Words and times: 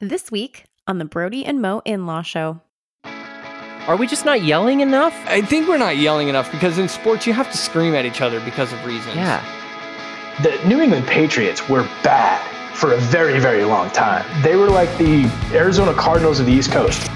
This 0.00 0.30
week 0.30 0.66
on 0.86 0.98
the 0.98 1.04
Brody 1.04 1.44
and 1.44 1.60
Mo 1.60 1.82
In 1.84 2.06
Law 2.06 2.22
Show. 2.22 2.60
Are 3.88 3.96
we 3.96 4.06
just 4.06 4.24
not 4.24 4.42
yelling 4.42 4.78
enough? 4.78 5.12
I 5.26 5.42
think 5.42 5.66
we're 5.66 5.76
not 5.76 5.96
yelling 5.96 6.28
enough 6.28 6.52
because 6.52 6.78
in 6.78 6.88
sports 6.88 7.26
you 7.26 7.32
have 7.32 7.50
to 7.50 7.56
scream 7.56 7.96
at 7.96 8.04
each 8.04 8.20
other 8.20 8.38
because 8.42 8.72
of 8.72 8.84
reasons. 8.84 9.16
Yeah. 9.16 9.42
The 10.40 10.56
New 10.68 10.80
England 10.80 11.08
Patriots 11.08 11.68
were 11.68 11.82
bad 12.04 12.40
for 12.76 12.92
a 12.92 12.96
very, 12.96 13.40
very 13.40 13.64
long 13.64 13.90
time. 13.90 14.24
They 14.40 14.54
were 14.54 14.70
like 14.70 14.96
the 14.98 15.28
Arizona 15.52 15.92
Cardinals 15.94 16.38
of 16.38 16.46
the 16.46 16.52
East 16.52 16.70
Coast. 16.70 17.10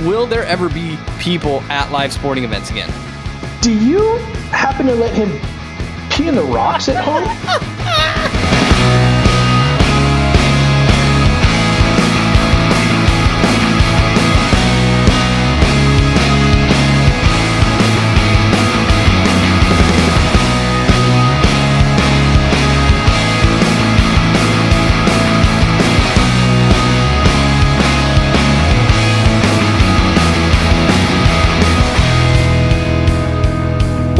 Will 0.00 0.26
there 0.26 0.44
ever 0.44 0.68
be 0.68 0.98
people 1.18 1.62
at 1.70 1.90
live 1.90 2.12
sporting 2.12 2.44
events 2.44 2.68
again? 2.68 2.92
Do 3.62 3.72
you 3.72 4.18
happen 4.52 4.84
to 4.88 4.94
let 4.94 5.14
him 5.14 5.40
pee 6.10 6.28
in 6.28 6.34
the 6.34 6.42
rocks 6.42 6.90
at 6.90 7.02
home? 7.02 8.12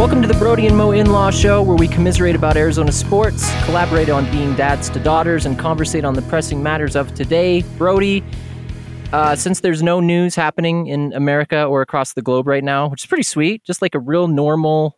Welcome 0.07 0.23
to 0.23 0.29
the 0.29 0.39
Brody 0.39 0.69
and 0.69 0.77
Mo 0.77 0.93
In 0.93 1.11
Law 1.11 1.33
Show, 1.33 1.61
where 1.65 1.77
we 1.77 1.89
commiserate 1.89 2.37
about 2.37 2.57
Arizona 2.57 2.93
sports, 2.93 3.51
collaborate 3.65 4.09
on 4.09 4.25
being 4.31 4.55
dads 4.55 4.89
to 4.91 5.01
daughters, 5.01 5.45
and 5.47 5.59
conversate 5.59 6.05
on 6.05 6.15
the 6.15 6.23
pressing 6.23 6.63
matters 6.63 6.95
of 6.95 7.13
today. 7.17 7.63
Brody, 7.77 8.23
uh, 9.13 9.35
since 9.35 9.59
there's 9.59 9.83
no 9.83 9.99
news 9.99 10.37
happening 10.37 10.87
in 10.87 11.13
America 11.13 11.65
or 11.65 11.83
across 11.83 12.13
the 12.13 12.23
globe 12.23 12.47
right 12.47 12.63
now, 12.63 12.89
which 12.89 13.03
is 13.03 13.07
pretty 13.07 13.25
sweet, 13.25 13.65
just 13.65 13.83
like 13.83 13.97
a 13.97 13.99
real 13.99 14.29
normal, 14.29 14.97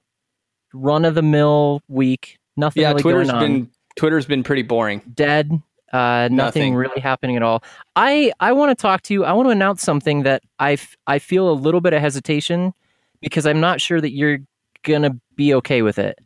run 0.75 1.07
of 1.07 1.15
the 1.15 1.23
mill 1.23 1.81
week. 1.89 2.39
Nothing 2.59 2.83
Yeah, 2.83 2.91
really 2.91 3.01
Twitter's 3.03 3.31
going 3.31 3.43
on. 3.43 3.49
been 3.63 3.71
Twitter's 3.97 4.27
been 4.27 4.43
pretty 4.45 4.63
boring. 4.63 5.01
dead. 5.15 5.51
Uh, 5.91 6.29
nothing, 6.31 6.37
Nothing. 6.37 6.75
really 6.75 7.01
happening 7.01 7.35
at 7.37 7.43
all. 7.43 7.63
I 7.97 8.31
I 8.41 8.53
want 8.53 8.77
to 8.77 8.81
talk 8.81 9.01
to 9.05 9.15
you. 9.15 9.25
I 9.25 9.33
want 9.33 9.47
to 9.47 9.53
announce 9.53 9.81
something 9.83 10.25
that 10.25 10.43
I 10.59 10.73
f- 10.73 10.99
I 11.07 11.19
feel 11.19 11.49
a 11.49 11.55
little 11.57 11.81
bit 11.81 11.95
of 11.95 12.03
hesitation 12.03 12.75
because 13.23 13.47
I'm 13.47 13.59
not 13.61 13.81
sure 13.81 13.99
that 14.03 14.11
you're 14.11 14.41
gonna 14.83 15.17
be 15.35 15.55
okay 15.55 15.83
with 15.83 15.99
it. 15.99 16.19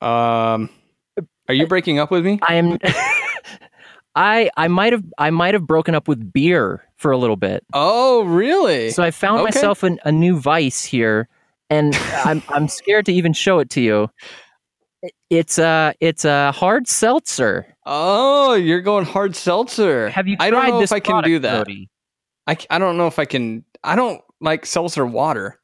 Um, 0.00 0.68
are 1.48 1.54
you 1.54 1.66
breaking 1.66 1.98
up 1.98 2.10
with 2.10 2.24
me? 2.24 2.38
I 2.46 2.54
am. 2.54 2.78
I 4.16 4.50
I 4.56 4.68
might 4.68 4.92
have 4.92 5.04
I 5.18 5.30
might 5.30 5.54
have 5.54 5.66
broken 5.66 5.94
up 5.94 6.06
with 6.08 6.32
beer 6.32 6.84
for 6.96 7.10
a 7.10 7.16
little 7.18 7.36
bit. 7.36 7.64
Oh, 7.72 8.22
really? 8.24 8.90
So 8.90 9.02
I 9.02 9.10
found 9.10 9.40
Okay. 9.40 9.46
myself 9.48 9.82
an, 9.82 9.98
a 10.04 10.12
new 10.12 10.38
vice 10.38 10.84
here, 10.84 11.28
and 11.70 11.94
I'm 12.24 12.42
I'm 12.48 12.68
scared 12.68 13.06
to 13.06 13.12
even 13.12 13.32
show 13.32 13.58
it 13.58 13.70
to 13.70 13.80
you. 13.80 14.08
It's 15.30 15.58
a 15.58 15.94
it's 16.00 16.24
a 16.24 16.52
hard 16.52 16.86
seltzer. 16.86 17.66
oh, 17.86 18.54
you're 18.54 18.80
going 18.80 19.04
hard 19.04 19.34
seltzer. 19.36 20.08
Have 20.10 20.28
you 20.28 20.36
I 20.38 20.50
don't 20.50 20.66
know 20.66 20.80
this 20.80 20.92
if 20.92 20.96
I 20.96 21.00
can 21.00 21.22
do 21.24 21.40
product, 21.40 21.66
that. 22.46 22.56
I 22.70 22.76
I 22.76 22.78
don't 22.78 22.96
know 22.96 23.06
if 23.08 23.18
I 23.18 23.24
can. 23.24 23.64
I 23.82 23.96
don't 23.96 24.20
like 24.40 24.64
seltzer 24.64 25.04
water. 25.04 25.58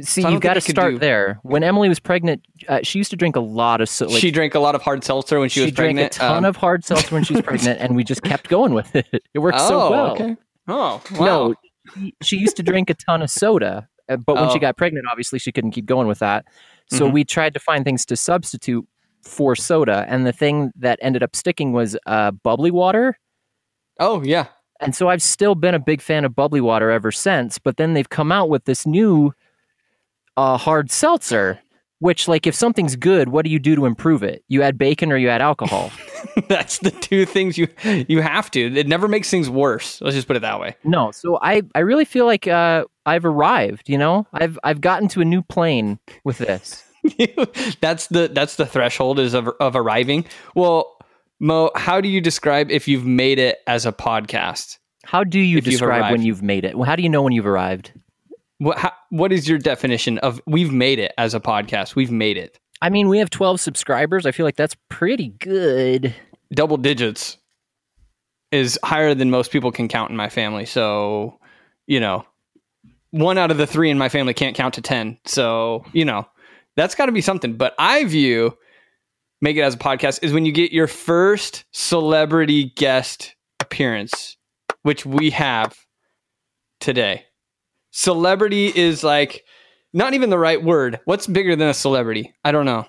See, 0.00 0.20
So 0.22 0.28
you've 0.28 0.42
got 0.42 0.54
to 0.54 0.60
think 0.60 0.64
I 0.64 0.66
could 0.66 0.76
start 0.82 0.92
do- 0.94 0.98
there. 0.98 1.38
When 1.42 1.62
Emily 1.62 1.88
was 1.88 1.98
pregnant, 1.98 2.46
uh, 2.68 2.80
she 2.82 2.98
used 2.98 3.10
to 3.12 3.16
drink 3.16 3.34
a 3.36 3.40
lot 3.40 3.80
of 3.80 3.88
so, 3.88 4.06
like, 4.06 4.20
she 4.20 4.30
drank 4.30 4.54
a 4.54 4.58
lot 4.60 4.74
of 4.74 4.82
hard 4.82 5.02
seltzer 5.02 5.40
when 5.40 5.48
she, 5.48 5.62
was 5.62 5.72
pregnant. 5.72 6.12
She 6.14 6.18
drank 6.18 6.30
a 6.30 6.34
ton 6.34 6.44
Um, 6.44 6.48
of 6.50 6.56
hard 6.56 6.84
seltzer 6.84 7.14
when 7.14 7.24
she 7.24 7.32
was 7.32 7.42
pregnant, 7.44 7.80
and 7.80 7.96
we 7.96 8.04
just 8.04 8.22
kept 8.22 8.48
going 8.48 8.74
with 8.74 8.94
it. 8.94 9.06
It 9.32 9.38
worked 9.38 9.58
oh, 9.60 9.68
so 9.68 9.90
well. 9.90 10.12
okay. 10.12 10.36
Oh, 10.68 11.02
wow. 11.18 11.24
No, 11.24 11.54
she, 11.94 12.14
she 12.22 12.36
used 12.36 12.56
to 12.56 12.62
drink 12.62 12.90
a 12.90 12.94
ton 12.94 13.22
of 13.22 13.30
soda, 13.30 13.88
uh, 14.10 14.16
but 14.18 14.36
when 14.36 14.50
she 14.50 14.58
Oh. 14.58 14.60
got 14.60 14.76
pregnant, 14.76 15.06
obviously 15.10 15.38
she 15.38 15.50
couldn't 15.50 15.70
keep 15.70 15.86
going 15.86 16.08
with 16.08 16.18
that. 16.18 16.44
So 16.90 17.08
Mhm. 17.08 17.12
we 17.12 17.24
tried 17.24 17.54
to 17.54 17.60
find 17.60 17.84
things 17.84 18.04
to 18.06 18.16
substitute 18.16 18.86
for 19.22 19.56
soda, 19.56 20.04
and 20.08 20.26
the 20.26 20.32
thing 20.32 20.72
that 20.76 20.98
ended 21.00 21.22
up 21.22 21.34
sticking 21.34 21.72
was 21.72 21.96
uh, 22.06 22.32
bubbly 22.32 22.70
water. 22.70 23.18
Oh, 23.98 24.22
yeah. 24.22 24.48
And 24.78 24.94
so 24.94 25.08
I've 25.08 25.22
still 25.22 25.54
been 25.54 25.74
a 25.74 25.78
big 25.78 26.02
fan 26.02 26.26
of 26.26 26.36
bubbly 26.36 26.60
water 26.60 26.90
ever 26.90 27.10
since. 27.10 27.58
But 27.58 27.78
then 27.78 27.94
they've 27.94 28.10
come 28.10 28.30
out 28.30 28.50
with 28.50 28.66
this 28.66 28.86
new 28.86 29.32
uh, 30.36 30.56
hard 30.56 30.90
seltzer, 30.90 31.60
which, 31.98 32.28
like, 32.28 32.46
if 32.46 32.54
something's 32.54 32.94
good, 32.96 33.28
what 33.30 33.44
do 33.44 33.50
you 33.50 33.58
do 33.58 33.74
to 33.76 33.86
improve 33.86 34.22
it? 34.22 34.44
You 34.48 34.62
add 34.62 34.76
bacon 34.78 35.10
or 35.12 35.16
you 35.16 35.28
add 35.28 35.40
alcohol? 35.40 35.90
That's 36.48 36.78
the 36.78 36.90
two 36.90 37.24
things 37.24 37.56
you 37.56 37.68
you 37.82 38.20
have 38.20 38.50
to. 38.52 38.76
It 38.76 38.86
never 38.86 39.08
makes 39.08 39.30
things 39.30 39.48
worse. 39.48 40.00
Let's 40.02 40.14
just 40.14 40.26
put 40.26 40.36
it 40.36 40.40
that 40.40 40.60
way. 40.60 40.76
no. 40.84 41.10
So 41.10 41.38
I, 41.40 41.62
I 41.74 41.80
really 41.80 42.04
feel 42.04 42.26
like 42.26 42.46
uh, 42.46 42.84
I've 43.06 43.24
arrived. 43.24 43.88
You 43.88 43.96
know, 43.98 44.26
I've 44.32 44.58
I've 44.62 44.80
gotten 44.80 45.08
to 45.08 45.20
a 45.20 45.24
new 45.24 45.42
plane 45.42 45.98
with 46.24 46.38
this. 46.38 46.84
that's 47.80 48.08
the 48.08 48.28
that's 48.32 48.56
the 48.56 48.66
threshold 48.66 49.18
is 49.18 49.32
of 49.32 49.48
of 49.60 49.74
arriving. 49.76 50.26
Well, 50.54 50.98
Mo, 51.40 51.70
how 51.76 52.00
do 52.00 52.08
you 52.08 52.20
describe 52.20 52.70
if 52.70 52.88
you've 52.88 53.04
made 53.06 53.38
it 53.38 53.58
as 53.66 53.86
a 53.86 53.92
podcast? 53.92 54.78
How 55.04 55.22
do 55.22 55.38
you 55.38 55.58
If 55.58 55.66
you've 55.66 55.72
describe 55.80 56.10
when 56.10 56.22
you've 56.22 56.42
made 56.42 56.64
it? 56.64 56.76
Well, 56.76 56.84
how 56.84 56.96
do 56.96 57.02
you 57.02 57.08
know 57.08 57.22
when 57.22 57.32
you've 57.32 57.46
arrived? 57.46 57.92
What 58.58 58.78
how, 58.78 58.92
what 59.10 59.32
is 59.32 59.48
your 59.48 59.58
definition 59.58 60.18
of 60.18 60.40
we've 60.46 60.72
made 60.72 60.98
it 60.98 61.12
as 61.18 61.34
a 61.34 61.40
podcast? 61.40 61.94
We've 61.94 62.10
made 62.10 62.36
it. 62.36 62.58
I 62.82 62.90
mean, 62.90 63.08
we 63.08 63.18
have 63.18 63.30
12 63.30 63.60
subscribers. 63.60 64.26
I 64.26 64.32
feel 64.32 64.44
like 64.44 64.56
that's 64.56 64.76
pretty 64.88 65.28
good. 65.28 66.14
Double 66.52 66.76
digits 66.76 67.38
is 68.52 68.78
higher 68.84 69.14
than 69.14 69.30
most 69.30 69.50
people 69.50 69.72
can 69.72 69.88
count 69.88 70.10
in 70.10 70.16
my 70.16 70.28
family. 70.28 70.66
So, 70.66 71.38
you 71.86 72.00
know, 72.00 72.24
one 73.10 73.38
out 73.38 73.50
of 73.50 73.56
the 73.56 73.66
3 73.66 73.90
in 73.90 73.98
my 73.98 74.08
family 74.08 74.34
can't 74.34 74.54
count 74.54 74.74
to 74.74 74.82
10. 74.82 75.18
So, 75.24 75.84
you 75.92 76.04
know, 76.04 76.28
that's 76.76 76.94
got 76.94 77.06
to 77.06 77.12
be 77.12 77.22
something. 77.22 77.56
But 77.56 77.74
I 77.78 78.04
view 78.04 78.56
make 79.40 79.56
it 79.56 79.62
as 79.62 79.74
a 79.74 79.78
podcast 79.78 80.22
is 80.22 80.32
when 80.32 80.46
you 80.46 80.52
get 80.52 80.72
your 80.72 80.86
first 80.86 81.64
celebrity 81.72 82.72
guest 82.76 83.34
appearance, 83.60 84.36
which 84.82 85.04
we 85.04 85.30
have 85.30 85.76
today. 86.80 87.24
Celebrity 87.96 88.66
is 88.66 89.02
like 89.02 89.42
not 89.94 90.12
even 90.12 90.28
the 90.28 90.38
right 90.38 90.62
word. 90.62 91.00
What's 91.06 91.26
bigger 91.26 91.56
than 91.56 91.68
a 91.68 91.72
celebrity? 91.72 92.34
I 92.44 92.52
don't 92.52 92.66
know. 92.66 92.86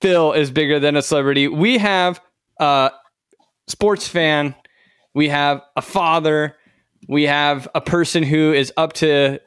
Phil 0.00 0.32
is 0.32 0.52
bigger 0.52 0.78
than 0.78 0.94
a 0.94 1.02
celebrity. 1.02 1.48
We 1.48 1.76
have 1.78 2.20
a 2.60 2.92
sports 3.66 4.06
fan, 4.06 4.54
we 5.12 5.28
have 5.28 5.60
a 5.74 5.82
father, 5.82 6.56
we 7.08 7.24
have 7.24 7.66
a 7.74 7.80
person 7.80 8.22
who 8.22 8.52
is 8.52 8.72
up 8.76 8.92
to 8.92 9.40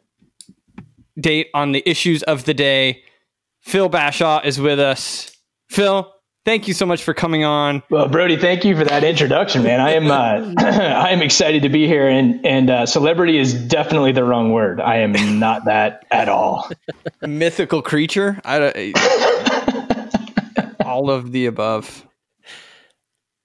date 1.18 1.48
on 1.54 1.72
the 1.72 1.90
issues 1.90 2.22
of 2.24 2.44
the 2.44 2.54
day. 2.54 3.02
Phil 3.62 3.90
Bashaw 3.90 4.44
is 4.44 4.60
with 4.60 4.78
us. 4.78 5.32
Phil, 5.70 6.12
thank 6.48 6.66
you 6.68 6.74
so 6.74 6.86
much 6.86 7.04
for 7.04 7.14
coming 7.14 7.44
on. 7.44 7.84
Well, 7.90 8.08
Brody, 8.08 8.38
thank 8.38 8.64
you 8.64 8.76
for 8.78 8.86
that 8.86 9.04
introduction, 9.04 9.64
man. 9.64 9.82
I 9.82 9.92
am 9.92 10.10
uh, 10.10 10.54
I 10.58 11.10
am 11.10 11.22
excited 11.22 11.64
to 11.64 11.70
be 11.70 11.86
here, 11.88 12.08
and 12.08 12.44
and 12.46 12.70
uh, 12.70 12.86
celebrity 12.86 13.38
is 13.38 13.54
definitely 13.54 14.14
the 14.14 14.24
wrong 14.24 14.52
word. 14.54 14.80
I 14.80 15.00
am 15.00 15.40
not 15.40 15.66
that 15.66 16.06
at 16.10 16.30
all. 16.30 16.70
Mythical 17.22 17.82
creature. 17.82 18.40
I 18.46 18.60
don't, 18.60 18.98
all 20.86 21.12
of 21.12 21.32
the 21.34 21.48
above. 21.48 22.06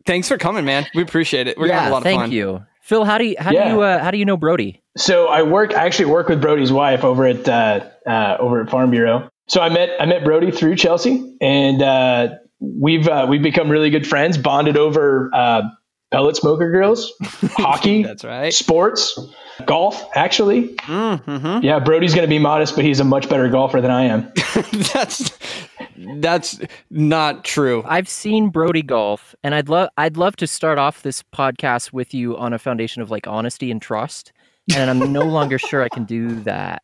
Thanks 0.06 0.28
for 0.28 0.38
coming, 0.38 0.64
man. 0.64 0.86
We 0.94 1.02
appreciate 1.02 1.48
it. 1.48 1.58
We're 1.58 1.68
gonna 1.68 1.80
have 1.80 1.90
a 1.90 1.92
lot 1.92 1.98
of 1.98 2.04
thank 2.04 2.20
fun. 2.20 2.30
Thank 2.30 2.34
you. 2.34 2.64
Phil, 2.82 3.04
how 3.04 3.18
do 3.18 3.24
you 3.24 3.36
how 3.38 3.50
Yeah. 3.50 3.68
do 3.68 3.74
you 3.74 3.80
uh, 3.82 3.98
how 4.02 4.10
do 4.12 4.18
you 4.18 4.24
know 4.24 4.36
Brody? 4.36 4.80
So 4.96 5.26
I 5.26 5.42
work. 5.42 5.74
I 5.74 5.86
actually 5.86 6.06
work 6.06 6.28
with 6.28 6.40
Brody's 6.40 6.72
wife 6.72 7.04
over 7.04 7.26
at 7.26 7.48
uh, 7.48 7.80
uh, 8.06 8.36
over 8.38 8.60
at 8.60 8.70
Farm 8.70 8.90
Bureau. 8.90 9.28
So 9.48 9.60
I 9.60 9.68
met 9.70 9.90
I 10.00 10.06
met 10.06 10.22
Brody 10.24 10.50
through 10.52 10.76
Chelsea, 10.76 11.36
and 11.40 11.82
uh, 11.82 12.28
we've 12.62 13.08
uh, 13.08 13.26
we've 13.28 13.42
become 13.42 13.68
really 13.68 13.90
good 13.90 14.06
friends. 14.06 14.38
Bonded 14.38 14.76
over 14.76 15.30
uh, 15.34 15.62
pellet 16.12 16.36
smoker 16.36 16.70
grills, 16.70 17.12
hockey, 17.22 18.02
That's 18.02 18.24
right. 18.24 18.52
sports, 18.52 19.18
golf. 19.66 20.04
Actually, 20.14 20.74
Mm-hmm. 20.76 21.64
yeah, 21.64 21.78
Brody's 21.80 22.14
going 22.14 22.26
to 22.26 22.30
be 22.30 22.38
modest, 22.38 22.74
but 22.76 22.84
he's 22.84 23.00
a 23.00 23.04
much 23.04 23.28
better 23.28 23.48
golfer 23.48 23.80
than 23.80 23.90
I 23.90 24.04
am. 24.04 24.32
that's 24.92 25.36
that's 26.20 26.60
not 26.90 27.44
true. 27.44 27.82
I've 27.86 28.08
seen 28.08 28.48
Brody 28.50 28.82
golf, 28.82 29.34
and 29.42 29.54
I'd 29.54 29.68
love 29.68 29.88
I'd 29.96 30.16
love 30.16 30.36
to 30.36 30.46
start 30.46 30.78
off 30.78 31.02
this 31.02 31.22
podcast 31.34 31.92
with 31.92 32.14
you 32.14 32.36
on 32.36 32.52
a 32.52 32.58
foundation 32.58 33.02
of 33.02 33.10
like 33.10 33.26
honesty 33.26 33.70
and 33.70 33.80
trust. 33.82 34.32
And 34.76 34.88
I'm 34.88 35.12
no 35.12 35.22
longer 35.22 35.58
sure 35.58 35.82
I 35.82 35.88
can 35.88 36.04
do 36.04 36.36
that. 36.42 36.82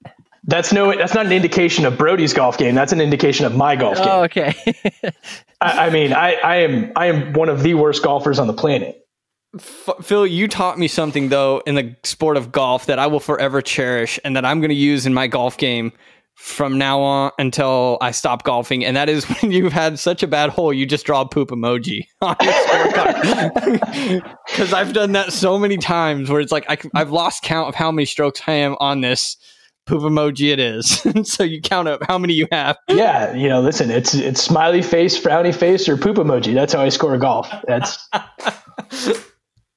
That's 0.48 0.72
no. 0.72 0.96
That's 0.96 1.12
not 1.12 1.26
an 1.26 1.32
indication 1.32 1.84
of 1.84 1.98
Brody's 1.98 2.32
golf 2.32 2.56
game. 2.56 2.74
That's 2.74 2.92
an 2.92 3.02
indication 3.02 3.44
of 3.44 3.54
my 3.54 3.76
golf 3.76 3.98
game. 3.98 4.06
Oh, 4.08 4.22
okay. 4.24 4.54
I, 5.60 5.86
I 5.86 5.90
mean, 5.90 6.14
I, 6.14 6.34
I 6.36 6.56
am 6.56 6.90
I 6.96 7.06
am 7.06 7.34
one 7.34 7.50
of 7.50 7.62
the 7.62 7.74
worst 7.74 8.02
golfers 8.02 8.38
on 8.38 8.46
the 8.46 8.54
planet. 8.54 9.06
F- 9.54 9.90
Phil, 10.02 10.26
you 10.26 10.48
taught 10.48 10.78
me 10.78 10.88
something 10.88 11.28
though 11.28 11.62
in 11.66 11.74
the 11.74 11.94
sport 12.02 12.38
of 12.38 12.50
golf 12.50 12.86
that 12.86 12.98
I 12.98 13.08
will 13.08 13.20
forever 13.20 13.60
cherish 13.60 14.18
and 14.24 14.34
that 14.36 14.46
I'm 14.46 14.60
going 14.60 14.70
to 14.70 14.74
use 14.74 15.04
in 15.04 15.12
my 15.12 15.26
golf 15.26 15.58
game 15.58 15.92
from 16.34 16.78
now 16.78 17.00
on 17.00 17.32
until 17.38 17.98
I 18.00 18.12
stop 18.12 18.44
golfing, 18.44 18.86
and 18.86 18.96
that 18.96 19.10
is 19.10 19.24
when 19.42 19.52
you've 19.52 19.72
had 19.74 19.98
such 19.98 20.22
a 20.22 20.26
bad 20.26 20.48
hole, 20.48 20.72
you 20.72 20.86
just 20.86 21.04
draw 21.04 21.20
a 21.20 21.28
poop 21.28 21.50
emoji 21.50 22.06
on 22.22 22.36
your 22.40 22.52
scorecard. 22.54 24.36
Because 24.46 24.72
I've 24.72 24.94
done 24.94 25.12
that 25.12 25.34
so 25.34 25.58
many 25.58 25.76
times 25.76 26.30
where 26.30 26.40
it's 26.40 26.52
like 26.52 26.64
I, 26.70 26.78
I've 26.94 27.10
lost 27.10 27.42
count 27.42 27.68
of 27.68 27.74
how 27.74 27.92
many 27.92 28.06
strokes 28.06 28.40
I 28.46 28.52
am 28.52 28.76
on 28.80 29.02
this 29.02 29.36
poop 29.88 30.02
emoji 30.02 30.52
it 30.52 30.60
is. 30.60 31.02
so 31.32 31.42
you 31.42 31.60
count 31.60 31.88
up 31.88 32.02
how 32.06 32.18
many 32.18 32.34
you 32.34 32.46
have. 32.52 32.76
Yeah, 32.88 33.34
you 33.34 33.48
know, 33.48 33.60
listen, 33.60 33.90
it's 33.90 34.14
it's 34.14 34.42
smiley 34.42 34.82
face, 34.82 35.18
frowny 35.18 35.54
face, 35.54 35.88
or 35.88 35.96
poop 35.96 36.16
emoji. 36.16 36.54
That's 36.54 36.72
how 36.74 36.82
I 36.82 36.90
score 36.90 37.16
golf. 37.18 37.48
That's. 37.66 38.06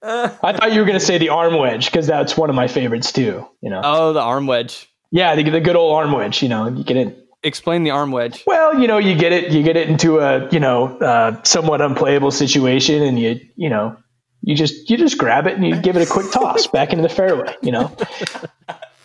I 0.03 0.53
thought 0.53 0.73
you 0.73 0.79
were 0.79 0.85
going 0.85 0.99
to 0.99 1.05
say 1.05 1.19
the 1.19 1.29
arm 1.29 1.55
wedge 1.55 1.85
because 1.85 2.07
that's 2.07 2.35
one 2.35 2.49
of 2.49 2.55
my 2.55 2.67
favorites 2.67 3.11
too. 3.11 3.47
You 3.61 3.69
know. 3.69 3.81
Oh, 3.83 4.13
the 4.13 4.21
arm 4.21 4.47
wedge. 4.47 4.89
Yeah, 5.11 5.35
the, 5.35 5.47
the 5.49 5.61
good 5.61 5.75
old 5.75 5.95
arm 5.95 6.11
wedge. 6.11 6.43
You 6.43 6.49
know, 6.49 6.67
you 6.67 6.83
get 6.83 6.97
it. 6.97 7.17
Explain 7.43 7.83
the 7.83 7.91
arm 7.91 8.11
wedge. 8.11 8.43
Well, 8.45 8.79
you 8.79 8.87
know, 8.87 8.97
you 8.97 9.15
get 9.15 9.31
it. 9.31 9.51
You 9.51 9.63
get 9.63 9.77
it 9.77 9.89
into 9.89 10.19
a 10.19 10.49
you 10.49 10.59
know 10.59 10.97
uh, 10.97 11.41
somewhat 11.43 11.81
unplayable 11.81 12.31
situation, 12.31 13.01
and 13.01 13.17
you 13.17 13.39
you 13.55 13.69
know 13.69 13.95
you 14.41 14.55
just 14.55 14.89
you 14.89 14.97
just 14.97 15.17
grab 15.17 15.47
it 15.47 15.55
and 15.55 15.65
you 15.65 15.79
give 15.79 15.95
it 15.95 16.07
a 16.07 16.11
quick 16.11 16.31
toss 16.31 16.67
back 16.67 16.91
into 16.91 17.03
the 17.03 17.09
fairway. 17.09 17.55
You 17.61 17.71
know. 17.71 17.95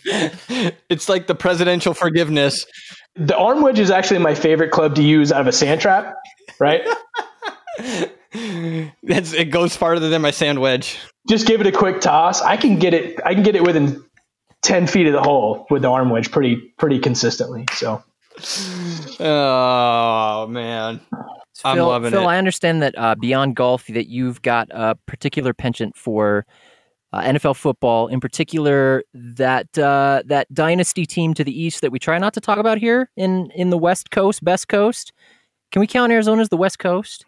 it's 0.88 1.08
like 1.08 1.26
the 1.26 1.34
presidential 1.34 1.92
forgiveness. 1.92 2.64
The 3.16 3.36
arm 3.36 3.62
wedge 3.62 3.80
is 3.80 3.90
actually 3.90 4.18
my 4.18 4.34
favorite 4.34 4.70
club 4.70 4.94
to 4.96 5.02
use 5.02 5.32
out 5.32 5.40
of 5.40 5.46
a 5.48 5.52
sand 5.52 5.80
trap, 5.80 6.14
right? 6.60 6.82
That's, 9.02 9.32
it 9.32 9.50
goes 9.50 9.74
farther 9.74 10.08
than 10.08 10.22
my 10.22 10.30
sand 10.30 10.60
wedge. 10.60 10.98
Just 11.28 11.46
give 11.46 11.60
it 11.60 11.66
a 11.66 11.72
quick 11.72 12.00
toss. 12.00 12.40
I 12.40 12.56
can 12.56 12.78
get 12.78 12.94
it. 12.94 13.18
I 13.24 13.34
can 13.34 13.42
get 13.42 13.56
it 13.56 13.64
within 13.64 14.04
ten 14.62 14.86
feet 14.86 15.08
of 15.08 15.12
the 15.12 15.22
hole 15.22 15.66
with 15.70 15.82
the 15.82 15.90
arm 15.90 16.10
wedge 16.10 16.30
pretty 16.30 16.56
pretty 16.78 17.00
consistently. 17.00 17.64
So. 17.72 18.04
Oh 19.18 20.46
man. 20.48 21.00
I'm 21.64 21.76
Phil, 21.76 21.88
loving 21.88 22.10
Phil, 22.10 22.20
it. 22.20 22.22
Phil, 22.22 22.28
I 22.28 22.38
understand 22.38 22.82
that 22.82 22.94
uh, 22.98 23.14
beyond 23.14 23.56
golf, 23.56 23.86
that 23.86 24.08
you've 24.08 24.42
got 24.42 24.68
a 24.70 24.94
particular 25.06 25.54
penchant 25.54 25.96
for 25.96 26.44
uh, 27.16 27.22
NFL 27.22 27.56
football, 27.56 28.08
in 28.08 28.20
particular 28.20 29.02
that 29.14 29.78
uh, 29.78 30.22
that 30.26 30.52
dynasty 30.52 31.06
team 31.06 31.34
to 31.34 31.44
the 31.44 31.62
east 31.62 31.80
that 31.80 31.90
we 31.90 31.98
try 31.98 32.18
not 32.18 32.34
to 32.34 32.40
talk 32.40 32.58
about 32.58 32.78
here 32.78 33.10
in 33.16 33.50
in 33.54 33.70
the 33.70 33.78
West 33.78 34.10
Coast, 34.10 34.44
Best 34.44 34.68
Coast. 34.68 35.12
Can 35.72 35.80
we 35.80 35.86
count 35.86 36.12
Arizona 36.12 36.42
as 36.42 36.48
the 36.48 36.56
West 36.56 36.78
Coast? 36.78 37.24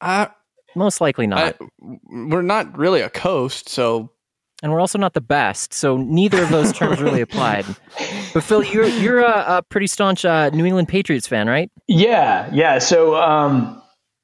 I, 0.00 0.28
Most 0.76 1.00
likely 1.00 1.26
not. 1.26 1.56
I, 1.60 1.66
we're 2.10 2.42
not 2.42 2.76
really 2.76 3.00
a 3.00 3.10
coast, 3.10 3.68
so 3.68 4.10
and 4.62 4.70
we're 4.70 4.80
also 4.80 4.98
not 4.98 5.14
the 5.14 5.20
best, 5.20 5.72
so 5.72 5.96
neither 5.96 6.42
of 6.42 6.50
those 6.50 6.72
terms 6.72 7.00
really 7.00 7.20
applied. 7.28 7.64
But 8.34 8.44
Phil, 8.44 8.62
you're 8.62 8.86
you're 8.86 9.20
a, 9.20 9.58
a 9.58 9.62
pretty 9.62 9.86
staunch 9.86 10.24
uh, 10.24 10.50
New 10.50 10.66
England 10.66 10.88
Patriots 10.88 11.26
fan, 11.26 11.48
right? 11.48 11.70
Yeah, 11.88 12.48
yeah. 12.52 12.78
So 12.78 13.16
um, 13.16 13.81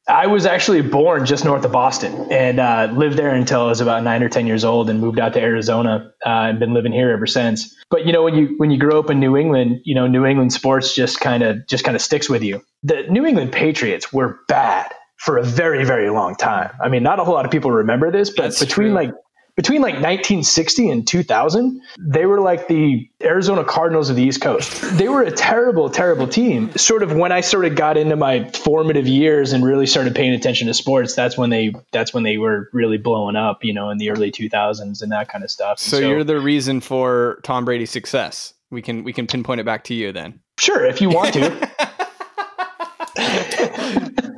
I 0.09 0.27
was 0.27 0.47
actually 0.47 0.81
born 0.81 1.27
just 1.27 1.45
north 1.45 1.65
of 1.65 1.73
Boston 1.73 2.33
and 2.33 2.59
uh, 2.59 2.89
lived 2.93 3.17
there 3.17 3.35
until 3.35 3.63
I 3.63 3.67
was 3.67 3.81
about 3.83 4.03
nine 4.03 4.23
or 4.23 4.29
ten 4.31 4.47
years 4.47 4.65
old, 4.65 4.89
and 4.89 5.01
moved 5.01 5.21
out 5.21 5.35
to 5.35 5.41
Arizona 5.41 6.13
uh, 6.25 6.29
and 6.29 6.59
been 6.59 6.73
living 6.73 6.93
here 6.93 7.11
ever 7.11 7.27
since. 7.27 7.77
But 7.91 8.07
you 8.07 8.13
know, 8.13 8.23
when 8.23 8.35
you 8.35 8.55
when 8.57 8.71
you 8.71 8.79
grow 8.79 8.99
up 8.99 9.11
in 9.11 9.21
New 9.21 9.37
England, 9.37 9.81
you 9.85 9.95
know, 9.95 10.07
New 10.07 10.25
England 10.25 10.53
sports 10.53 10.95
just 10.95 11.21
kind 11.21 11.43
of 11.43 11.67
just 11.67 11.85
kind 11.85 11.95
of 11.95 12.01
sticks 12.01 12.29
with 12.29 12.43
you. 12.43 12.65
The 12.83 13.03
New 13.11 13.27
England 13.27 13.53
Patriots 13.53 14.13
were 14.13 14.41
bad 14.49 14.93
for 15.19 15.37
a 15.37 15.43
very 15.43 15.85
very 15.85 16.11
long 16.11 16.37
time. 16.37 16.71
I 16.83 16.89
mean, 16.89 17.03
not 17.03 17.21
a 17.21 17.25
whole 17.25 17.35
lot 17.35 17.45
of 17.45 17.51
people 17.51 17.71
remember 17.71 18.11
this, 18.11 18.31
but 18.31 18.45
That's 18.45 18.61
between 18.61 18.89
true. 18.89 18.95
like 18.95 19.11
between 19.59 19.83
like 19.83 19.95
1960 19.95 20.89
and 20.89 21.05
2000, 21.05 21.83
they 21.99 22.27
were 22.27 22.41
like 22.41 22.69
the 22.69 23.11
Arizona 23.21 23.65
Cardinals 23.65 24.09
of 24.09 24.15
the 24.15 24.23
East 24.23 24.41
Coast. 24.41 24.81
They 24.97 25.09
were 25.09 25.23
a 25.23 25.33
terrible, 25.33 25.91
terrible 25.91 26.29
team. 26.29 26.71
Sort 26.77 27.03
of 27.03 27.13
when 27.13 27.33
I 27.33 27.41
sort 27.41 27.65
of 27.65 27.75
got 27.75 27.97
into 27.97 28.15
my 28.15 28.49
formative 28.51 29.09
years 29.09 29.53
and 29.53 29.65
really 29.65 29.87
started 29.87 30.15
paying 30.15 30.33
attention 30.33 30.69
to 30.69 30.75
sports, 30.75 31.17
that's 31.17 31.37
when 31.37 31.51
they 31.51 31.75
that's 31.91 32.15
when 32.15 32.23
they 32.23 32.39
were 32.39 32.71
really 32.73 32.99
blowing 32.99 33.35
up, 33.35 33.65
you 33.65 33.75
know, 33.75 33.91
in 33.91 33.99
the 33.99 34.11
early 34.11 34.31
2000s 34.31 35.03
and 35.03 35.11
that 35.11 35.29
kind 35.29 35.43
of 35.43 35.51
stuff. 35.51 35.81
so, 35.81 35.99
you're 35.99 36.23
the 36.23 36.39
reason 36.39 36.81
for 36.81 37.41
Tom 37.43 37.65
Brady's 37.65 37.91
success. 37.91 38.55
We 38.71 38.81
can 38.81 39.03
we 39.03 39.13
can 39.13 39.27
pinpoint 39.27 39.61
it 39.61 39.65
back 39.67 39.83
to 39.85 39.95
you 39.95 40.13
then. 40.13 40.39
sure 40.57 40.85
if 40.85 41.01
you 41.01 41.09
want 41.09 41.35
to. 41.35 41.71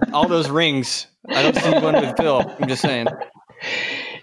All 0.14 0.26
those 0.26 0.48
rings. 0.48 1.08
I 1.28 1.42
don't 1.42 1.56
see 1.56 1.72
one 1.72 1.94
with 1.94 2.16
Phil. 2.16 2.56
I'm 2.58 2.68
just 2.68 2.80
saying. 2.80 3.08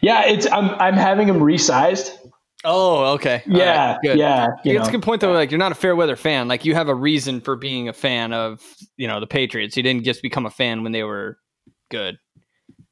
Yeah, 0.02 0.26
it's 0.26 0.46
I'm 0.52 0.70
I'm 0.72 0.96
having 0.96 1.28
them 1.28 1.40
resized. 1.40 2.12
Oh, 2.64 3.14
okay. 3.14 3.44
All 3.50 3.58
Yeah, 3.58 3.92
right, 3.92 4.00
good. 4.04 4.18
yeah, 4.18 4.48
you 4.64 4.78
It's 4.78 4.88
a 4.90 4.92
good 4.92 5.04
point 5.04 5.22
though. 5.22 5.32
Like 5.32 5.52
you're 5.52 5.60
not 5.60 5.72
a 5.72 5.76
fair 5.76 5.96
weather 5.96 6.16
fan. 6.16 6.48
Like 6.48 6.66
you 6.66 6.74
have 6.74 6.90
a 6.90 6.96
reason 6.96 7.40
for 7.40 7.56
being 7.56 7.88
a 7.88 7.94
fan 7.94 8.34
of 8.34 8.62
you 8.98 9.08
know 9.08 9.20
the 9.20 9.28
Patriots. 9.28 9.78
You 9.78 9.84
didn't 9.84 10.04
just 10.04 10.22
become 10.22 10.46
a 10.46 10.50
fan 10.50 10.84
when 10.84 10.92
they 10.92 11.04
were 11.04 11.38
good, 11.90 12.18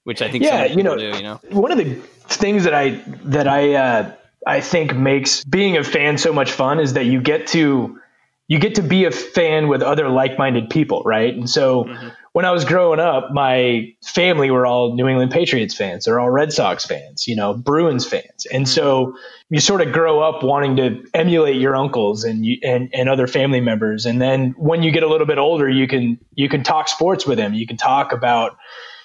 which 0.03 0.21
I 0.21 0.29
think 0.29 0.43
Yeah, 0.43 0.65
you 0.65 0.83
know, 0.83 0.97
do. 0.97 1.17
You 1.17 1.23
know. 1.23 1.41
one 1.49 1.71
of 1.71 1.77
the 1.77 1.95
things 2.27 2.63
that 2.63 2.73
I 2.73 3.01
that 3.25 3.47
I 3.47 3.73
uh, 3.73 4.13
I 4.47 4.61
think 4.61 4.95
makes 4.95 5.43
being 5.43 5.77
a 5.77 5.83
fan 5.83 6.17
so 6.17 6.31
much 6.31 6.51
fun 6.51 6.79
is 6.79 6.93
that 6.93 7.05
you 7.05 7.19
get 7.21 7.47
to 7.47 7.99
you 8.47 8.59
get 8.59 8.75
to 8.75 8.83
be 8.83 9.05
a 9.05 9.11
fan 9.11 9.67
with 9.67 9.81
other 9.81 10.07
like-minded 10.07 10.69
people, 10.69 11.01
right? 11.03 11.33
And 11.33 11.49
so 11.49 11.89
when 12.35 12.43
I 12.43 12.51
was 12.51 12.65
growing 12.65 12.99
up, 12.99 13.31
my 13.31 13.93
family 14.03 14.51
were 14.51 14.65
all 14.65 14.93
New 14.93 15.07
England 15.07 15.31
Patriots 15.31 15.73
fans. 15.73 16.03
They're 16.03 16.19
all 16.19 16.29
Red 16.29 16.51
Sox 16.51 16.85
fans, 16.85 17.29
you 17.29 17.35
know, 17.37 17.53
Bruins 17.53 18.05
fans. 18.05 18.45
And 18.51 18.63
hmm. 18.63 18.69
so 18.69 19.17
you 19.49 19.61
sort 19.61 19.79
of 19.79 19.93
grow 19.93 20.19
up 20.19 20.43
wanting 20.43 20.75
to 20.75 21.05
emulate 21.13 21.55
your 21.61 21.77
uncles 21.77 22.25
and 22.25 22.45
you, 22.45 22.57
and 22.61 22.89
and 22.93 23.07
other 23.07 23.27
family 23.27 23.61
members. 23.61 24.05
And 24.05 24.21
then 24.21 24.53
when 24.57 24.83
you 24.83 24.91
get 24.91 25.03
a 25.03 25.07
little 25.07 25.25
bit 25.25 25.37
older, 25.37 25.69
you 25.69 25.87
can 25.87 26.19
you 26.33 26.49
can 26.49 26.61
talk 26.61 26.89
sports 26.89 27.25
with 27.25 27.37
them. 27.37 27.53
You 27.53 27.65
can 27.65 27.77
talk 27.77 28.11
about 28.11 28.57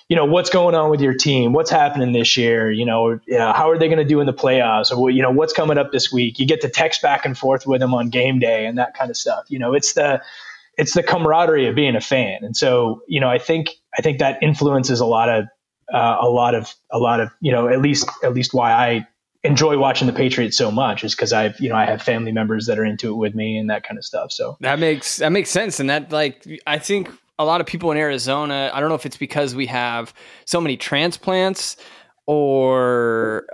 you 0.08 0.16
know 0.16 0.24
what's 0.24 0.50
going 0.50 0.74
on 0.74 0.90
with 0.90 1.00
your 1.00 1.14
team 1.14 1.52
what's 1.52 1.70
happening 1.70 2.10
this 2.10 2.36
year 2.36 2.68
you 2.68 2.84
know 2.84 3.20
yeah, 3.28 3.52
how 3.52 3.70
are 3.70 3.78
they 3.78 3.86
going 3.86 4.00
to 4.00 4.04
do 4.04 4.18
in 4.18 4.26
the 4.26 4.32
playoffs 4.32 4.90
or 4.90 5.08
you 5.08 5.22
know 5.22 5.30
what's 5.30 5.52
coming 5.52 5.78
up 5.78 5.92
this 5.92 6.12
week 6.12 6.40
you 6.40 6.46
get 6.46 6.62
to 6.62 6.68
text 6.68 7.00
back 7.00 7.24
and 7.24 7.38
forth 7.38 7.64
with 7.64 7.80
them 7.80 7.94
on 7.94 8.08
game 8.08 8.40
day 8.40 8.66
and 8.66 8.76
that 8.76 8.92
kind 8.94 9.08
of 9.08 9.16
stuff 9.16 9.44
you 9.46 9.60
know 9.60 9.72
it's 9.72 9.92
the 9.92 10.20
it's 10.78 10.94
the 10.94 11.02
camaraderie 11.02 11.66
of 11.66 11.74
being 11.74 11.96
a 11.96 12.00
fan 12.00 12.38
and 12.42 12.56
so 12.56 13.02
you 13.08 13.20
know 13.20 13.28
i 13.28 13.38
think 13.38 13.70
i 13.98 14.02
think 14.02 14.18
that 14.18 14.42
influences 14.42 15.00
a 15.00 15.06
lot 15.06 15.28
of 15.28 15.44
uh, 15.92 16.18
a 16.20 16.28
lot 16.28 16.54
of 16.54 16.72
a 16.90 16.98
lot 16.98 17.20
of 17.20 17.30
you 17.40 17.50
know 17.50 17.68
at 17.68 17.80
least 17.80 18.08
at 18.22 18.32
least 18.32 18.54
why 18.54 18.72
i 18.72 19.06
enjoy 19.42 19.78
watching 19.78 20.06
the 20.06 20.12
patriots 20.12 20.56
so 20.56 20.70
much 20.70 21.02
is 21.02 21.14
because 21.14 21.32
I've 21.32 21.58
you 21.60 21.68
know 21.68 21.74
i 21.74 21.84
have 21.84 22.02
family 22.02 22.30
members 22.32 22.66
that 22.66 22.78
are 22.78 22.84
into 22.84 23.10
it 23.10 23.16
with 23.16 23.34
me 23.34 23.56
and 23.56 23.70
that 23.70 23.84
kind 23.84 23.98
of 23.98 24.04
stuff 24.04 24.32
so 24.32 24.56
That 24.60 24.78
makes 24.78 25.16
that 25.16 25.30
makes 25.30 25.50
sense, 25.50 25.80
and 25.80 25.88
that 25.90 26.12
like 26.12 26.46
I 26.66 26.78
think 26.78 27.10
a 27.38 27.44
lot 27.44 27.62
of 27.62 27.66
people 27.66 27.90
in 27.90 27.96
Arizona. 27.96 28.70
I 28.72 28.80
don't 28.80 28.90
know 28.90 28.94
if 28.94 29.06
it's 29.06 29.16
because 29.16 29.54
we 29.54 29.64
have 29.66 30.12
so 30.44 30.60
many 30.60 30.76
transplants 30.76 31.78
or 32.26 33.46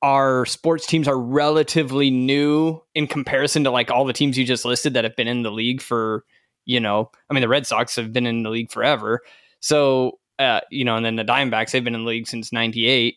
our 0.00 0.46
sports 0.46 0.86
teams 0.86 1.08
are 1.08 1.18
relatively 1.18 2.08
new 2.10 2.80
in 2.94 3.08
comparison 3.08 3.64
to 3.64 3.70
like 3.70 3.90
all 3.90 4.04
the 4.04 4.12
teams 4.12 4.38
you 4.38 4.44
just 4.44 4.64
listed 4.64 4.94
that 4.94 5.02
have 5.02 5.16
been 5.16 5.26
in 5.26 5.42
the 5.42 5.50
league 5.50 5.82
for 5.82 6.24
you 6.64 6.80
know. 6.80 7.10
I 7.30 7.34
mean, 7.34 7.42
the 7.42 7.48
Red 7.48 7.66
Sox 7.66 7.96
have 7.96 8.12
been 8.12 8.26
in 8.26 8.42
the 8.42 8.50
league 8.50 8.70
forever, 8.70 9.20
so 9.60 10.18
uh, 10.38 10.60
you 10.70 10.84
know, 10.84 10.96
and 10.96 11.04
then 11.04 11.16
the 11.16 11.24
Diamondbacks 11.24 11.70
they've 11.70 11.84
been 11.84 11.94
in 11.94 12.04
the 12.04 12.08
league 12.08 12.26
since 12.26 12.52
'98. 12.52 13.16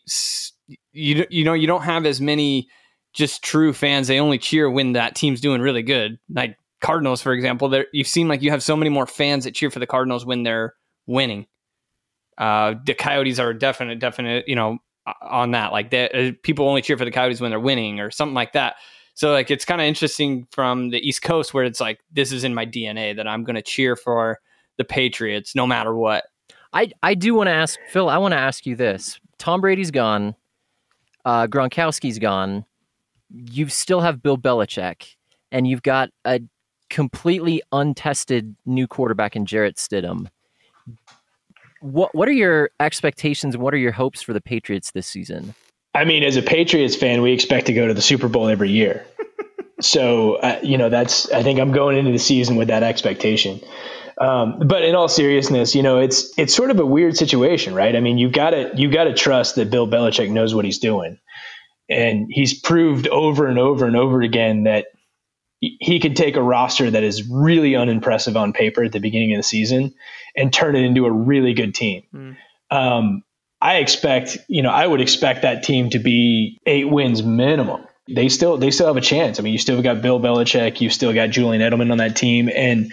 You 0.92 1.26
you 1.30 1.44
know 1.44 1.54
you 1.54 1.66
don't 1.66 1.82
have 1.82 2.06
as 2.06 2.20
many 2.20 2.68
just 3.12 3.42
true 3.42 3.72
fans. 3.72 4.08
They 4.08 4.20
only 4.20 4.38
cheer 4.38 4.70
when 4.70 4.92
that 4.92 5.14
team's 5.14 5.40
doing 5.40 5.60
really 5.60 5.82
good. 5.82 6.18
Like 6.32 6.56
Cardinals, 6.80 7.22
for 7.22 7.32
example, 7.32 7.74
you 7.92 8.04
seem 8.04 8.28
like 8.28 8.42
you 8.42 8.50
have 8.50 8.62
so 8.62 8.76
many 8.76 8.90
more 8.90 9.06
fans 9.06 9.44
that 9.44 9.54
cheer 9.54 9.70
for 9.70 9.78
the 9.78 9.86
Cardinals 9.86 10.26
when 10.26 10.42
they're 10.42 10.74
winning. 11.06 11.46
Uh, 12.38 12.74
the 12.84 12.94
Coyotes 12.94 13.38
are 13.38 13.54
definite, 13.54 13.98
definite, 13.98 14.46
you 14.46 14.54
know, 14.54 14.78
on 15.22 15.52
that. 15.52 15.72
Like 15.72 15.90
that, 15.90 16.14
uh, 16.14 16.32
people 16.42 16.68
only 16.68 16.82
cheer 16.82 16.98
for 16.98 17.06
the 17.06 17.10
Coyotes 17.10 17.40
when 17.40 17.50
they're 17.50 17.58
winning 17.58 18.00
or 18.00 18.10
something 18.10 18.34
like 18.34 18.52
that. 18.52 18.76
So 19.16 19.32
like 19.32 19.50
it's 19.50 19.64
kind 19.64 19.80
of 19.80 19.86
interesting 19.86 20.46
from 20.50 20.90
the 20.90 20.98
East 20.98 21.22
Coast 21.22 21.54
where 21.54 21.64
it's 21.64 21.80
like 21.80 22.00
this 22.12 22.32
is 22.32 22.44
in 22.44 22.54
my 22.54 22.66
DNA 22.66 23.16
that 23.16 23.26
I'm 23.26 23.44
going 23.44 23.56
to 23.56 23.62
cheer 23.62 23.96
for 23.96 24.38
the 24.76 24.84
Patriots 24.84 25.54
no 25.54 25.66
matter 25.66 25.94
what. 25.94 26.24
I, 26.74 26.90
I 27.02 27.14
do 27.14 27.34
want 27.34 27.48
to 27.48 27.52
ask 27.52 27.78
Phil. 27.88 28.10
I 28.10 28.18
want 28.18 28.32
to 28.32 28.38
ask 28.38 28.66
you 28.66 28.76
this: 28.76 29.18
Tom 29.38 29.62
Brady's 29.62 29.90
gone, 29.90 30.34
uh, 31.24 31.46
Gronkowski's 31.46 32.18
gone. 32.18 32.66
You 33.30 33.70
still 33.70 34.02
have 34.02 34.22
Bill 34.22 34.36
Belichick, 34.36 35.16
and 35.50 35.66
you've 35.66 35.82
got 35.82 36.10
a 36.26 36.40
completely 36.90 37.62
untested 37.72 38.54
new 38.66 38.86
quarterback 38.86 39.34
in 39.34 39.46
Jarrett 39.46 39.76
Stidham. 39.76 40.28
What 41.80 42.14
what 42.14 42.28
are 42.28 42.32
your 42.32 42.68
expectations 42.80 43.56
what 43.56 43.72
are 43.72 43.78
your 43.78 43.92
hopes 43.92 44.20
for 44.20 44.34
the 44.34 44.42
Patriots 44.42 44.90
this 44.90 45.06
season? 45.06 45.54
I 45.96 46.04
mean, 46.04 46.24
as 46.24 46.36
a 46.36 46.42
Patriots 46.42 46.94
fan, 46.94 47.22
we 47.22 47.32
expect 47.32 47.66
to 47.66 47.72
go 47.72 47.88
to 47.88 47.94
the 47.94 48.02
Super 48.02 48.28
Bowl 48.28 48.48
every 48.48 48.68
year. 48.68 49.06
so, 49.80 50.34
uh, 50.34 50.60
you 50.62 50.76
know, 50.76 50.90
that's, 50.90 51.30
I 51.32 51.42
think 51.42 51.58
I'm 51.58 51.72
going 51.72 51.96
into 51.96 52.12
the 52.12 52.18
season 52.18 52.56
with 52.56 52.68
that 52.68 52.82
expectation. 52.82 53.60
Um, 54.20 54.60
but 54.66 54.82
in 54.82 54.94
all 54.94 55.08
seriousness, 55.08 55.74
you 55.74 55.82
know, 55.82 55.98
it's, 55.98 56.38
it's 56.38 56.54
sort 56.54 56.70
of 56.70 56.78
a 56.80 56.84
weird 56.84 57.16
situation, 57.16 57.74
right? 57.74 57.96
I 57.96 58.00
mean, 58.00 58.18
you 58.18 58.30
gotta, 58.30 58.72
you 58.76 58.90
gotta 58.90 59.14
trust 59.14 59.54
that 59.54 59.70
Bill 59.70 59.88
Belichick 59.88 60.30
knows 60.30 60.54
what 60.54 60.66
he's 60.66 60.80
doing. 60.80 61.18
And 61.88 62.26
he's 62.28 62.60
proved 62.60 63.08
over 63.08 63.46
and 63.46 63.58
over 63.58 63.86
and 63.86 63.96
over 63.96 64.20
again 64.20 64.64
that 64.64 64.86
he 65.60 65.98
could 65.98 66.14
take 66.14 66.36
a 66.36 66.42
roster 66.42 66.90
that 66.90 67.04
is 67.04 67.26
really 67.26 67.74
unimpressive 67.74 68.36
on 68.36 68.52
paper 68.52 68.84
at 68.84 68.92
the 68.92 69.00
beginning 69.00 69.32
of 69.32 69.38
the 69.38 69.44
season 69.44 69.94
and 70.36 70.52
turn 70.52 70.76
it 70.76 70.84
into 70.84 71.06
a 71.06 71.10
really 71.10 71.54
good 71.54 71.74
team. 71.74 72.02
Mm. 72.12 72.36
Um, 72.70 73.22
I 73.66 73.78
expect, 73.78 74.38
you 74.46 74.62
know, 74.62 74.70
I 74.70 74.86
would 74.86 75.00
expect 75.00 75.42
that 75.42 75.64
team 75.64 75.90
to 75.90 75.98
be 75.98 76.56
eight 76.66 76.88
wins 76.88 77.24
minimum. 77.24 77.84
They 78.08 78.28
still 78.28 78.58
they 78.58 78.70
still 78.70 78.86
have 78.86 78.96
a 78.96 79.00
chance. 79.00 79.40
I 79.40 79.42
mean, 79.42 79.54
you 79.54 79.58
still 79.58 79.82
got 79.82 80.02
Bill 80.02 80.20
Belichick, 80.20 80.80
you 80.80 80.88
still 80.88 81.12
got 81.12 81.30
Julian 81.30 81.60
Edelman 81.60 81.90
on 81.90 81.98
that 81.98 82.14
team, 82.14 82.48
and 82.48 82.92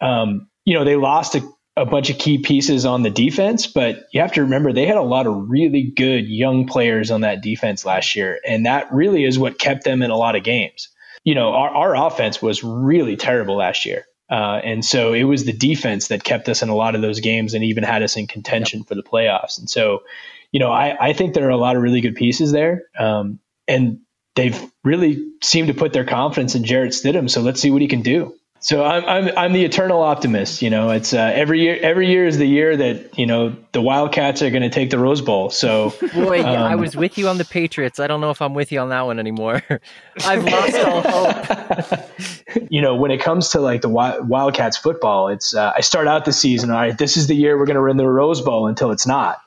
um, 0.00 0.48
you 0.64 0.74
know 0.74 0.84
they 0.84 0.94
lost 0.94 1.34
a, 1.34 1.42
a 1.76 1.84
bunch 1.84 2.10
of 2.10 2.18
key 2.18 2.38
pieces 2.38 2.86
on 2.86 3.02
the 3.02 3.10
defense, 3.10 3.66
but 3.66 4.04
you 4.12 4.20
have 4.20 4.34
to 4.34 4.42
remember 4.42 4.72
they 4.72 4.86
had 4.86 4.98
a 4.98 5.02
lot 5.02 5.26
of 5.26 5.50
really 5.50 5.92
good 5.96 6.28
young 6.28 6.68
players 6.68 7.10
on 7.10 7.22
that 7.22 7.42
defense 7.42 7.84
last 7.84 8.14
year, 8.14 8.38
and 8.46 8.66
that 8.66 8.92
really 8.92 9.24
is 9.24 9.36
what 9.36 9.58
kept 9.58 9.82
them 9.82 10.00
in 10.00 10.12
a 10.12 10.16
lot 10.16 10.36
of 10.36 10.44
games. 10.44 10.90
You 11.24 11.34
know, 11.34 11.48
our, 11.54 11.70
our 11.70 12.06
offense 12.06 12.40
was 12.40 12.62
really 12.62 13.16
terrible 13.16 13.56
last 13.56 13.84
year. 13.84 14.04
Uh, 14.34 14.60
and 14.64 14.84
so 14.84 15.12
it 15.12 15.22
was 15.22 15.44
the 15.44 15.52
defense 15.52 16.08
that 16.08 16.24
kept 16.24 16.48
us 16.48 16.62
in 16.62 16.68
a 16.68 16.74
lot 16.74 16.96
of 16.96 17.02
those 17.02 17.20
games 17.20 17.54
and 17.54 17.62
even 17.62 17.84
had 17.84 18.02
us 18.02 18.16
in 18.16 18.26
contention 18.26 18.80
yep. 18.80 18.88
for 18.88 18.96
the 18.96 19.02
playoffs. 19.02 19.60
And 19.60 19.70
so, 19.70 20.02
you 20.50 20.58
know, 20.58 20.72
I, 20.72 20.96
I 21.10 21.12
think 21.12 21.34
there 21.34 21.46
are 21.46 21.50
a 21.50 21.56
lot 21.56 21.76
of 21.76 21.82
really 21.82 22.00
good 22.00 22.16
pieces 22.16 22.50
there. 22.50 22.82
Um, 22.98 23.38
and 23.68 24.00
they've 24.34 24.60
really 24.82 25.24
seemed 25.40 25.68
to 25.68 25.74
put 25.74 25.92
their 25.92 26.04
confidence 26.04 26.56
in 26.56 26.64
Jarrett 26.64 26.94
Stidham. 26.94 27.30
So 27.30 27.42
let's 27.42 27.60
see 27.60 27.70
what 27.70 27.80
he 27.80 27.86
can 27.86 28.02
do. 28.02 28.34
So 28.64 28.82
I'm 28.82 29.04
I'm 29.04 29.38
I'm 29.38 29.52
the 29.52 29.62
eternal 29.62 30.00
optimist. 30.00 30.62
You 30.62 30.70
know, 30.70 30.88
it's 30.88 31.12
uh, 31.12 31.18
every 31.34 31.60
year. 31.60 31.78
Every 31.82 32.08
year 32.08 32.26
is 32.26 32.38
the 32.38 32.46
year 32.46 32.74
that 32.74 33.18
you 33.18 33.26
know 33.26 33.54
the 33.72 33.82
Wildcats 33.82 34.40
are 34.40 34.48
going 34.48 34.62
to 34.62 34.70
take 34.70 34.88
the 34.88 34.98
Rose 34.98 35.20
Bowl. 35.20 35.50
So, 35.50 35.92
boy, 36.14 36.42
um, 36.42 36.46
I 36.46 36.74
was 36.74 36.96
with 36.96 37.18
you 37.18 37.28
on 37.28 37.36
the 37.36 37.44
Patriots. 37.44 38.00
I 38.00 38.06
don't 38.06 38.22
know 38.22 38.30
if 38.30 38.40
I'm 38.40 38.54
with 38.54 38.72
you 38.72 38.80
on 38.80 38.88
that 38.88 39.02
one 39.02 39.18
anymore. 39.18 39.62
I've 40.24 40.44
lost 40.44 40.76
all 40.76 41.02
hope. 41.02 42.70
you 42.70 42.80
know, 42.80 42.96
when 42.96 43.10
it 43.10 43.20
comes 43.20 43.50
to 43.50 43.60
like 43.60 43.82
the 43.82 43.90
Wildcats 43.90 44.78
football, 44.78 45.28
it's 45.28 45.54
uh, 45.54 45.74
I 45.76 45.82
start 45.82 46.08
out 46.08 46.24
the 46.24 46.32
season. 46.32 46.70
All 46.70 46.76
right, 46.76 46.96
this 46.96 47.18
is 47.18 47.26
the 47.26 47.36
year 47.36 47.58
we're 47.58 47.66
going 47.66 47.76
to 47.76 47.82
win 47.82 47.98
the 47.98 48.08
Rose 48.08 48.40
Bowl 48.40 48.66
until 48.66 48.92
it's 48.92 49.06
not, 49.06 49.42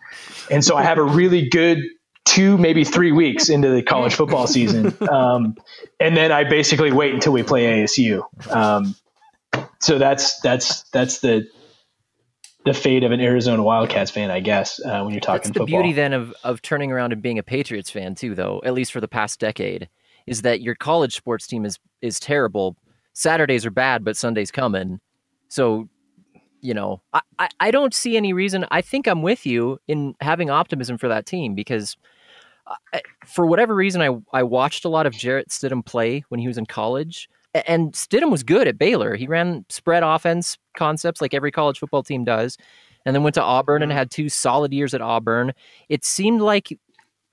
and 0.51 0.63
so 0.63 0.77
I 0.77 0.83
have 0.83 1.00
a 1.00 1.03
really 1.03 1.50
good 1.50 1.79
two, 2.24 2.55
maybe 2.59 2.83
three 2.83 3.12
weeks 3.12 3.50
into 3.50 3.69
the 3.69 3.81
college 3.81 4.13
football 4.13 4.45
season. 4.45 4.95
Um, 5.07 5.55
and 6.00 6.15
then 6.17 6.31
I 6.31 6.43
basically 6.43 6.91
wait 6.91 7.13
until 7.13 7.31
we 7.31 7.41
play 7.41 7.81
ASU. 7.81 8.24
Um, 8.51 8.93
so 9.79 9.98
that's 9.98 10.39
that's 10.41 10.84
that's 10.89 11.19
the 11.19 11.48
the 12.65 12.74
fate 12.74 13.03
of 13.03 13.12
an 13.12 13.22
Arizona 13.22 13.63
Wildcats 13.63 14.12
fan, 14.12 14.29
I 14.29 14.41
guess, 14.41 14.79
uh, 14.84 15.01
when 15.01 15.13
you're 15.13 15.22
talking 15.22 15.39
that's 15.39 15.48
the 15.50 15.60
football. 15.62 15.81
beauty 15.81 15.93
then 15.93 16.13
of 16.13 16.34
of 16.43 16.62
turning 16.62 16.91
around 16.91 17.13
and 17.13 17.22
being 17.22 17.39
a 17.39 17.43
Patriots 17.43 17.89
fan 17.89 18.13
too, 18.15 18.36
though. 18.36 18.62
At 18.65 18.74
least 18.74 18.91
for 18.91 19.01
the 19.01 19.07
past 19.07 19.39
decade, 19.39 19.89
is 20.25 20.41
that 20.41 20.62
your 20.62 20.75
college 20.75 21.15
sports 21.15 21.48
team 21.48 21.65
is 21.65 21.79
is 22.01 22.19
terrible. 22.19 22.75
Saturdays 23.13 23.65
are 23.65 23.72
bad, 23.72 24.03
but 24.03 24.15
Sundays 24.15 24.51
coming. 24.51 25.00
So, 25.48 25.89
you 26.62 26.74
know, 26.74 27.01
I, 27.13 27.22
I, 27.39 27.50
I 27.60 27.72
don't 27.72 27.93
see 27.93 28.15
any 28.15 28.34
reason. 28.34 28.65
I 28.69 28.81
think 28.81 29.07
I'm 29.07 29.24
with 29.24 29.46
you 29.46 29.79
in 29.88 30.13
having 30.22 30.51
optimism 30.51 30.98
for 30.98 31.07
that 31.07 31.25
team 31.25 31.55
because 31.55 31.98
I, 32.93 33.01
for 33.25 33.46
whatever 33.46 33.74
reason, 33.74 34.01
I 34.01 34.10
I 34.34 34.43
watched 34.43 34.86
a 34.86 34.89
lot 34.89 35.05
of 35.05 35.13
Jarrett 35.13 35.50
Stidham 35.50 35.86
play 35.86 36.25
when 36.29 36.39
he 36.39 36.48
was 36.48 36.57
in 36.57 36.65
college, 36.65 37.29
and 37.67 37.93
Stidham 37.93 38.31
was 38.31 38.43
good 38.43 38.67
at 38.67 38.77
Baylor. 38.77 39.15
He 39.15 39.27
ran 39.27 39.65
spread 39.69 40.03
offense 40.03 40.57
concepts 40.75 41.21
like 41.21 41.33
every 41.33 41.51
college 41.51 41.79
football 41.79 42.03
team 42.03 42.23
does, 42.23 42.57
and 43.05 43.15
then 43.15 43.23
went 43.23 43.35
to 43.35 43.43
Auburn 43.43 43.81
and 43.81 43.91
mm-hmm. 43.91 43.97
had 43.97 44.11
two 44.11 44.29
solid 44.29 44.73
years 44.73 44.93
at 44.93 45.01
Auburn. 45.01 45.53
It 45.89 46.03
seemed 46.03 46.41
like 46.41 46.77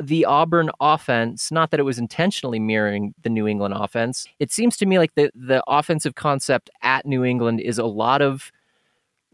the 0.02 0.24
Auburn 0.24 0.70
offense, 0.80 1.52
not 1.52 1.70
that 1.70 1.80
it 1.80 1.84
was 1.84 1.98
intentionally 1.98 2.58
mirroring 2.58 3.14
the 3.22 3.30
New 3.30 3.46
England 3.46 3.74
offense. 3.76 4.26
It 4.38 4.50
seems 4.50 4.76
to 4.78 4.86
me 4.86 4.98
like 4.98 5.14
the 5.14 5.30
the 5.34 5.62
offensive 5.66 6.14
concept 6.14 6.70
at 6.82 7.06
New 7.06 7.24
England 7.24 7.60
is 7.60 7.78
a 7.78 7.86
lot 7.86 8.22
of 8.22 8.50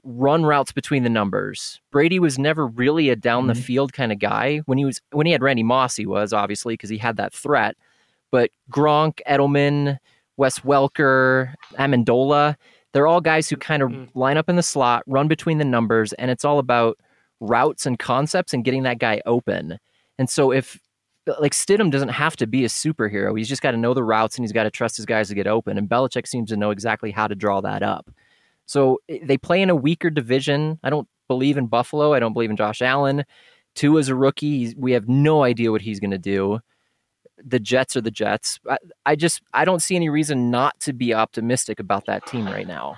run 0.02 0.44
routes 0.44 0.72
between 0.72 1.02
the 1.02 1.10
numbers. 1.10 1.80
Brady 1.90 2.18
was 2.18 2.38
never 2.38 2.66
really 2.66 3.10
a 3.10 3.16
down 3.16 3.46
the 3.46 3.52
mm-hmm. 3.52 3.62
field 3.62 3.92
kind 3.92 4.12
of 4.12 4.18
guy. 4.18 4.58
When 4.66 4.78
he 4.78 4.84
was 4.84 5.00
when 5.12 5.26
he 5.26 5.32
had 5.32 5.42
Randy 5.42 5.62
Moss, 5.62 5.96
he 5.96 6.06
was 6.06 6.32
obviously 6.32 6.74
because 6.74 6.90
he 6.90 6.98
had 6.98 7.16
that 7.16 7.32
threat. 7.32 7.76
But 8.30 8.50
Gronk, 8.70 9.20
Edelman, 9.28 9.98
Wes 10.40 10.60
Welker, 10.60 11.52
Amendola, 11.74 12.56
they're 12.94 13.06
all 13.06 13.20
guys 13.20 13.50
who 13.50 13.56
kind 13.56 13.82
of 13.82 13.90
mm-hmm. 13.90 14.18
line 14.18 14.38
up 14.38 14.48
in 14.48 14.56
the 14.56 14.62
slot, 14.62 15.02
run 15.06 15.28
between 15.28 15.58
the 15.58 15.66
numbers, 15.66 16.14
and 16.14 16.30
it's 16.30 16.46
all 16.46 16.58
about 16.58 16.98
routes 17.40 17.84
and 17.84 17.98
concepts 17.98 18.54
and 18.54 18.64
getting 18.64 18.82
that 18.84 18.98
guy 18.98 19.20
open. 19.26 19.78
And 20.18 20.30
so 20.30 20.50
if 20.50 20.80
like 21.38 21.52
Stidham 21.52 21.90
doesn't 21.90 22.08
have 22.08 22.36
to 22.36 22.46
be 22.46 22.64
a 22.64 22.68
superhero. 22.68 23.36
He's 23.36 23.48
just 23.48 23.60
got 23.60 23.72
to 23.72 23.76
know 23.76 23.92
the 23.92 24.02
routes 24.02 24.36
and 24.36 24.42
he's 24.42 24.52
got 24.52 24.64
to 24.64 24.70
trust 24.70 24.96
his 24.96 25.06
guys 25.06 25.28
to 25.28 25.34
get 25.34 25.46
open. 25.46 25.76
And 25.76 25.88
Belichick 25.88 26.26
seems 26.26 26.48
to 26.48 26.56
know 26.56 26.70
exactly 26.70 27.10
how 27.10 27.28
to 27.28 27.34
draw 27.34 27.60
that 27.60 27.82
up. 27.82 28.10
So 28.66 28.98
eh, 29.08 29.18
they 29.22 29.36
play 29.36 29.60
in 29.60 29.70
a 29.70 29.76
weaker 29.76 30.08
division. 30.08 30.80
I 30.82 30.90
don't 30.90 31.06
believe 31.28 31.58
in 31.58 31.66
Buffalo. 31.66 32.14
I 32.14 32.18
don't 32.18 32.32
believe 32.32 32.50
in 32.50 32.56
Josh 32.56 32.80
Allen. 32.80 33.24
Tua 33.74 34.00
is 34.00 34.08
a 34.08 34.14
rookie. 34.14 34.74
We 34.76 34.92
have 34.92 35.08
no 35.08 35.44
idea 35.44 35.70
what 35.70 35.82
he's 35.82 36.00
going 36.00 36.10
to 36.10 36.18
do. 36.18 36.60
The 37.44 37.60
Jets 37.60 37.96
are 37.96 38.00
the 38.00 38.10
Jets. 38.10 38.60
I, 38.68 38.78
I 39.06 39.16
just 39.16 39.42
I 39.52 39.64
don't 39.64 39.80
see 39.80 39.96
any 39.96 40.08
reason 40.08 40.50
not 40.50 40.78
to 40.80 40.92
be 40.92 41.14
optimistic 41.14 41.80
about 41.80 42.06
that 42.06 42.26
team 42.26 42.46
right 42.46 42.66
now. 42.66 42.96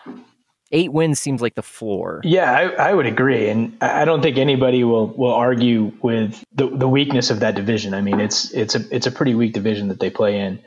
Eight 0.75 0.91
wins 0.91 1.21
seems 1.21 1.43
like 1.43 1.55
the 1.55 1.63
floor. 1.63 2.23
Yeah, 2.25 2.51
I, 2.51 2.91
I 2.91 2.95
would 2.95 3.05
agree, 3.05 3.51
and 3.51 3.77
I 3.83 4.07
don't 4.07 4.23
think 4.23 4.39
anybody 4.39 4.85
will 4.85 5.09
will 5.09 5.35
argue 5.35 5.93
with 6.03 6.43
the, 6.55 6.67
the 6.69 6.89
weakness 6.89 7.31
of 7.31 7.41
that 7.41 7.55
division. 7.55 7.93
I 7.93 8.01
mean, 8.01 8.21
it's 8.21 8.51
it's 8.53 8.75
a 8.75 8.95
it's 8.95 9.07
a 9.07 9.13
pretty 9.13 9.35
weak 9.35 9.53
division 9.53 9.89
that 9.89 10.01
they 10.01 10.09
play 10.09 10.39
in. 10.39 10.61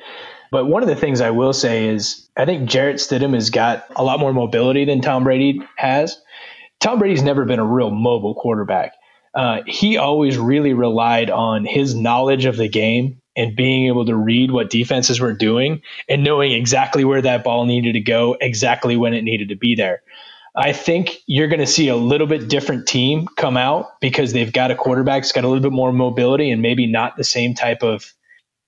But 0.52 0.66
one 0.66 0.84
of 0.84 0.90
the 0.90 0.96
things 0.96 1.22
I 1.22 1.32
will 1.32 1.54
say 1.54 1.88
is 1.88 2.30
I 2.38 2.46
think 2.46 2.70
Jarrett 2.70 2.98
Stidham 2.98 3.34
has 3.34 3.50
got 3.50 3.88
a 3.96 4.04
lot 4.04 4.20
more 4.20 4.32
mobility 4.32 4.86
than 4.86 5.02
Tom 5.02 5.24
Brady 5.24 5.60
has. 5.76 6.22
Tom 6.80 7.00
Brady's 7.00 7.24
never 7.24 7.46
been 7.46 7.60
a 7.60 7.66
real 7.66 7.90
mobile 7.90 8.36
quarterback. 8.36 8.94
Uh, 9.34 9.62
he 9.66 9.98
always 9.98 10.38
really 10.38 10.74
relied 10.74 11.30
on 11.30 11.66
his 11.66 11.96
knowledge 11.96 12.46
of 12.46 12.58
the 12.58 12.70
game 12.70 13.22
and 13.36 13.56
being 13.56 13.88
able 13.88 14.06
to 14.06 14.16
read 14.16 14.52
what 14.52 14.70
defenses 14.70 15.20
were 15.20 15.34
doing 15.34 15.82
and 16.08 16.24
knowing 16.24 16.52
exactly 16.52 17.04
where 17.06 17.22
that 17.22 17.44
ball 17.44 17.66
needed 17.66 17.94
to 17.94 18.02
go, 18.02 18.38
exactly 18.40 18.98
when 18.98 19.14
it 19.14 19.24
needed 19.24 19.50
to 19.50 19.56
be 19.56 19.76
there. 19.76 20.02
I 20.56 20.72
think 20.72 21.22
you're 21.28 21.50
going 21.50 21.60
to 21.60 21.68
see 21.68 21.90
a 21.90 21.96
little 21.98 22.28
bit 22.28 22.48
different 22.48 22.88
team 22.88 23.28
come 23.28 23.58
out 23.58 24.00
because 24.00 24.32
they've 24.32 24.52
got 24.52 24.72
a 24.72 24.76
quarterback 24.76 25.24
that's 25.24 25.34
got 25.34 25.44
a 25.44 25.48
little 25.48 25.62
bit 25.62 25.74
more 25.74 25.92
mobility 25.92 26.50
and 26.50 26.62
maybe 26.62 26.88
not 26.88 27.18
the 27.18 27.26
same 27.26 27.56
type 27.56 27.84
of 27.84 28.14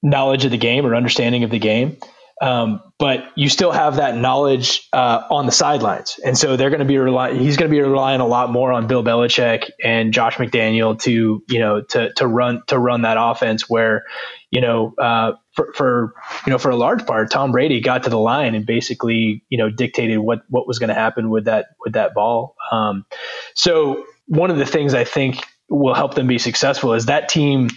knowledge 0.04 0.44
of 0.44 0.52
the 0.52 0.58
game 0.58 0.86
or 0.86 0.96
understanding 0.96 1.44
of 1.44 1.50
the 1.50 1.60
game. 1.60 1.98
Um, 2.40 2.82
but 3.00 3.26
you 3.36 3.50
still 3.50 3.72
have 3.72 3.96
that 3.96 4.16
knowledge 4.16 4.88
uh, 4.94 5.24
on 5.32 5.48
the 5.48 5.52
sidelines, 5.52 6.20
and 6.24 6.38
so 6.38 6.56
they're 6.56 6.70
going 6.70 6.82
to 6.82 6.86
be 6.86 7.00
relying. 7.00 7.40
He's 7.40 7.58
going 7.58 7.70
to 7.70 7.76
be 7.76 7.82
relying 7.82 8.22
a 8.22 8.28
lot 8.28 8.52
more 8.52 8.72
on 8.72 8.86
Bill 8.86 9.04
Belichick 9.04 9.72
and 9.84 10.14
Josh 10.14 10.36
McDaniel 10.36 11.00
to 11.02 11.44
you 11.48 11.60
know 11.60 11.82
to 11.82 12.14
to 12.14 12.28
run 12.28 12.62
to 12.68 12.78
run 12.78 13.04
that 13.04 13.18
offense. 13.20 13.68
Where 13.68 14.04
you 14.52 14.62
know 14.62 14.94
uh, 14.98 15.34
for, 15.54 15.74
for 15.74 16.14
you 16.46 16.52
know 16.52 16.58
for 16.58 16.70
a 16.70 16.76
large 16.76 17.06
part, 17.06 17.32
Tom 17.32 17.52
Brady 17.52 17.82
got 17.82 18.04
to 18.04 18.10
the 18.10 18.20
line 18.20 18.56
and 18.56 18.66
basically 18.66 19.44
you 19.50 19.58
know 19.58 19.70
dictated 19.70 20.20
what 20.20 20.42
what 20.50 20.68
was 20.68 20.80
going 20.80 20.90
to 20.90 20.96
happen 20.96 21.30
with 21.30 21.46
that 21.46 21.68
with 21.84 21.94
that 21.94 22.14
ball. 22.14 22.56
Um, 22.72 23.06
so 23.54 24.06
one 24.28 24.52
of 24.52 24.58
the 24.58 24.66
things 24.66 24.94
I 24.94 25.04
think 25.04 25.44
will 25.70 25.94
help 25.94 26.14
them 26.14 26.28
be 26.28 26.38
successful 26.38 26.94
is 26.94 27.08
that 27.08 27.30
team 27.30 27.70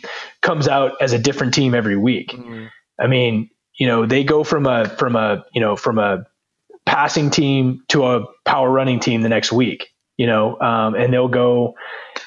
comes 0.42 0.68
out 0.68 0.92
as 1.00 1.12
a 1.12 1.18
different 1.18 1.54
team 1.54 1.74
every 1.74 1.96
week. 1.96 2.30
Mm-hmm. 2.30 2.66
I 3.00 3.06
mean, 3.06 3.50
you 3.78 3.86
know, 3.86 4.06
they 4.06 4.24
go 4.24 4.44
from 4.44 4.66
a 4.66 4.88
from 4.88 5.16
a 5.16 5.44
you 5.52 5.60
know 5.60 5.76
from 5.76 5.98
a 5.98 6.24
passing 6.86 7.30
team 7.30 7.82
to 7.88 8.04
a 8.06 8.26
power 8.44 8.70
running 8.70 9.00
team 9.00 9.22
the 9.22 9.28
next 9.28 9.52
week. 9.52 9.88
You 10.16 10.26
know, 10.26 10.60
um, 10.60 10.94
and 10.96 11.12
they'll 11.12 11.28
go 11.28 11.76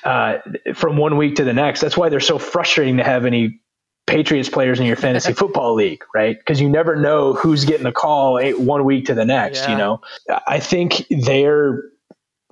uh, 0.03 0.39
from 0.73 0.97
one 0.97 1.15
week 1.15 1.35
to 1.35 1.43
the 1.43 1.53
next. 1.53 1.79
That's 1.79 1.95
why 1.95 2.09
they're 2.09 2.19
so 2.19 2.39
frustrating 2.39 2.97
to 2.97 3.03
have 3.03 3.25
any 3.25 3.61
Patriots 4.05 4.49
players 4.49 4.79
in 4.79 4.85
your 4.85 4.95
fantasy 4.95 5.33
football 5.41 5.75
league, 5.75 6.03
right? 6.13 6.37
Because 6.37 6.59
you 6.59 6.69
never 6.69 6.95
know 6.95 7.33
who's 7.33 7.65
getting 7.65 7.83
the 7.83 7.91
call 7.91 8.41
one 8.53 8.83
week 8.85 9.05
to 9.05 9.13
the 9.13 9.25
next. 9.25 9.61
Yeah. 9.61 9.71
You 9.71 9.77
know, 9.77 10.01
I 10.47 10.59
think 10.59 11.05
they're 11.09 11.83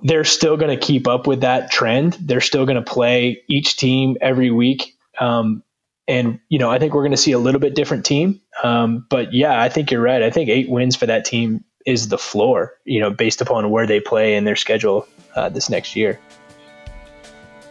they're 0.02 0.24
still 0.24 0.56
going 0.56 0.76
to 0.76 0.84
keep 0.84 1.06
up 1.06 1.26
with 1.26 1.42
that 1.42 1.70
trend. 1.70 2.14
They're 2.20 2.40
still 2.40 2.66
going 2.66 2.82
to 2.82 2.90
play 2.90 3.42
each 3.48 3.76
team 3.76 4.16
every 4.20 4.50
week. 4.50 4.96
Um, 5.18 5.62
and, 6.08 6.40
you 6.48 6.58
know, 6.58 6.70
I 6.70 6.78
think 6.78 6.92
we're 6.94 7.02
going 7.02 7.12
to 7.12 7.16
see 7.16 7.32
a 7.32 7.38
little 7.38 7.60
bit 7.60 7.74
different 7.74 8.04
team. 8.04 8.40
Um, 8.64 9.06
but 9.08 9.32
yeah, 9.32 9.60
I 9.60 9.68
think 9.68 9.90
you're 9.90 10.02
right. 10.02 10.22
I 10.22 10.30
think 10.30 10.48
eight 10.48 10.68
wins 10.68 10.96
for 10.96 11.06
that 11.06 11.24
team 11.24 11.64
is 11.86 12.08
the 12.08 12.18
floor, 12.18 12.74
you 12.84 13.00
know, 13.00 13.10
based 13.10 13.40
upon 13.40 13.70
where 13.70 13.86
they 13.86 14.00
play 14.00 14.34
in 14.34 14.44
their 14.44 14.56
schedule 14.56 15.06
uh, 15.34 15.48
this 15.48 15.70
next 15.70 15.94
year. 15.96 16.18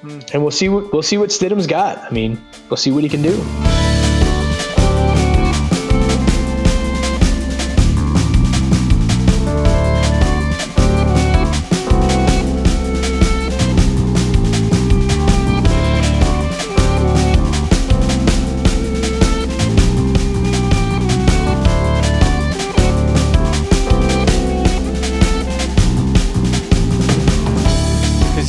And 0.03 0.41
we'll 0.41 0.51
see 0.51 0.69
what 0.69 0.91
we'll 0.91 1.03
see 1.03 1.17
what 1.17 1.29
Stidham's 1.29 1.67
got. 1.67 1.99
I 1.99 2.09
mean, 2.09 2.43
we'll 2.69 2.77
see 2.77 2.91
what 2.91 3.03
he 3.03 3.09
can 3.09 3.21
do. 3.21 3.31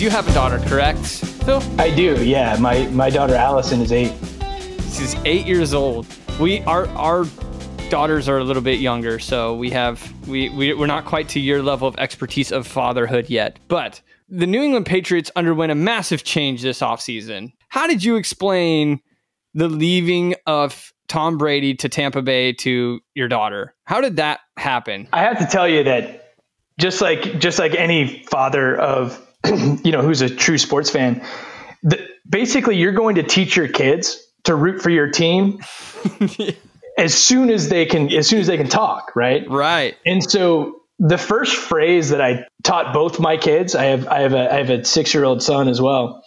you 0.02 0.10
have 0.10 0.26
a 0.26 0.34
daughter, 0.34 0.58
correct? 0.58 1.31
Phil? 1.44 1.62
I 1.78 1.90
do. 1.90 2.24
Yeah, 2.24 2.56
my 2.60 2.86
my 2.88 3.10
daughter 3.10 3.34
Allison 3.34 3.80
is 3.80 3.90
eight. 3.90 4.12
She's 4.92 5.16
eight 5.24 5.44
years 5.44 5.74
old. 5.74 6.06
We 6.38 6.60
our 6.62 6.86
our 6.90 7.26
daughters 7.90 8.28
are 8.28 8.38
a 8.38 8.44
little 8.44 8.62
bit 8.62 8.78
younger, 8.78 9.18
so 9.18 9.54
we 9.56 9.70
have 9.70 10.00
we, 10.28 10.50
we 10.50 10.72
we're 10.72 10.86
not 10.86 11.04
quite 11.04 11.28
to 11.30 11.40
your 11.40 11.60
level 11.62 11.88
of 11.88 11.96
expertise 11.98 12.52
of 12.52 12.66
fatherhood 12.66 13.28
yet. 13.28 13.58
But 13.66 14.00
the 14.28 14.46
New 14.46 14.62
England 14.62 14.86
Patriots 14.86 15.30
underwent 15.34 15.72
a 15.72 15.74
massive 15.74 16.22
change 16.22 16.62
this 16.62 16.80
offseason. 16.80 17.52
How 17.68 17.88
did 17.88 18.04
you 18.04 18.16
explain 18.16 19.00
the 19.52 19.68
leaving 19.68 20.36
of 20.46 20.92
Tom 21.08 21.38
Brady 21.38 21.74
to 21.74 21.88
Tampa 21.88 22.22
Bay 22.22 22.52
to 22.52 23.00
your 23.14 23.28
daughter? 23.28 23.74
How 23.84 24.00
did 24.00 24.16
that 24.16 24.40
happen? 24.56 25.08
I 25.12 25.22
have 25.22 25.38
to 25.40 25.46
tell 25.46 25.66
you 25.66 25.82
that 25.84 26.36
just 26.78 27.00
like 27.00 27.40
just 27.40 27.58
like 27.58 27.74
any 27.74 28.22
father 28.30 28.76
of 28.76 29.20
you 29.84 29.92
know 29.92 30.02
who's 30.02 30.20
a 30.20 30.34
true 30.34 30.58
sports 30.58 30.90
fan, 30.90 31.24
the, 31.82 32.06
basically 32.28 32.76
you're 32.76 32.92
going 32.92 33.16
to 33.16 33.22
teach 33.22 33.56
your 33.56 33.68
kids 33.68 34.24
to 34.44 34.54
root 34.54 34.82
for 34.82 34.90
your 34.90 35.10
team 35.10 35.60
as 36.98 37.14
soon 37.14 37.50
as 37.50 37.68
they 37.68 37.86
can 37.86 38.12
as 38.12 38.28
soon 38.28 38.40
as 38.40 38.46
they 38.46 38.56
can 38.56 38.68
talk, 38.68 39.12
right? 39.16 39.48
Right. 39.48 39.96
And 40.04 40.22
so 40.22 40.82
the 40.98 41.18
first 41.18 41.56
phrase 41.56 42.10
that 42.10 42.20
I 42.20 42.46
taught 42.62 42.94
both 42.94 43.18
my 43.18 43.36
kids, 43.36 43.74
I 43.74 43.86
have 43.86 44.06
I 44.06 44.20
have 44.20 44.34
a 44.34 44.52
I 44.52 44.58
have 44.58 44.70
a 44.70 44.84
six 44.84 45.12
year 45.14 45.24
old 45.24 45.42
son 45.42 45.68
as 45.68 45.80
well. 45.80 46.24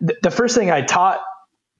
The, 0.00 0.16
the 0.22 0.30
first 0.30 0.56
thing 0.56 0.70
I 0.70 0.82
taught 0.82 1.20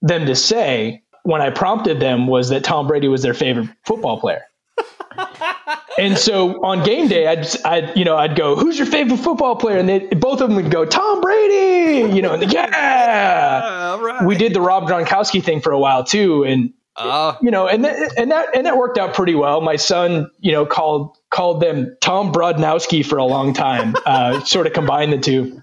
them 0.00 0.26
to 0.26 0.34
say 0.34 1.02
when 1.22 1.40
I 1.40 1.50
prompted 1.50 2.00
them 2.00 2.26
was 2.26 2.48
that 2.48 2.64
Tom 2.64 2.88
Brady 2.88 3.08
was 3.08 3.22
their 3.22 3.34
favorite 3.34 3.68
football 3.84 4.20
player. 4.20 4.42
and 5.98 6.16
so 6.18 6.64
on 6.64 6.84
game 6.84 7.08
day, 7.08 7.26
I'd, 7.26 7.46
I'd, 7.64 7.96
you 7.96 8.04
know, 8.04 8.16
I'd 8.16 8.36
go, 8.36 8.56
"Who's 8.56 8.78
your 8.78 8.86
favorite 8.86 9.18
football 9.18 9.56
player?" 9.56 9.78
And 9.78 9.88
they, 9.88 10.00
both 10.00 10.40
of 10.40 10.48
them 10.48 10.56
would 10.56 10.70
go, 10.70 10.84
"Tom 10.84 11.20
Brady." 11.20 12.14
You 12.14 12.22
know, 12.22 12.34
and 12.34 12.52
yeah. 12.52 13.98
right. 14.00 14.24
We 14.24 14.36
did 14.36 14.54
the 14.54 14.60
Rob 14.60 14.88
Gronkowski 14.88 15.42
thing 15.42 15.60
for 15.60 15.72
a 15.72 15.78
while 15.78 16.04
too, 16.04 16.44
and 16.44 16.72
Uh, 16.94 17.34
you 17.40 17.50
know, 17.50 17.66
and 17.66 17.84
that, 17.84 18.18
and 18.18 18.30
that 18.30 18.54
and 18.54 18.66
that 18.66 18.76
worked 18.76 18.98
out 18.98 19.14
pretty 19.14 19.34
well. 19.34 19.62
My 19.62 19.76
son, 19.76 20.30
you 20.40 20.52
know, 20.52 20.66
called 20.66 21.16
called 21.30 21.62
them 21.62 21.96
Tom 22.00 22.32
Brodnowski 22.32 23.04
for 23.04 23.16
a 23.16 23.24
long 23.24 23.54
time, 23.54 23.94
uh, 24.06 24.44
sort 24.44 24.66
of 24.66 24.74
combined 24.74 25.12
the 25.12 25.18
two. 25.18 25.62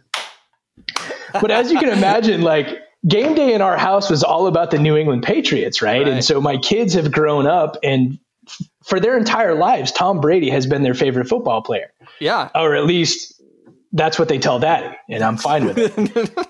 But 1.33 1.51
as 1.51 1.71
you 1.71 1.77
can 1.77 1.89
imagine, 1.89 2.41
like 2.41 2.67
game 3.07 3.35
day 3.35 3.53
in 3.53 3.61
our 3.61 3.77
house 3.77 4.09
was 4.09 4.23
all 4.23 4.47
about 4.47 4.71
the 4.71 4.79
New 4.79 4.97
England 4.97 5.21
Patriots, 5.23 5.81
right? 5.81 5.99
Right. 6.01 6.07
And 6.07 6.23
so 6.23 6.41
my 6.41 6.57
kids 6.57 6.95
have 6.95 7.11
grown 7.11 7.45
up, 7.45 7.77
and 7.83 8.17
for 8.89 8.99
their 8.99 9.17
entire 9.17 9.53
lives, 9.53 9.91
Tom 9.91 10.19
Brady 10.19 10.49
has 10.49 10.65
been 10.65 10.81
their 10.81 10.95
favorite 10.95 11.27
football 11.29 11.61
player, 11.61 11.93
yeah. 12.19 12.49
or 12.55 12.75
at 12.75 12.85
least 12.85 13.39
that's 13.93 14.17
what 14.17 14.27
they 14.27 14.39
tell 14.39 14.59
Daddy, 14.59 14.97
and 15.07 15.23
I'm 15.23 15.37
fine 15.37 15.65
with 15.65 15.77
it. 15.77 16.47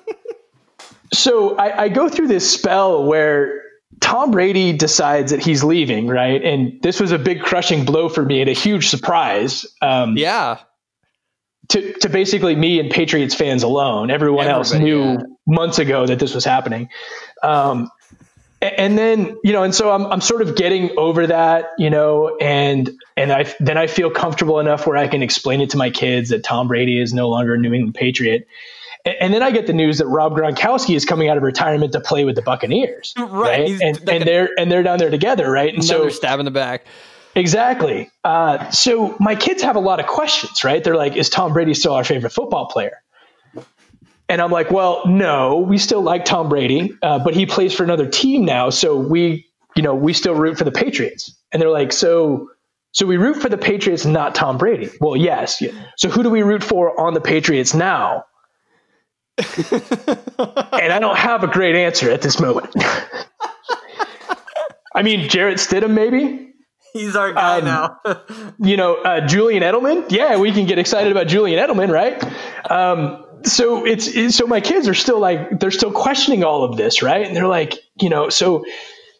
so 1.14 1.58
I, 1.58 1.84
I 1.84 1.90
go 1.90 2.08
through 2.08 2.28
this 2.28 2.50
spell 2.50 3.04
where 3.04 3.62
Tom 4.00 4.32
Brady 4.32 4.72
decides 4.74 5.32
that 5.32 5.42
he's 5.42 5.64
leaving, 5.64 6.08
right? 6.08 6.42
And 6.42 6.82
this 6.82 7.02
was 7.02 7.12
a 7.12 7.20
big 7.20 7.42
crushing 7.42 7.84
blow 7.84 8.08
for 8.08 8.24
me 8.24 8.40
and 8.40 8.50
a 8.50 8.54
huge 8.54 8.88
surprise. 8.88 9.66
Um, 9.82 10.16
Yeah. 10.18 10.60
to, 11.70 11.94
to 12.00 12.10
basically 12.10 12.56
me 12.56 12.80
and 12.80 12.90
Patriots 12.90 13.36
fans 13.36 13.64
alone. 13.64 14.10
Everyone 14.12 14.48
else 14.48 14.74
knew 14.74 15.04
yeah. 15.04 15.18
months 15.46 15.80
ago 15.80 16.06
that 16.06 16.20
this 16.20 16.34
was 16.34 16.46
happening. 16.46 16.90
Um, 17.44 17.90
and 18.62 18.98
then, 18.98 19.38
you 19.44 19.54
know, 19.54 19.64
and 19.64 19.74
so 19.74 19.90
I'm, 19.92 20.06
I'm 20.08 20.22
sort 20.22 20.42
of 20.42 20.56
getting 20.56 20.98
over 20.98 21.28
that, 21.28 21.70
you 21.78 21.90
know, 21.90 22.38
and, 22.42 22.90
and 23.16 23.32
I, 23.32 23.54
then 23.60 23.78
I 23.78 23.88
feel 23.88 24.10
comfortable 24.12 24.60
enough 24.60 24.86
where 24.86 24.98
I 24.98 25.08
can 25.08 25.24
explain 25.24 25.62
it 25.62 25.70
to 25.72 25.78
my 25.78 25.90
kids 25.90 26.30
that 26.30 26.44
Tom 26.44 26.68
Brady 26.68 27.00
is 27.02 27.14
no 27.14 27.30
longer 27.30 27.54
a 27.54 27.58
New 27.58 27.74
England 27.74 27.96
Patriot. 27.96 28.48
A- 29.06 29.24
And 29.24 29.34
then 29.34 29.42
I 29.42 29.52
get 29.52 29.66
the 29.66 29.74
news 29.74 30.00
that 30.00 30.08
Rob 30.08 30.34
Gronkowski 30.36 30.96
is 30.96 31.06
coming 31.06 31.30
out 31.30 31.38
of 31.38 31.44
retirement 31.44 31.94
to 31.94 32.02
play 32.02 32.26
with 32.26 32.36
the 32.36 32.42
Buccaneers, 32.42 33.14
Right. 33.18 33.68
He's 33.68 33.82
And, 33.82 33.98
like 34.06 34.16
and 34.16 34.22
a- 34.24 34.26
they're 34.26 34.50
and 34.58 34.70
they're 34.72 34.84
down 34.84 35.00
there 35.00 35.10
together, 35.10 35.50
right? 35.50 35.74
And 35.74 35.84
so 35.84 36.10
stab 36.10 36.40
in 36.40 36.46
the 36.46 36.52
back. 36.52 36.86
Exactly. 37.36 38.10
Uh, 38.24 38.70
so 38.72 39.16
my 39.20 39.36
kids 39.36 39.62
have 39.62 39.76
a 39.76 39.80
lot 39.80 40.00
of 40.00 40.08
questions, 40.08 40.64
right? 40.64 40.84
They're 40.84 40.96
like, 40.98 41.16
"Is 41.16 41.30
Tom 41.30 41.54
Brady 41.54 41.74
still 41.76 41.94
our 41.94 42.04
favorite 42.04 42.32
football 42.32 42.66
player?" 42.66 43.02
And 44.30 44.42
I'm 44.42 44.52
like, 44.52 44.70
"Well, 44.72 45.04
no, 45.08 45.58
we 45.68 45.78
still 45.80 46.02
like 46.02 46.24
Tom 46.24 46.50
Brady, 46.50 46.94
uh, 47.02 47.20
but 47.24 47.34
he 47.36 47.46
plays 47.48 47.74
for 47.74 47.84
another 47.84 48.08
team 48.08 48.46
now, 48.46 48.70
so 48.70 48.96
we, 48.98 49.48
you 49.76 49.82
know, 49.84 49.96
we 49.96 50.14
still 50.14 50.36
root 50.36 50.58
for 50.58 50.64
the 50.66 50.72
Patriots." 50.72 51.36
And 51.52 51.62
they're 51.62 51.70
like, 51.72 51.92
"So, 51.92 52.52
so 52.92 53.08
we 53.08 53.18
root 53.18 53.38
for 53.42 53.50
the 53.50 53.58
Patriots, 53.58 54.06
not 54.06 54.36
Tom 54.36 54.58
Brady?" 54.60 54.90
Well, 55.02 55.16
yes. 55.18 55.62
Yeah. 55.62 55.72
So 55.98 56.10
who 56.10 56.22
do 56.24 56.30
we 56.30 56.44
root 56.44 56.64
for 56.64 57.00
on 57.02 57.14
the 57.16 57.22
Patriots 57.22 57.74
now? 57.74 58.26
and 59.40 60.92
I 60.94 61.00
don't 61.00 61.18
have 61.18 61.44
a 61.44 61.48
great 61.48 61.76
answer 61.76 62.12
at 62.12 62.22
this 62.22 62.40
moment. 62.40 62.74
I 64.94 65.02
mean, 65.04 65.30
Jarrett 65.30 65.58
Stidham, 65.60 65.92
maybe 65.92 66.46
He's 66.94 67.16
our 67.16 67.32
guy 67.34 67.60
Um, 67.60 67.66
now. 67.66 68.00
you 68.60 68.76
know, 68.76 68.96
uh, 68.96 69.26
Julian 69.28 69.62
Edelman. 69.64 70.12
Yeah, 70.12 70.38
we 70.38 70.52
can 70.52 70.66
get 70.66 70.80
excited 70.80 71.12
about 71.12 71.28
Julian 71.28 71.60
Edelman, 71.64 71.90
right? 71.92 72.22
Um, 72.70 73.24
so 73.44 73.86
it's, 73.86 74.08
it's 74.08 74.36
so 74.36 74.48
my 74.48 74.62
kids 74.62 74.88
are 74.88 74.94
still 74.94 75.20
like 75.20 75.60
they're 75.60 75.72
still 75.72 75.92
questioning 75.92 76.44
all 76.44 76.64
of 76.64 76.78
this, 76.78 77.02
right? 77.02 77.26
And 77.26 77.36
they're 77.36 77.48
like, 77.48 77.76
you 78.02 78.10
know, 78.10 78.30
so 78.30 78.66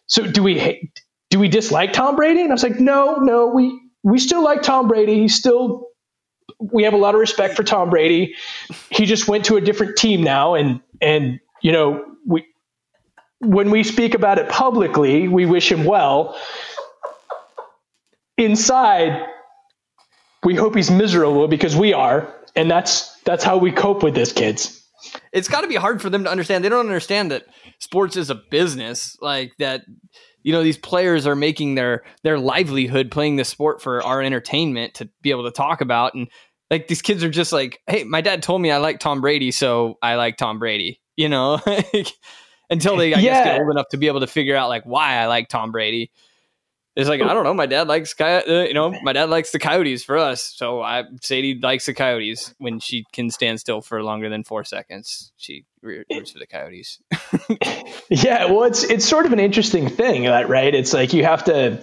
so 0.06 0.26
do 0.26 0.42
we 0.42 0.90
do 1.30 1.38
we 1.38 1.48
dislike 1.48 1.92
Tom 1.92 2.16
Brady? 2.16 2.42
And 2.42 2.50
I 2.50 2.54
was 2.54 2.62
like, 2.62 2.80
no, 2.80 3.16
no, 3.16 3.48
we 3.48 3.80
we 4.02 4.18
still 4.18 4.42
like 4.42 4.62
Tom 4.62 4.88
Brady. 4.88 5.20
He's 5.20 5.36
still 5.36 5.88
we 6.58 6.84
have 6.84 6.94
a 6.94 6.98
lot 6.98 7.14
of 7.14 7.20
respect 7.20 7.56
for 7.56 7.62
Tom 7.62 7.90
Brady. 7.90 8.34
He 8.90 9.06
just 9.06 9.28
went 9.28 9.46
to 9.46 9.56
a 9.56 9.60
different 9.60 9.96
team 9.96 10.22
now, 10.22 10.54
and 10.54 10.80
and 11.00 11.40
you 11.62 11.72
know 11.72 12.04
we 12.26 12.46
when 13.38 13.70
we 13.70 13.84
speak 13.84 14.14
about 14.14 14.38
it 14.38 14.48
publicly, 14.48 15.28
we 15.28 15.46
wish 15.46 15.70
him 15.70 15.84
well. 15.84 16.38
Inside, 18.36 19.26
we 20.44 20.54
hope 20.54 20.74
he's 20.74 20.90
miserable 20.90 21.48
because 21.48 21.76
we 21.76 21.92
are, 21.92 22.34
and 22.56 22.70
that's 22.70 23.16
that's 23.22 23.44
how 23.44 23.58
we 23.58 23.72
cope 23.72 24.02
with 24.02 24.14
this, 24.14 24.32
kids. 24.32 24.84
it's 25.32 25.48
got 25.48 25.62
to 25.62 25.68
be 25.68 25.76
hard 25.76 26.02
for 26.02 26.10
them 26.10 26.24
to 26.24 26.30
understand. 26.30 26.64
They 26.64 26.68
don't 26.68 26.86
understand 26.86 27.30
that 27.30 27.44
sports 27.78 28.16
is 28.16 28.30
a 28.30 28.34
business, 28.34 29.16
like 29.20 29.52
that. 29.58 29.82
You 30.42 30.52
know, 30.52 30.62
these 30.62 30.78
players 30.78 31.26
are 31.26 31.36
making 31.36 31.74
their 31.74 32.02
their 32.22 32.38
livelihood 32.38 33.10
playing 33.10 33.36
the 33.36 33.44
sport 33.44 33.82
for 33.82 34.02
our 34.02 34.22
entertainment 34.22 34.94
to 34.94 35.08
be 35.22 35.30
able 35.30 35.44
to 35.44 35.50
talk 35.50 35.80
about, 35.82 36.14
and 36.14 36.28
like 36.70 36.88
these 36.88 37.02
kids 37.02 37.22
are 37.22 37.30
just 37.30 37.52
like, 37.52 37.80
"Hey, 37.86 38.04
my 38.04 38.20
dad 38.20 38.42
told 38.42 38.62
me 38.62 38.70
I 38.70 38.78
like 38.78 39.00
Tom 39.00 39.20
Brady, 39.20 39.50
so 39.50 39.98
I 40.02 40.14
like 40.14 40.38
Tom 40.38 40.58
Brady." 40.58 41.00
You 41.16 41.28
know, 41.28 41.60
until 42.70 42.96
they 42.96 43.12
I 43.12 43.20
guess 43.20 43.44
get 43.44 43.60
old 43.60 43.70
enough 43.70 43.88
to 43.90 43.98
be 43.98 44.06
able 44.06 44.20
to 44.20 44.26
figure 44.26 44.56
out 44.56 44.68
like 44.68 44.84
why 44.84 45.16
I 45.16 45.26
like 45.26 45.48
Tom 45.48 45.72
Brady. 45.72 46.10
It's 46.96 47.08
like 47.08 47.22
I 47.22 47.32
don't 47.32 47.44
know. 47.44 47.54
My 47.54 47.66
dad 47.66 47.86
likes 47.88 48.12
coy- 48.14 48.42
uh, 48.46 48.64
you 48.64 48.74
know 48.74 48.90
my 49.02 49.12
dad 49.12 49.30
likes 49.30 49.52
the 49.52 49.58
Coyotes 49.60 50.02
for 50.04 50.18
us, 50.18 50.42
so 50.56 50.82
I 50.82 51.04
Sadie 51.22 51.58
likes 51.62 51.86
the 51.86 51.94
Coyotes 51.94 52.52
when 52.58 52.80
she 52.80 53.04
can 53.12 53.30
stand 53.30 53.60
still 53.60 53.80
for 53.80 54.02
longer 54.02 54.28
than 54.28 54.42
four 54.44 54.64
seconds. 54.64 55.32
She 55.36 55.64
roots 55.82 56.32
for 56.32 56.38
the 56.40 56.46
Coyotes. 56.46 56.98
Yeah, 58.10 58.46
well, 58.46 58.64
it's 58.64 58.82
it's 58.82 59.04
sort 59.08 59.26
of 59.26 59.32
an 59.32 59.38
interesting 59.38 59.88
thing, 59.88 60.24
right? 60.24 60.74
It's 60.74 60.92
like 60.92 61.12
you 61.12 61.24
have 61.24 61.44
to 61.44 61.80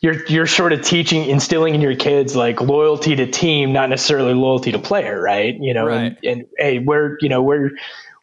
you're 0.00 0.24
you're 0.26 0.46
sort 0.46 0.72
of 0.72 0.82
teaching, 0.82 1.24
instilling 1.28 1.74
in 1.74 1.80
your 1.80 1.96
kids 1.96 2.36
like 2.36 2.60
loyalty 2.60 3.16
to 3.16 3.26
team, 3.26 3.72
not 3.72 3.88
necessarily 3.90 4.34
loyalty 4.34 4.70
to 4.72 4.78
player, 4.78 5.20
right? 5.20 5.56
You 5.58 5.74
know, 5.74 5.86
Right. 5.86 6.16
and, 6.22 6.38
and 6.40 6.46
hey, 6.58 6.78
we're 6.78 7.16
you 7.20 7.28
know 7.28 7.42
we're 7.42 7.70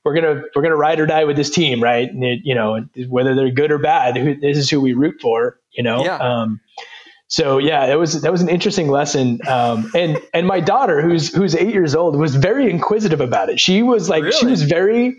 we're 0.06 0.13
gonna 0.15 0.44
we're 0.56 0.62
gonna 0.62 0.78
ride 0.78 1.00
or 1.02 1.06
die 1.06 1.26
with 1.26 1.36
this 1.36 1.50
team, 1.50 1.84
right? 1.84 2.10
And 2.10 2.24
it, 2.24 2.39
you 2.44 2.56
know, 2.56 2.86
whether 3.10 3.36
they're 3.36 3.52
good 3.52 3.72
or 3.72 3.80
bad, 3.80 4.15
who, 4.15 4.36
this 4.39 4.58
is 4.58 4.70
who 4.70 4.80
we 4.80 4.94
root 4.94 5.15
for, 5.22 5.60
you 5.71 5.84
know. 5.84 6.03
Yeah. 6.03 6.17
Um, 6.17 6.60
so 7.27 7.60
yeah, 7.60 7.88
that 7.88 7.97
was 7.97 8.21
that 8.21 8.31
was 8.31 8.41
an 8.41 8.49
interesting 8.49 8.89
lesson. 8.89 9.39
Um, 9.47 9.89
and 9.95 10.21
and 10.34 10.45
my 10.45 10.60
daughter, 10.60 11.01
who's 11.01 11.34
who's 11.34 11.55
eight 11.55 11.73
years 11.73 11.95
old, 11.95 12.15
was 12.17 12.36
very 12.36 12.69
inquisitive 12.69 13.21
about 13.21 13.49
it. 13.49 13.60
She 13.60 13.84
was 13.84 14.10
like, 14.10 14.31
she 14.34 14.45
was 14.45 14.63
very 14.63 15.17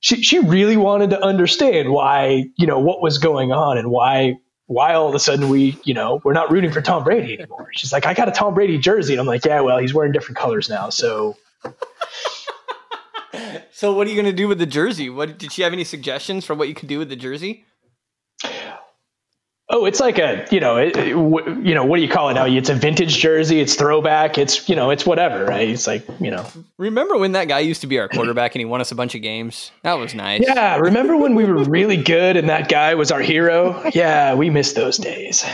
she 0.00 0.22
she 0.22 0.40
really 0.40 0.76
wanted 0.76 1.10
to 1.10 1.22
understand 1.22 1.90
why 1.90 2.46
you 2.56 2.66
know 2.66 2.80
what 2.80 3.00
was 3.00 3.18
going 3.18 3.52
on 3.52 3.78
and 3.78 3.90
why 3.90 4.34
why 4.66 4.94
all 4.94 5.08
of 5.08 5.14
a 5.14 5.20
sudden 5.20 5.48
we 5.48 5.78
you 5.84 5.94
know 5.94 6.20
we're 6.24 6.32
not 6.32 6.50
rooting 6.50 6.72
for 6.72 6.80
Tom 6.80 7.04
Brady 7.04 7.34
anymore. 7.34 7.68
She's 7.72 7.92
like, 7.92 8.06
I 8.06 8.14
got 8.14 8.28
a 8.28 8.32
Tom 8.32 8.54
Brady 8.54 8.78
jersey, 8.78 9.14
and 9.14 9.20
I'm 9.20 9.26
like, 9.26 9.44
yeah, 9.44 9.60
well, 9.60 9.78
he's 9.78 9.94
wearing 9.94 10.10
different 10.10 10.38
colors 10.38 10.68
now, 10.68 10.90
so 10.90 11.36
So 13.72 13.92
what 13.92 14.06
are 14.06 14.10
you 14.10 14.16
gonna 14.16 14.32
do 14.32 14.48
with 14.48 14.58
the 14.58 14.66
jersey? 14.66 15.10
What 15.10 15.38
did 15.38 15.52
she 15.52 15.60
have 15.60 15.74
any 15.74 15.84
suggestions 15.84 16.46
for 16.46 16.54
what 16.54 16.68
you 16.68 16.74
could 16.74 16.88
do 16.88 16.98
with 16.98 17.10
the 17.10 17.16
jersey? 17.16 17.66
Oh, 19.68 19.84
it's 19.84 19.98
like 19.98 20.18
a 20.18 20.46
you 20.52 20.60
know 20.60 20.76
it, 20.76 20.96
it- 20.96 21.10
w- 21.14 21.60
you 21.62 21.74
know 21.74 21.84
what 21.84 21.96
do 21.96 22.02
you 22.02 22.08
call 22.08 22.28
it 22.28 22.34
now? 22.34 22.46
It's 22.46 22.68
a 22.68 22.74
vintage 22.74 23.16
jersey. 23.18 23.60
It's 23.60 23.74
throwback. 23.74 24.38
It's 24.38 24.68
you 24.68 24.76
know 24.76 24.90
it's 24.90 25.04
whatever, 25.04 25.44
right? 25.44 25.68
It's 25.68 25.86
like 25.88 26.06
you 26.20 26.30
know 26.30 26.46
Remember 26.78 27.18
when 27.18 27.32
that 27.32 27.48
guy 27.48 27.58
used 27.60 27.80
to 27.80 27.86
be 27.88 27.98
our 27.98 28.08
quarterback 28.08 28.54
and 28.54 28.60
he 28.60 28.64
won 28.64 28.80
us 28.80 28.92
a 28.92 28.94
bunch 28.94 29.14
of 29.16 29.22
games? 29.22 29.72
That 29.82 29.94
was 29.94 30.14
nice. 30.14 30.42
yeah. 30.46 30.76
Remember 30.76 31.16
when 31.16 31.34
we 31.34 31.44
were 31.44 31.64
really 31.64 31.96
good 31.96 32.36
and 32.36 32.48
that 32.48 32.68
guy 32.68 32.94
was 32.94 33.10
our 33.10 33.20
hero? 33.20 33.82
Yeah, 33.92 34.34
we 34.34 34.50
miss 34.50 34.72
those 34.74 34.98
days. 34.98 35.44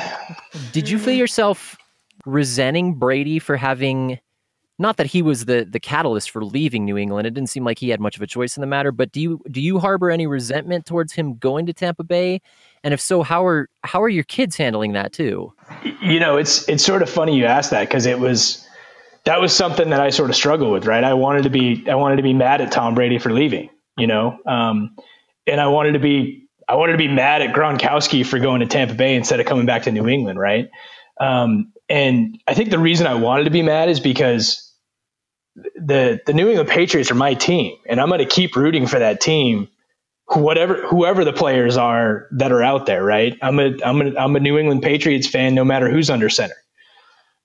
Did 0.72 0.88
you 0.90 0.98
feel 0.98 1.14
yourself 1.14 1.76
resenting 2.26 2.94
Brady 2.94 3.38
for 3.38 3.56
having 3.56 4.18
not 4.82 4.98
that 4.98 5.06
he 5.06 5.22
was 5.22 5.46
the 5.46 5.66
the 5.68 5.80
catalyst 5.80 6.30
for 6.30 6.44
leaving 6.44 6.84
New 6.84 6.98
England. 6.98 7.26
It 7.26 7.32
didn't 7.32 7.48
seem 7.48 7.64
like 7.64 7.78
he 7.78 7.88
had 7.88 8.00
much 8.00 8.16
of 8.16 8.22
a 8.22 8.26
choice 8.26 8.56
in 8.56 8.60
the 8.60 8.66
matter. 8.66 8.92
But 8.92 9.12
do 9.12 9.20
you 9.20 9.40
do 9.50 9.62
you 9.62 9.78
harbor 9.78 10.10
any 10.10 10.26
resentment 10.26 10.84
towards 10.84 11.12
him 11.14 11.36
going 11.36 11.66
to 11.66 11.72
Tampa 11.72 12.04
Bay? 12.04 12.42
And 12.84 12.92
if 12.92 13.00
so, 13.00 13.22
how 13.22 13.46
are 13.46 13.68
how 13.84 14.02
are 14.02 14.08
your 14.08 14.24
kids 14.24 14.56
handling 14.56 14.92
that 14.92 15.12
too? 15.12 15.54
You 16.02 16.20
know, 16.20 16.36
it's 16.36 16.68
it's 16.68 16.84
sort 16.84 17.00
of 17.00 17.08
funny 17.08 17.38
you 17.38 17.46
asked 17.46 17.70
that 17.70 17.88
because 17.88 18.04
it 18.04 18.18
was 18.18 18.66
that 19.24 19.40
was 19.40 19.54
something 19.54 19.90
that 19.90 20.00
I 20.00 20.10
sort 20.10 20.28
of 20.30 20.36
struggled 20.36 20.72
with. 20.72 20.84
Right, 20.84 21.04
I 21.04 21.14
wanted 21.14 21.44
to 21.44 21.50
be 21.50 21.88
I 21.88 21.94
wanted 21.94 22.16
to 22.16 22.22
be 22.22 22.34
mad 22.34 22.60
at 22.60 22.72
Tom 22.72 22.94
Brady 22.94 23.18
for 23.18 23.32
leaving. 23.32 23.70
You 23.96 24.08
know, 24.08 24.38
um, 24.46 24.96
and 25.46 25.60
I 25.60 25.68
wanted 25.68 25.92
to 25.92 25.98
be 26.00 26.48
I 26.68 26.74
wanted 26.74 26.92
to 26.92 26.98
be 26.98 27.08
mad 27.08 27.42
at 27.42 27.54
Gronkowski 27.54 28.26
for 28.26 28.38
going 28.38 28.60
to 28.60 28.66
Tampa 28.66 28.94
Bay 28.94 29.14
instead 29.14 29.40
of 29.40 29.46
coming 29.46 29.66
back 29.66 29.84
to 29.84 29.92
New 29.92 30.08
England. 30.08 30.38
Right. 30.38 30.68
Um, 31.20 31.72
and 31.88 32.38
I 32.48 32.54
think 32.54 32.70
the 32.70 32.78
reason 32.78 33.06
I 33.06 33.14
wanted 33.14 33.44
to 33.44 33.50
be 33.50 33.62
mad 33.62 33.88
is 33.90 34.00
because 34.00 34.61
the 35.56 36.20
the 36.26 36.32
New 36.32 36.48
England 36.48 36.68
Patriots 36.68 37.10
are 37.10 37.16
my 37.16 37.34
team, 37.34 37.76
and 37.86 38.00
I'm 38.00 38.08
going 38.08 38.20
to 38.20 38.26
keep 38.26 38.56
rooting 38.56 38.86
for 38.86 38.98
that 38.98 39.20
team, 39.20 39.68
whatever 40.26 40.86
whoever 40.86 41.24
the 41.24 41.32
players 41.32 41.76
are 41.76 42.28
that 42.32 42.52
are 42.52 42.62
out 42.62 42.86
there. 42.86 43.04
Right? 43.04 43.36
I'm 43.42 43.58
a 43.58 43.72
I'm 43.84 44.02
a 44.02 44.18
I'm 44.18 44.36
a 44.36 44.40
New 44.40 44.58
England 44.58 44.82
Patriots 44.82 45.26
fan, 45.28 45.54
no 45.54 45.64
matter 45.64 45.90
who's 45.90 46.10
under 46.10 46.28
center. 46.28 46.56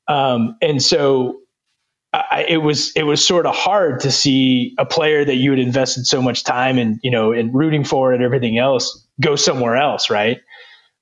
Um, 0.08 0.58
and 0.62 0.82
so 0.82 1.42
I, 2.14 2.46
it 2.48 2.58
was 2.58 2.94
it 2.96 3.04
was 3.04 3.26
sort 3.26 3.46
of 3.46 3.56
hard 3.56 4.02
to 4.02 4.12
see 4.12 4.74
a 4.78 4.86
player 4.86 5.24
that 5.24 5.36
you 5.36 5.52
had 5.52 5.60
invested 5.60 6.08
so 6.08 6.22
much 6.22 6.44
time 6.44 6.78
and 6.78 7.00
you 7.04 7.12
know 7.12 7.34
in 7.34 7.54
rooting 7.54 7.84
for 7.84 8.14
and 8.14 8.24
everything 8.24 8.58
else 8.58 9.06
go 9.22 9.36
somewhere 9.36 9.76
else, 9.76 10.10
right? 10.10 10.40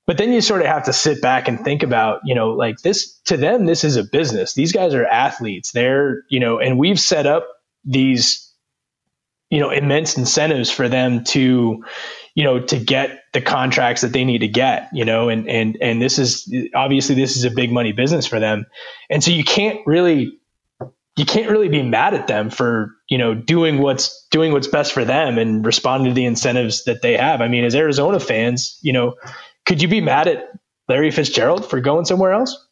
But 0.06 0.18
then 0.18 0.32
you 0.32 0.40
sort 0.40 0.60
of 0.60 0.68
have 0.68 0.84
to 0.84 0.92
sit 0.92 1.20
back 1.20 1.48
and 1.48 1.60
think 1.64 1.82
about, 1.82 2.20
you 2.24 2.34
know, 2.34 2.50
like 2.50 2.80
this 2.80 3.18
to 3.24 3.36
them, 3.36 3.66
this 3.66 3.82
is 3.82 3.96
a 3.96 4.04
business. 4.04 4.54
These 4.54 4.72
guys 4.72 4.94
are 4.94 5.04
athletes. 5.04 5.72
They're, 5.72 6.22
you 6.28 6.38
know, 6.38 6.60
and 6.60 6.78
we've 6.78 7.00
set 7.00 7.26
up 7.26 7.48
these, 7.84 8.52
you 9.50 9.58
know, 9.58 9.70
immense 9.70 10.16
incentives 10.16 10.70
for 10.70 10.88
them 10.88 11.24
to, 11.24 11.84
you 12.36 12.44
know, 12.44 12.60
to 12.60 12.78
get 12.78 13.20
the 13.32 13.40
contracts 13.40 14.02
that 14.02 14.12
they 14.12 14.24
need 14.24 14.38
to 14.38 14.48
get, 14.48 14.90
you 14.92 15.04
know, 15.04 15.28
and 15.28 15.48
and 15.48 15.76
and 15.80 16.00
this 16.00 16.18
is 16.20 16.52
obviously 16.74 17.16
this 17.16 17.36
is 17.36 17.44
a 17.44 17.50
big 17.50 17.72
money 17.72 17.92
business 17.92 18.26
for 18.26 18.38
them. 18.38 18.66
And 19.10 19.24
so 19.24 19.32
you 19.32 19.42
can't 19.42 19.80
really 19.86 20.38
you 21.16 21.24
can't 21.24 21.50
really 21.50 21.68
be 21.68 21.82
mad 21.82 22.14
at 22.14 22.26
them 22.26 22.50
for 22.50 22.94
you 23.08 23.18
know 23.18 23.34
doing 23.34 23.78
what's 23.78 24.26
doing 24.30 24.52
what's 24.52 24.68
best 24.68 24.92
for 24.92 25.04
them 25.04 25.38
and 25.38 25.64
responding 25.64 26.10
to 26.10 26.14
the 26.14 26.26
incentives 26.26 26.84
that 26.84 27.02
they 27.02 27.16
have. 27.16 27.40
I 27.40 27.48
mean, 27.48 27.64
as 27.64 27.74
Arizona 27.74 28.20
fans, 28.20 28.78
you 28.82 28.92
know, 28.92 29.14
could 29.66 29.82
you 29.82 29.88
be 29.88 30.00
mad 30.00 30.28
at 30.28 30.48
Larry 30.88 31.10
Fitzgerald 31.10 31.68
for 31.68 31.80
going 31.80 32.04
somewhere 32.04 32.32
else? 32.32 32.66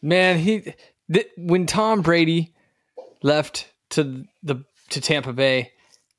Man, 0.00 0.38
he 0.38 0.74
th- 1.12 1.28
when 1.36 1.66
Tom 1.66 2.02
Brady 2.02 2.54
left 3.22 3.70
to 3.90 4.24
the 4.42 4.64
to 4.90 5.00
Tampa 5.00 5.32
Bay, 5.32 5.72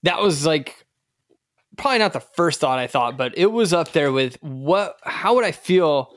that 0.04 0.22
was 0.22 0.46
like 0.46 0.86
probably 1.78 2.00
not 2.00 2.14
the 2.14 2.20
first 2.20 2.60
thought 2.60 2.80
I 2.80 2.88
thought, 2.88 3.18
but 3.18 3.38
it 3.38 3.48
was 3.48 3.74
up 3.74 3.92
there 3.94 4.12
with 4.12 4.38
what 4.42 4.98
how 5.04 5.36
would 5.36 5.46
I 5.46 5.52
feel 5.52 6.14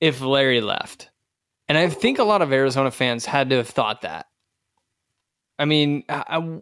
if 0.00 0.20
Larry 0.20 0.60
left? 0.60 1.10
And 1.68 1.78
I 1.78 1.88
think 1.88 2.18
a 2.18 2.24
lot 2.24 2.42
of 2.42 2.52
Arizona 2.52 2.90
fans 2.90 3.24
had 3.24 3.50
to 3.50 3.56
have 3.56 3.68
thought 3.68 4.02
that. 4.02 4.26
I 5.58 5.64
mean, 5.64 6.04
I 6.08 6.60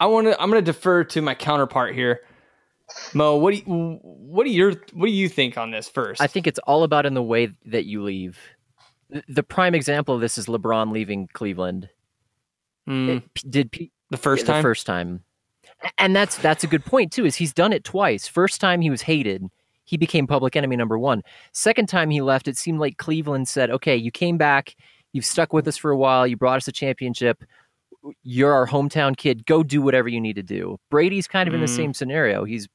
I 0.00 0.06
want 0.06 0.26
to 0.28 0.40
I'm 0.40 0.50
going 0.50 0.64
to 0.64 0.72
defer 0.72 1.04
to 1.04 1.22
my 1.22 1.34
counterpart 1.34 1.94
here 1.94 2.20
Mo, 3.14 3.36
what 3.36 3.52
do 3.52 3.58
you, 3.58 3.98
what 4.02 4.44
do 4.44 4.50
your 4.50 4.72
what 4.92 5.06
do 5.06 5.12
you 5.12 5.28
think 5.28 5.58
on 5.58 5.70
this 5.70 5.88
first? 5.88 6.20
I 6.20 6.26
think 6.26 6.46
it's 6.46 6.58
all 6.60 6.84
about 6.84 7.06
in 7.06 7.14
the 7.14 7.22
way 7.22 7.50
that 7.66 7.84
you 7.84 8.02
leave. 8.02 8.38
The 9.28 9.42
prime 9.42 9.74
example 9.74 10.14
of 10.14 10.20
this 10.20 10.38
is 10.38 10.46
LeBron 10.46 10.92
leaving 10.92 11.28
Cleveland. 11.32 11.88
Mm. 12.88 13.16
It, 13.16 13.50
did 13.50 13.90
the 14.10 14.16
first 14.16 14.42
yeah, 14.42 14.54
time? 14.54 14.62
The 14.62 14.62
first 14.62 14.86
time, 14.86 15.24
and 15.98 16.14
that's 16.16 16.36
that's 16.38 16.64
a 16.64 16.66
good 16.66 16.84
point 16.84 17.12
too. 17.12 17.24
Is 17.24 17.36
he's 17.36 17.52
done 17.52 17.72
it 17.72 17.84
twice. 17.84 18.26
First 18.26 18.60
time 18.60 18.80
he 18.80 18.90
was 18.90 19.02
hated, 19.02 19.44
he 19.84 19.96
became 19.96 20.26
public 20.26 20.56
enemy 20.56 20.76
number 20.76 20.98
one. 20.98 21.22
Second 21.52 21.88
time 21.88 22.10
he 22.10 22.20
left, 22.20 22.48
it 22.48 22.56
seemed 22.56 22.80
like 22.80 22.96
Cleveland 22.96 23.48
said, 23.48 23.70
"Okay, 23.70 23.96
you 23.96 24.10
came 24.10 24.38
back, 24.38 24.76
you've 25.12 25.26
stuck 25.26 25.52
with 25.52 25.68
us 25.68 25.76
for 25.76 25.90
a 25.90 25.96
while, 25.96 26.26
you 26.26 26.36
brought 26.36 26.56
us 26.56 26.68
a 26.68 26.72
championship 26.72 27.44
you're 28.22 28.52
our 28.52 28.66
hometown 28.66 29.16
kid. 29.16 29.46
Go 29.46 29.62
do 29.62 29.82
whatever 29.82 30.08
you 30.08 30.20
need 30.20 30.36
to 30.36 30.42
do. 30.42 30.78
Brady's 30.90 31.26
kind 31.26 31.48
of 31.48 31.54
in 31.54 31.60
the 31.60 31.66
hmm. 31.66 31.76
same 31.76 31.94
scenario. 31.94 32.44
He's 32.44 32.68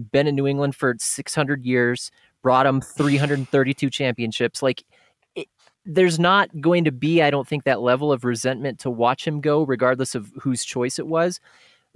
been 0.00 0.26
in 0.26 0.34
New 0.34 0.46
England 0.46 0.74
for 0.74 0.94
600 0.98 1.64
years, 1.64 2.10
brought 2.42 2.66
him 2.66 2.80
332 2.80 3.90
championships. 3.90 4.62
Like, 4.62 4.84
it, 5.34 5.48
there's 5.84 6.18
not 6.18 6.60
going 6.60 6.84
to 6.84 6.92
be, 6.92 7.22
I 7.22 7.30
don't 7.30 7.46
think, 7.46 7.64
that 7.64 7.80
level 7.80 8.12
of 8.12 8.24
resentment 8.24 8.78
to 8.80 8.90
watch 8.90 9.26
him 9.26 9.40
go, 9.40 9.62
regardless 9.62 10.14
of 10.14 10.30
whose 10.40 10.64
choice 10.64 10.98
it 10.98 11.06
was. 11.06 11.40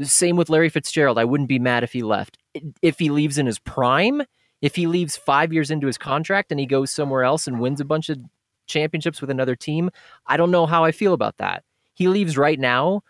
Same 0.02 0.36
with 0.36 0.50
Larry 0.50 0.68
Fitzgerald. 0.68 1.18
I 1.18 1.24
wouldn't 1.24 1.48
be 1.48 1.58
mad 1.58 1.84
if 1.84 1.92
he 1.92 2.02
left. 2.02 2.38
If 2.82 2.98
he 2.98 3.10
leaves 3.10 3.38
in 3.38 3.46
his 3.46 3.58
prime, 3.60 4.22
if 4.60 4.74
he 4.74 4.86
leaves 4.86 5.16
five 5.16 5.52
years 5.52 5.70
into 5.70 5.86
his 5.86 5.98
contract 5.98 6.50
and 6.50 6.58
he 6.58 6.66
goes 6.66 6.90
somewhere 6.90 7.22
else 7.22 7.46
and 7.46 7.60
wins 7.60 7.80
a 7.80 7.84
bunch 7.84 8.08
of 8.08 8.18
championships 8.66 9.20
with 9.20 9.30
another 9.30 9.54
team, 9.54 9.90
I 10.26 10.36
don't 10.36 10.50
know 10.50 10.66
how 10.66 10.84
I 10.84 10.90
feel 10.90 11.12
about 11.12 11.36
that. 11.36 11.62
He 11.94 12.08
leaves 12.08 12.36
right 12.36 12.58
now, 12.58 13.02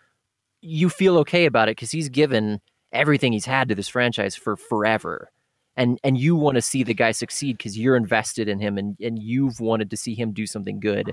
you 0.61 0.89
feel 0.89 1.17
okay 1.19 1.45
about 1.45 1.69
it 1.69 1.77
because 1.77 1.91
he's 1.91 2.09
given 2.09 2.59
everything 2.95 3.33
he's 3.33 3.45
had 3.45 3.69
to 3.69 3.75
this 3.75 3.87
franchise 3.87 4.35
for 4.35 4.55
forever. 4.55 5.29
And 5.77 5.99
and 6.03 6.17
you 6.17 6.35
want 6.35 6.55
to 6.55 6.61
see 6.61 6.83
the 6.83 6.93
guy 6.93 7.11
succeed 7.11 7.57
because 7.57 7.77
you're 7.77 7.97
invested 7.97 8.47
in 8.47 8.59
him 8.59 8.77
and, 8.77 8.95
and 9.01 9.21
you've 9.21 9.59
wanted 9.59 9.89
to 9.89 9.97
see 9.97 10.15
him 10.15 10.31
do 10.31 10.47
something 10.47 10.79
good. 10.79 11.11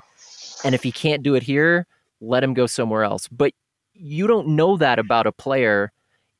And 0.64 0.74
if 0.74 0.82
he 0.82 0.92
can't 0.92 1.22
do 1.22 1.34
it 1.34 1.42
here, 1.42 1.86
let 2.20 2.44
him 2.44 2.54
go 2.54 2.66
somewhere 2.66 3.02
else. 3.02 3.26
But 3.28 3.52
you 3.92 4.26
don't 4.26 4.48
know 4.48 4.76
that 4.76 4.98
about 4.98 5.26
a 5.26 5.32
player 5.32 5.92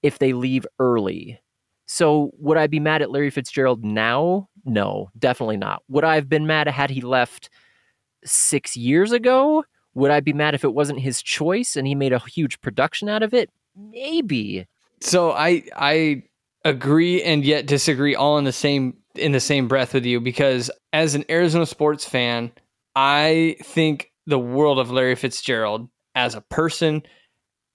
if 0.02 0.18
they 0.18 0.32
leave 0.32 0.66
early. 0.78 1.40
So 1.86 2.30
would 2.38 2.56
I 2.56 2.68
be 2.68 2.80
mad 2.80 3.02
at 3.02 3.10
Larry 3.10 3.30
Fitzgerald 3.30 3.84
now? 3.84 4.48
No, 4.64 5.10
definitely 5.18 5.56
not. 5.56 5.82
Would 5.88 6.04
I 6.04 6.14
have 6.14 6.28
been 6.28 6.46
mad 6.46 6.68
had 6.68 6.90
he 6.90 7.00
left 7.00 7.50
six 8.24 8.76
years 8.76 9.12
ago? 9.12 9.64
Would 9.94 10.10
I 10.10 10.20
be 10.20 10.32
mad 10.32 10.54
if 10.54 10.64
it 10.64 10.74
wasn't 10.74 11.00
his 11.00 11.22
choice 11.22 11.76
and 11.76 11.86
he 11.86 11.94
made 11.94 12.12
a 12.12 12.18
huge 12.20 12.60
production 12.60 13.08
out 13.08 13.22
of 13.22 13.34
it? 13.34 13.50
Maybe. 13.76 14.66
So 15.02 15.32
I 15.32 15.64
I 15.76 16.22
agree 16.64 17.22
and 17.22 17.44
yet 17.44 17.66
disagree 17.66 18.14
all 18.14 18.38
in 18.38 18.44
the 18.44 18.52
same 18.52 18.98
in 19.14 19.32
the 19.32 19.40
same 19.40 19.68
breath 19.68 19.94
with 19.94 20.06
you 20.06 20.20
because 20.20 20.70
as 20.92 21.14
an 21.14 21.24
Arizona 21.28 21.66
sports 21.66 22.04
fan, 22.04 22.52
I 22.94 23.56
think 23.62 24.10
the 24.26 24.38
world 24.38 24.78
of 24.78 24.90
Larry 24.90 25.16
Fitzgerald 25.16 25.88
as 26.14 26.34
a 26.34 26.40
person, 26.40 27.02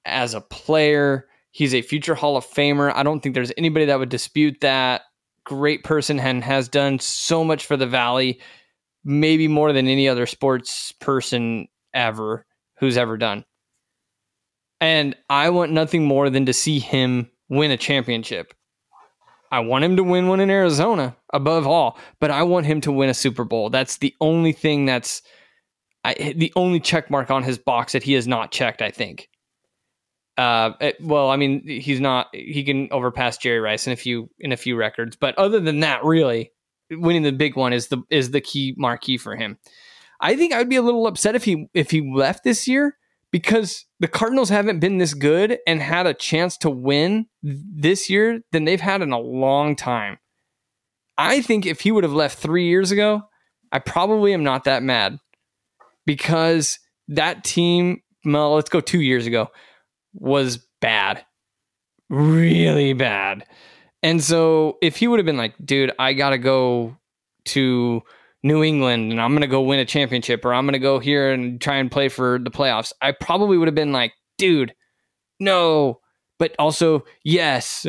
as 0.06 0.34
a 0.34 0.42
player. 0.42 1.28
He's 1.52 1.74
a 1.74 1.82
future 1.82 2.16
Hall 2.16 2.38
of 2.38 2.46
Famer. 2.46 2.94
I 2.94 3.04
don't 3.04 3.20
think 3.20 3.36
there's 3.36 3.52
anybody 3.58 3.86
that 3.86 4.00
would 4.00 4.10
dispute 4.10 4.62
that. 4.62 5.02
Great 5.44 5.84
person 5.84 6.20
and 6.20 6.44
has 6.44 6.70
done 6.70 7.00
so 7.00 7.44
much 7.44 7.66
for 7.66 7.78
the 7.78 7.88
Valley, 7.88 8.40
maybe 9.04 9.48
more 9.48 9.74
than 9.74 9.88
any 9.88 10.08
other 10.08 10.26
sports 10.26 10.92
person 10.94 11.68
ever 11.94 12.46
who's 12.80 12.98
ever 12.98 13.18
done. 13.18 13.44
And 14.80 15.16
I 15.30 15.50
want 15.50 15.72
nothing 15.72 16.06
more 16.06 16.30
than 16.30 16.46
to 16.46 16.54
see 16.54 16.80
him 16.80 17.30
win 17.50 17.72
a 17.72 17.78
championship. 17.78 18.54
I 19.52 19.60
want 19.62 19.86
him 19.86 19.96
to 19.96 20.04
win 20.04 20.28
one 20.28 20.40
in 20.40 20.50
Arizona 20.50 21.16
above 21.34 21.66
all, 21.66 21.98
but 22.20 22.32
I 22.32 22.44
want 22.44 22.66
him 22.66 22.82
to 22.82 22.92
win 22.92 23.10
a 23.10 23.14
Super 23.14 23.46
Bowl. 23.46 23.70
That's 23.70 23.98
the 23.98 24.14
only 24.20 24.52
thing 24.52 24.86
that's 24.86 25.22
I, 26.04 26.34
the 26.36 26.54
only 26.56 26.80
check 26.80 27.10
mark 27.10 27.32
on 27.32 27.44
his 27.44 27.58
box 27.58 27.94
that 27.94 28.04
he 28.04 28.14
has 28.14 28.28
not 28.28 28.52
checked, 28.52 28.82
I 28.82 28.92
think. 28.92 29.30
Uh, 30.38 30.72
it, 30.80 30.98
well, 31.02 31.30
I 31.30 31.36
mean, 31.36 31.68
he's 31.68 32.00
not. 32.00 32.28
He 32.34 32.64
can 32.64 32.90
overpass 32.92 33.38
Jerry 33.38 33.60
Rice 33.60 33.88
in 33.88 33.94
a 33.94 33.96
few 33.98 34.30
in 34.40 34.52
a 34.52 34.58
few 34.58 34.76
records, 34.76 35.16
but 35.16 35.38
other 35.38 35.60
than 35.60 35.80
that, 35.80 36.04
really, 36.04 36.52
winning 36.92 37.24
the 37.24 37.32
big 37.32 37.56
one 37.56 37.74
is 37.74 37.88
the 37.88 38.04
is 38.10 38.32
the 38.32 38.42
key 38.42 38.76
marquee 38.78 39.18
for 39.18 39.36
him. 39.36 39.58
I 40.22 40.36
think 40.36 40.54
I 40.54 40.60
would 40.60 40.70
be 40.70 40.76
a 40.76 40.82
little 40.82 41.08
upset 41.08 41.36
if 41.36 41.44
he 41.44 41.68
if 41.74 41.90
he 41.92 42.14
left 42.14 42.44
this 42.44 42.68
year 42.68 42.98
because 43.32 43.86
the 44.00 44.08
Cardinals 44.08 44.50
haven't 44.50 44.80
been 44.80 44.98
this 44.98 45.14
good 45.14 45.58
and 45.68 45.82
had 45.82 46.08
a 46.08 46.14
chance 46.14 46.58
to 46.58 46.70
win 46.70 47.28
this 47.44 48.10
year 48.10 48.42
than 48.52 48.66
they've 48.66 48.82
had 48.82 49.02
in 49.02 49.12
a 49.12 49.20
long 49.20 49.76
time. 49.76 50.18
I 51.18 51.42
think 51.42 51.66
if 51.66 51.82
he 51.82 51.92
would 51.92 52.04
have 52.04 52.14
left 52.14 52.38
three 52.38 52.68
years 52.68 52.92
ago, 52.92 53.24
I 53.72 53.80
probably 53.80 54.34
am 54.34 54.44
not 54.44 54.64
that 54.66 54.84
mad 54.84 55.18
because 56.06 56.80
that 57.10 57.44
team, 57.44 58.02
well, 58.24 58.56
let's 58.56 58.70
go 58.70 58.80
two 58.80 59.02
years 59.02 59.26
ago, 59.26 59.50
was 60.14 60.66
bad, 60.80 61.26
really 62.10 62.94
bad. 62.94 63.46
And 64.04 64.24
so 64.24 64.78
if 64.82 64.98
he 64.98 65.08
would 65.08 65.20
have 65.20 65.26
been 65.26 65.38
like, 65.38 65.56
dude, 65.64 65.92
I 66.00 66.14
got 66.14 66.30
to 66.30 66.38
go 66.38 66.96
to 67.46 68.04
New 68.44 68.64
England 68.64 69.12
and 69.12 69.22
I'm 69.22 69.32
going 69.32 69.42
to 69.42 69.48
go 69.48 69.62
win 69.62 69.80
a 69.80 69.86
championship 69.86 70.46
or 70.46 70.54
I'm 70.54 70.66
going 70.66 70.74
to 70.74 70.80
go 70.80 71.00
here 71.00 71.32
and 71.32 71.60
try 71.60 71.78
and 71.78 71.92
play 71.92 72.10
for 72.10 72.40
the 72.40 72.52
playoffs, 72.52 72.94
I 73.02 73.12
probably 73.12 73.58
would 73.58 73.68
have 73.68 73.76
been 73.76 73.92
like, 73.92 74.14
dude, 74.38 74.74
no. 75.40 76.00
But 76.40 76.56
also, 76.60 77.04
yes, 77.24 77.88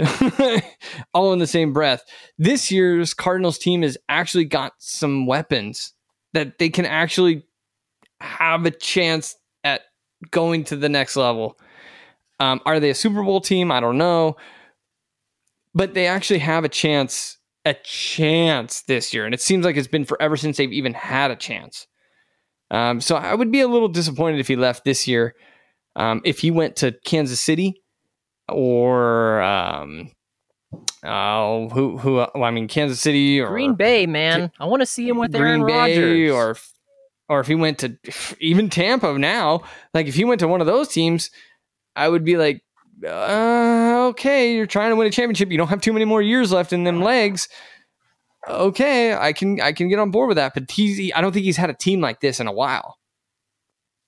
all 1.15 1.35
in 1.35 1.39
the 1.39 1.47
same 1.47 1.75
breath. 1.75 2.03
This 2.39 2.71
year's 2.71 3.13
Cardinals 3.13 3.59
team 3.59 3.83
has 3.83 3.99
actually 4.09 4.47
got 4.47 4.73
some 4.79 5.27
weapons 5.27 5.93
that 6.33 6.59
they 6.59 6.71
can 6.71 6.87
actually 6.87 7.45
have 8.21 8.65
a 8.65 8.71
chance 8.71 9.37
at 9.65 9.83
going 10.31 10.65
to 10.65 10.77
the 10.77 10.89
next 10.89 11.17
level. 11.17 11.59
Um, 12.41 12.61
are 12.65 12.81
they 12.81 12.91
a 12.91 12.95
Super 12.95 13.23
Bowl 13.23 13.41
team? 13.41 13.71
I 13.73 13.81
don't 13.81 13.99
know, 13.99 14.37
but 15.75 15.95
they 15.95 16.07
actually 16.07 16.39
have 16.41 16.65
a 16.65 16.69
chance, 16.69 17.38
a 17.65 17.75
chance 17.75 18.83
this 18.83 19.13
year, 19.13 19.25
and 19.25 19.35
it 19.35 19.41
seems 19.41 19.65
like 19.65 19.77
it's 19.77 19.89
been 19.89 20.05
forever 20.05 20.37
since 20.37 20.57
they've 20.57 20.73
even 20.73 20.95
had 20.95 21.31
a 21.31 21.37
chance. 21.37 21.87
Um, 22.71 23.01
so 23.01 23.17
I 23.17 23.35
would 23.35 23.51
be 23.51 23.61
a 23.61 23.69
little 23.69 23.89
disappointed 23.89 24.41
if 24.41 24.49
he 24.49 24.57
left 24.57 24.85
this 24.85 25.09
year. 25.09 25.35
Um, 25.97 26.21
if 26.25 26.41
he 26.41 26.51
went 26.51 26.77
to 26.77 26.93
Kansas 27.05 27.41
City 27.41 27.83
or 28.49 29.41
um, 29.43 30.11
oh, 31.05 31.69
who 31.71 31.99
who? 31.99 32.15
Well, 32.15 32.45
I 32.45 32.51
mean, 32.51 32.69
Kansas 32.69 33.01
City 33.01 33.41
or 33.41 33.49
Green 33.49 33.75
Bay, 33.75 34.07
man. 34.07 34.53
I 34.61 34.67
want 34.67 34.81
to 34.81 34.87
see 34.87 35.09
him 35.09 35.19
with 35.19 35.35
Aaron 35.35 35.63
Green 35.63 35.75
Bay 35.75 36.29
Rodgers. 36.29 36.31
or 37.29 37.37
or 37.37 37.41
if 37.41 37.47
he 37.47 37.55
went 37.55 37.79
to 37.79 37.97
even 38.41 38.71
Tampa 38.71 39.19
now, 39.19 39.63
like 39.93 40.07
if 40.07 40.15
he 40.15 40.25
went 40.25 40.41
to 40.41 40.49
one 40.49 40.61
of 40.61 40.67
those 40.67 40.89
teams, 40.89 41.31
I 41.97 42.09
would 42.09 42.25
be 42.25 42.37
like, 42.37 42.63
uh, 43.07 44.07
okay, 44.09 44.55
you're 44.55 44.67
trying 44.67 44.91
to 44.91 44.97
win 44.97 45.07
a 45.07 45.11
championship. 45.11 45.51
You 45.51 45.59
don't 45.59 45.69
have 45.69 45.81
too 45.81 45.93
many 45.93 46.05
more 46.05 46.23
years 46.23 46.53
left 46.53 46.73
in 46.73 46.85
them 46.85 47.03
legs. 47.03 47.49
Okay, 48.49 49.15
I 49.15 49.33
can 49.33 49.61
I 49.61 49.73
can 49.73 49.89
get 49.89 49.99
on 49.99 50.11
board 50.11 50.29
with 50.29 50.37
that, 50.37 50.55
but 50.55 50.71
he's 50.71 50.97
he, 50.97 51.13
I 51.13 51.21
don't 51.21 51.33
think 51.33 51.45
he's 51.45 51.57
had 51.57 51.71
a 51.71 51.75
team 51.75 52.01
like 52.01 52.21
this 52.21 52.41
in 52.41 52.47
a 52.47 52.53
while. 52.53 52.97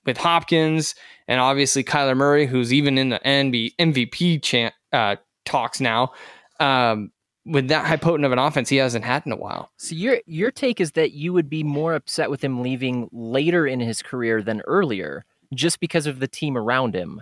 With 0.05 0.17
Hopkins 0.17 0.95
and 1.27 1.39
obviously 1.39 1.83
Kyler 1.83 2.17
Murray, 2.17 2.47
who's 2.47 2.73
even 2.73 2.97
in 2.97 3.09
the 3.09 3.19
NB, 3.23 3.75
MVP 3.79 4.41
chan 4.41 4.71
uh, 4.91 5.17
talks 5.45 5.79
now. 5.79 6.13
Um, 6.59 7.11
with 7.45 7.67
that 7.69 7.85
high 7.85 7.97
potent 7.97 8.25
of 8.25 8.31
an 8.31 8.39
offense, 8.39 8.69
he 8.69 8.77
hasn't 8.77 9.05
had 9.05 9.23
in 9.25 9.31
a 9.31 9.37
while. 9.37 9.69
So 9.77 9.95
your 9.95 10.19
your 10.25 10.51
take 10.51 10.81
is 10.81 10.93
that 10.93 11.11
you 11.11 11.33
would 11.33 11.49
be 11.49 11.63
more 11.63 11.93
upset 11.93 12.29
with 12.29 12.43
him 12.43 12.61
leaving 12.61 13.09
later 13.11 13.67
in 13.67 13.79
his 13.79 14.01
career 14.01 14.41
than 14.41 14.61
earlier, 14.61 15.23
just 15.53 15.79
because 15.79 16.07
of 16.07 16.19
the 16.19 16.27
team 16.27 16.57
around 16.57 16.95
him. 16.95 17.21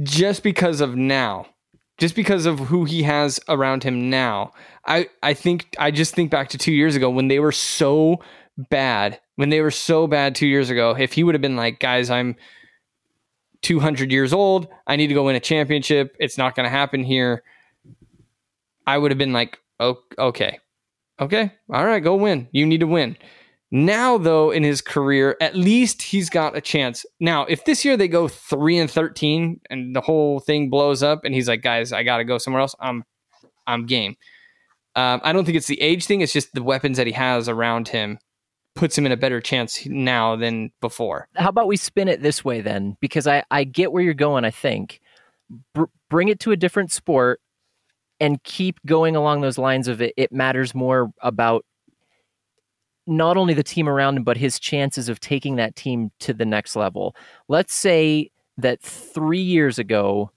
Just 0.00 0.42
because 0.42 0.80
of 0.80 0.96
now 0.96 1.46
just 1.98 2.14
because 2.16 2.46
of 2.46 2.58
who 2.58 2.84
he 2.84 3.02
has 3.02 3.38
around 3.48 3.84
him 3.84 4.10
now 4.10 4.52
i 4.86 5.08
i 5.22 5.34
think 5.34 5.74
i 5.78 5.90
just 5.90 6.14
think 6.14 6.30
back 6.30 6.48
to 6.48 6.58
two 6.58 6.72
years 6.72 6.96
ago 6.96 7.10
when 7.10 7.28
they 7.28 7.38
were 7.38 7.52
so 7.52 8.18
bad 8.56 9.20
when 9.36 9.48
they 9.48 9.60
were 9.60 9.70
so 9.70 10.06
bad 10.06 10.34
two 10.34 10.46
years 10.46 10.70
ago. 10.70 10.94
If 10.96 11.12
he 11.12 11.24
would 11.24 11.34
have 11.34 11.42
been 11.42 11.56
like 11.56 11.80
guys 11.80 12.10
i'm 12.10 12.36
200 13.62 14.10
years 14.10 14.32
old. 14.32 14.66
I 14.88 14.96
need 14.96 15.06
to 15.06 15.14
go 15.14 15.24
win 15.24 15.36
a 15.36 15.40
championship. 15.40 16.16
It's 16.18 16.36
not 16.36 16.56
going 16.56 16.64
to 16.64 16.70
happen 16.70 17.04
here. 17.04 17.44
I 18.88 18.98
would 18.98 19.12
have 19.12 19.18
been 19.18 19.32
like 19.32 19.58
oh, 19.78 19.98
okay. 20.18 20.58
Okay. 21.20 21.52
All 21.72 21.86
right. 21.86 22.02
Go 22.02 22.16
win. 22.16 22.48
You 22.50 22.66
need 22.66 22.80
to 22.80 22.86
win 22.86 23.16
now, 23.74 24.18
though, 24.18 24.50
in 24.50 24.62
his 24.62 24.82
career, 24.82 25.34
at 25.40 25.56
least 25.56 26.02
he's 26.02 26.28
got 26.28 26.54
a 26.54 26.60
chance. 26.60 27.06
Now, 27.20 27.46
if 27.46 27.64
this 27.64 27.86
year 27.86 27.96
they 27.96 28.06
go 28.06 28.28
three 28.28 28.78
and 28.78 28.90
thirteen 28.90 29.60
and 29.70 29.96
the 29.96 30.02
whole 30.02 30.40
thing 30.40 30.68
blows 30.68 31.02
up, 31.02 31.24
and 31.24 31.34
he's 31.34 31.48
like, 31.48 31.62
"Guys, 31.62 31.90
I 31.90 32.02
got 32.02 32.18
to 32.18 32.24
go 32.24 32.36
somewhere 32.36 32.60
else," 32.60 32.74
I'm, 32.78 33.02
I'm 33.66 33.86
game. 33.86 34.16
Um, 34.94 35.22
I 35.24 35.32
don't 35.32 35.46
think 35.46 35.56
it's 35.56 35.68
the 35.68 35.80
age 35.80 36.04
thing; 36.04 36.20
it's 36.20 36.34
just 36.34 36.52
the 36.52 36.62
weapons 36.62 36.98
that 36.98 37.06
he 37.06 37.14
has 37.14 37.48
around 37.48 37.88
him 37.88 38.18
puts 38.74 38.96
him 38.96 39.06
in 39.06 39.12
a 39.12 39.16
better 39.16 39.40
chance 39.40 39.86
now 39.86 40.36
than 40.36 40.70
before. 40.82 41.28
How 41.36 41.48
about 41.48 41.66
we 41.66 41.76
spin 41.76 42.08
it 42.08 42.22
this 42.22 42.44
way 42.44 42.60
then? 42.60 42.96
Because 43.00 43.26
I 43.26 43.42
I 43.50 43.64
get 43.64 43.90
where 43.90 44.02
you're 44.02 44.12
going. 44.12 44.44
I 44.44 44.50
think 44.50 45.00
Br- 45.74 45.84
bring 46.10 46.28
it 46.28 46.40
to 46.40 46.52
a 46.52 46.56
different 46.56 46.92
sport 46.92 47.40
and 48.20 48.42
keep 48.44 48.78
going 48.86 49.16
along 49.16 49.40
those 49.40 49.58
lines 49.58 49.88
of 49.88 50.00
it. 50.02 50.14
It 50.16 50.30
matters 50.30 50.74
more 50.74 51.10
about 51.22 51.64
not 53.06 53.36
only 53.36 53.54
the 53.54 53.62
team 53.62 53.88
around 53.88 54.16
him, 54.16 54.24
but 54.24 54.36
his 54.36 54.58
chances 54.58 55.08
of 55.08 55.20
taking 55.20 55.56
that 55.56 55.76
team 55.76 56.10
to 56.20 56.32
the 56.32 56.44
next 56.44 56.76
level. 56.76 57.16
Let's 57.48 57.74
say 57.74 58.30
that 58.58 58.80
three 58.80 59.40
years 59.40 59.78
ago, 59.78 60.30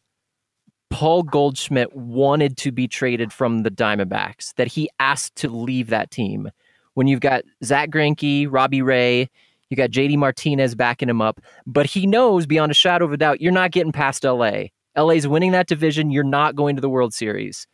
Paul 0.89 1.23
Goldschmidt 1.23 1.95
wanted 1.95 2.57
to 2.57 2.71
be 2.71 2.87
traded 2.87 3.33
from 3.33 3.63
the 3.63 3.71
Diamondbacks, 3.71 4.53
that 4.55 4.67
he 4.67 4.89
asked 4.99 5.35
to 5.37 5.49
leave 5.49 5.89
that 5.89 6.11
team. 6.11 6.49
When 6.93 7.07
you've 7.07 7.19
got 7.19 7.43
Zach 7.63 7.89
Greinke, 7.89 8.47
Robbie 8.49 8.81
Ray, 8.81 9.29
you 9.69 9.75
got 9.75 9.89
JD 9.89 10.17
Martinez 10.17 10.75
backing 10.75 11.09
him 11.09 11.21
up, 11.21 11.41
but 11.65 11.85
he 11.85 12.07
knows 12.07 12.45
beyond 12.45 12.71
a 12.71 12.75
shadow 12.75 13.05
of 13.05 13.11
a 13.11 13.17
doubt 13.17 13.41
you're 13.41 13.51
not 13.51 13.71
getting 13.71 13.91
past 13.91 14.23
LA. 14.23 14.65
LA's 14.95 15.27
winning 15.27 15.51
that 15.51 15.67
division. 15.67 16.11
You're 16.11 16.23
not 16.23 16.55
going 16.55 16.75
to 16.75 16.81
the 16.81 16.89
World 16.89 17.13
Series 17.13 17.67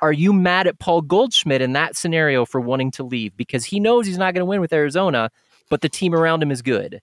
are 0.00 0.12
you 0.12 0.32
mad 0.32 0.66
at 0.66 0.78
Paul 0.78 1.02
Goldschmidt 1.02 1.60
in 1.60 1.72
that 1.72 1.96
scenario 1.96 2.44
for 2.44 2.60
wanting 2.60 2.90
to 2.92 3.02
leave 3.02 3.36
because 3.36 3.64
he 3.64 3.80
knows 3.80 4.06
he's 4.06 4.18
not 4.18 4.34
going 4.34 4.42
to 4.42 4.46
win 4.46 4.60
with 4.60 4.72
Arizona, 4.72 5.30
but 5.70 5.80
the 5.80 5.88
team 5.88 6.14
around 6.14 6.42
him 6.42 6.50
is 6.50 6.62
good? 6.62 7.00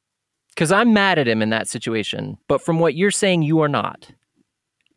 Because 0.50 0.72
I'm 0.72 0.94
mad 0.94 1.20
at 1.20 1.28
him 1.28 1.42
in 1.42 1.50
that 1.50 1.68
situation, 1.68 2.38
but 2.48 2.62
from 2.62 2.80
what 2.80 2.96
you're 2.96 3.12
saying, 3.12 3.42
you 3.42 3.60
are 3.60 3.68
not. 3.68 4.10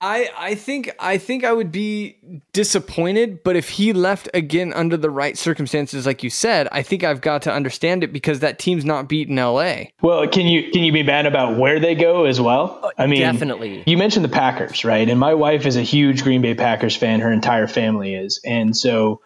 I 0.00 0.30
I 0.36 0.54
think 0.54 0.90
I 1.00 1.18
think 1.18 1.44
I 1.44 1.52
would 1.52 1.72
be 1.72 2.18
disappointed, 2.52 3.42
but 3.42 3.56
if 3.56 3.68
he 3.68 3.92
left 3.92 4.28
again 4.32 4.72
under 4.72 4.96
the 4.96 5.10
right 5.10 5.36
circumstances, 5.36 6.06
like 6.06 6.22
you 6.22 6.30
said, 6.30 6.68
I 6.70 6.82
think 6.82 7.02
I've 7.02 7.20
got 7.20 7.42
to 7.42 7.52
understand 7.52 8.04
it 8.04 8.12
because 8.12 8.40
that 8.40 8.60
team's 8.60 8.84
not 8.84 9.08
beating 9.08 9.36
LA. 9.36 9.84
Well, 10.00 10.28
can 10.28 10.46
you 10.46 10.70
can 10.70 10.84
you 10.84 10.92
be 10.92 11.02
mad 11.02 11.26
about 11.26 11.58
where 11.58 11.80
they 11.80 11.96
go 11.96 12.26
as 12.26 12.40
well? 12.40 12.78
Uh, 12.82 12.90
I 12.96 13.06
mean, 13.06 13.20
Definitely. 13.20 13.82
You 13.86 13.98
mentioned 13.98 14.24
the 14.24 14.30
Packers, 14.30 14.84
right? 14.84 15.08
And 15.08 15.18
my 15.18 15.34
wife 15.34 15.66
is 15.66 15.76
a 15.76 15.82
huge 15.82 16.22
Green 16.22 16.42
Bay 16.42 16.54
Packers 16.54 16.94
fan. 16.94 17.20
Her 17.20 17.32
entire 17.32 17.66
family 17.66 18.14
is, 18.14 18.40
and 18.44 18.76
so 18.76 19.20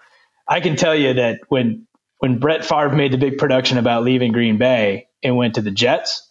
I 0.48 0.60
can 0.60 0.76
tell 0.76 0.94
you 0.94 1.14
that 1.14 1.40
when 1.48 1.86
when 2.18 2.38
Brett 2.38 2.64
Favre 2.64 2.94
made 2.94 3.12
the 3.12 3.18
big 3.18 3.36
production 3.36 3.76
about 3.76 4.04
leaving 4.04 4.32
Green 4.32 4.56
Bay 4.56 5.08
and 5.22 5.36
went 5.36 5.56
to 5.56 5.60
the 5.60 5.70
Jets, 5.70 6.30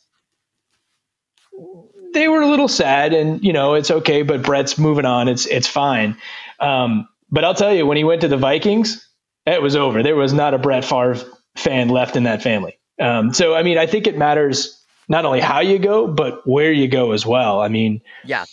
they 2.14 2.28
were 2.28 2.42
a 2.42 2.48
little 2.48 2.68
sad, 2.68 3.14
and 3.14 3.44
you 3.44 3.54
know 3.54 3.74
it's 3.76 3.92
okay. 3.92 4.22
But 4.24 4.42
Brett's 4.44 4.78
moving 4.78 5.06
on; 5.06 5.28
it's 5.28 5.46
it's 5.46 5.68
fine. 5.68 6.18
Um, 6.60 7.08
but 7.30 7.44
I'll 7.44 7.56
tell 7.56 7.74
you, 7.74 7.86
when 7.86 7.98
he 7.98 8.04
went 8.04 8.22
to 8.22 8.28
the 8.28 8.38
Vikings, 8.38 9.08
it 9.46 9.62
was 9.62 9.76
over. 9.76 10.04
There 10.04 10.16
was 10.16 10.34
not 10.34 10.54
a 10.54 10.58
Brett 10.58 10.84
Favre 10.86 11.18
fan 11.56 11.90
left 11.90 12.16
in 12.16 12.24
that 12.24 12.42
family. 12.44 12.78
Um, 13.00 13.34
so 13.34 13.56
I 13.56 13.64
mean, 13.64 13.78
I 13.78 13.86
think 13.88 14.08
it 14.08 14.18
matters 14.18 14.78
not 15.08 15.26
only 15.26 15.40
how 15.42 15.60
you 15.60 15.80
go, 15.80 16.08
but 16.08 16.48
where 16.48 16.72
you 16.72 16.88
go 16.88 17.12
as 17.12 17.26
well. 17.26 17.60
I 17.62 17.68
mean, 17.68 18.02
Yeah. 18.24 18.46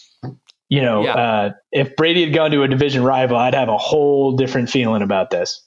you 0.69 0.81
know, 0.83 1.05
Yeah. 1.05 1.15
uh, 1.15 1.51
if 1.71 1.95
Brady 1.97 2.25
had 2.25 2.35
gone 2.35 2.51
to 2.51 2.63
a 2.63 2.69
division 2.69 3.05
rival, 3.05 3.37
I'd 3.37 3.55
have 3.55 3.69
a 3.69 3.79
whole 3.79 4.33
different 4.33 4.69
feeling 4.71 5.03
about 5.03 5.31
this. 5.31 5.61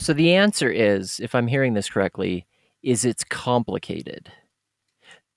So 0.00 0.12
the 0.12 0.34
answer 0.34 0.70
is, 0.70 1.20
if 1.20 1.34
I'm 1.34 1.46
hearing 1.46 1.72
this 1.74 1.88
correctly, 1.88 2.46
is 2.82 3.04
it's 3.06 3.24
complicated. 3.24 4.30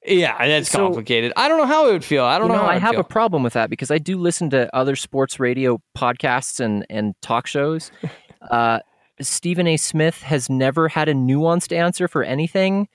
Yeah, 0.08 0.38
that's 0.48 0.70
So- 0.72 0.80
complicated. 0.80 1.34
I 1.36 1.48
don't 1.50 1.58
know 1.58 1.66
how 1.66 1.88
it 1.90 1.92
would 1.92 2.04
feel. 2.06 2.24
I 2.24 2.38
don't 2.40 2.48
you 2.50 2.56
know. 2.56 2.62
know, 2.64 2.68
I 2.70 2.78
have 2.80 2.92
feel. 2.92 3.02
a 3.02 3.04
problem 3.04 3.44
with 3.44 3.54
that 3.54 3.70
because 3.70 3.92
I 3.92 3.98
do 3.98 4.18
listen 4.18 4.50
to 4.52 4.74
other 4.76 4.96
sports 4.96 5.40
radio 5.40 5.80
podcasts 5.98 6.60
and 6.60 6.86
and 6.90 7.14
talk 7.22 7.48
shows. 7.48 7.92
Uh, 8.52 8.80
Stephen 9.20 9.66
A. 9.68 9.78
Smith 9.78 10.22
has 10.22 10.48
never 10.48 10.88
had 10.88 11.10
a 11.10 11.14
nuanced 11.14 11.76
answer 11.76 12.08
for 12.08 12.24
anything. 12.24 12.88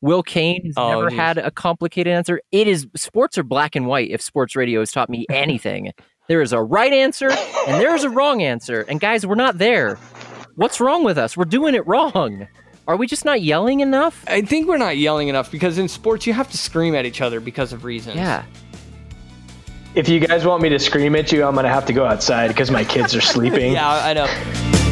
Will 0.00 0.24
Cain 0.24 0.60
has 0.66 0.74
Oh, 0.76 0.90
never 0.90 1.08
geez. 1.10 1.18
had 1.18 1.38
a 1.38 1.50
complicated 1.52 2.12
answer. 2.12 2.40
It 2.50 2.66
is 2.66 2.86
sports 2.96 3.38
are 3.38 3.44
black 3.44 3.76
and 3.76 3.86
white. 3.86 4.10
If 4.10 4.20
sports 4.20 4.56
radio 4.56 4.80
has 4.80 4.90
taught 4.90 5.08
me 5.08 5.24
anything, 5.30 5.92
there 6.28 6.42
is 6.42 6.52
a 6.52 6.60
right 6.60 6.92
answer 6.92 7.30
and 7.30 7.80
there 7.80 7.94
is 7.94 8.02
a 8.04 8.10
wrong 8.10 8.42
answer. 8.42 8.80
And 8.88 8.98
guys, 9.00 9.24
we're 9.24 9.36
not 9.36 9.58
there. 9.58 9.94
What's 10.56 10.80
wrong 10.80 11.04
with 11.04 11.16
us? 11.16 11.36
We're 11.36 11.44
doing 11.44 11.76
it 11.76 11.86
wrong. 11.86 12.48
Are 12.88 12.96
we 12.96 13.06
just 13.06 13.26
not 13.26 13.42
yelling 13.42 13.80
enough? 13.80 14.24
I 14.26 14.40
think 14.40 14.66
we're 14.66 14.78
not 14.78 14.96
yelling 14.96 15.28
enough 15.28 15.52
because 15.52 15.76
in 15.76 15.88
sports 15.88 16.26
you 16.26 16.32
have 16.32 16.50
to 16.50 16.56
scream 16.56 16.94
at 16.94 17.04
each 17.04 17.20
other 17.20 17.38
because 17.38 17.74
of 17.74 17.84
reasons. 17.84 18.16
Yeah. 18.16 18.46
If 19.94 20.08
you 20.08 20.20
guys 20.20 20.46
want 20.46 20.62
me 20.62 20.70
to 20.70 20.78
scream 20.78 21.14
at 21.14 21.30
you, 21.30 21.44
I'm 21.44 21.52
going 21.52 21.64
to 21.64 21.70
have 21.70 21.84
to 21.86 21.92
go 21.92 22.06
outside 22.06 22.48
because 22.48 22.70
my 22.70 22.84
kids 22.84 23.14
are 23.14 23.20
sleeping. 23.34 23.72
Yeah, 23.72 23.90
I 23.90 24.14
know. 24.14 24.87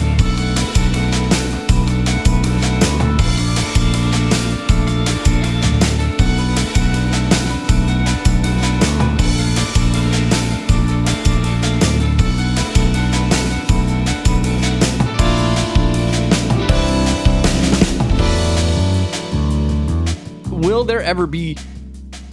There 20.86 21.02
ever 21.02 21.26
be 21.26 21.56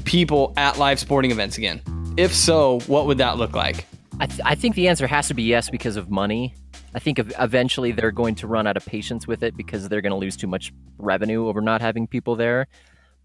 people 0.05 0.53
at 0.57 0.77
live 0.77 0.99
sporting 0.99 1.31
events 1.31 1.57
again? 1.57 1.81
If 2.17 2.33
so, 2.33 2.79
what 2.81 3.07
would 3.07 3.17
that 3.17 3.37
look 3.37 3.53
like? 3.53 3.85
I, 4.19 4.27
th- 4.27 4.41
I 4.45 4.55
think 4.55 4.75
the 4.75 4.87
answer 4.87 5.07
has 5.07 5.27
to 5.29 5.33
be 5.33 5.43
yes 5.43 5.69
because 5.69 5.97
of 5.97 6.09
money. 6.09 6.53
I 6.95 6.99
think 6.99 7.19
eventually 7.19 7.91
they're 7.91 8.11
going 8.11 8.35
to 8.35 8.47
run 8.47 8.67
out 8.67 8.77
of 8.77 8.85
patience 8.85 9.27
with 9.27 9.41
it 9.41 9.57
because 9.57 9.89
they're 9.89 10.01
going 10.01 10.11
to 10.11 10.17
lose 10.17 10.37
too 10.37 10.47
much 10.47 10.71
revenue 10.99 11.47
over 11.47 11.59
not 11.59 11.81
having 11.81 12.05
people 12.05 12.35
there. 12.35 12.67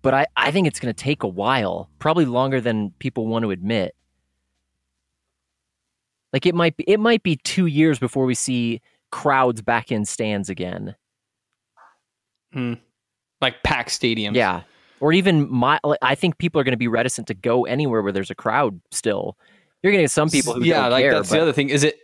But 0.00 0.14
I, 0.14 0.26
I 0.36 0.50
think 0.50 0.66
it's 0.66 0.80
going 0.80 0.94
to 0.94 1.04
take 1.04 1.22
a 1.22 1.28
while, 1.28 1.90
probably 1.98 2.24
longer 2.24 2.60
than 2.60 2.92
people 2.98 3.26
want 3.26 3.42
to 3.42 3.50
admit. 3.50 3.94
Like 6.32 6.46
it 6.46 6.54
might 6.54 6.76
be, 6.76 6.84
it 6.84 7.00
might 7.00 7.22
be 7.22 7.36
two 7.36 7.66
years 7.66 7.98
before 7.98 8.24
we 8.24 8.34
see 8.34 8.80
crowds 9.10 9.60
back 9.60 9.92
in 9.92 10.04
stands 10.04 10.48
again. 10.48 10.94
Hmm. 12.52 12.74
Like 13.40 13.62
pack 13.62 13.88
stadiums. 13.88 14.34
Yeah, 14.34 14.62
or 15.00 15.12
even 15.12 15.50
my. 15.50 15.78
I 16.02 16.14
think 16.14 16.38
people 16.38 16.60
are 16.60 16.64
going 16.64 16.72
to 16.72 16.78
be 16.78 16.88
reticent 16.88 17.28
to 17.28 17.34
go 17.34 17.64
anywhere 17.64 18.02
where 18.02 18.12
there's 18.12 18.30
a 18.30 18.34
crowd. 18.34 18.80
Still, 18.90 19.36
you're 19.82 19.92
going 19.92 20.00
to 20.00 20.04
get 20.04 20.10
some 20.10 20.30
people 20.30 20.54
who 20.54 20.64
yeah, 20.64 20.82
don't 20.82 20.90
like 20.92 21.02
care. 21.02 21.14
that's 21.14 21.28
but 21.28 21.36
the 21.36 21.42
other 21.42 21.52
thing. 21.52 21.70
Is 21.70 21.84
it 21.84 21.98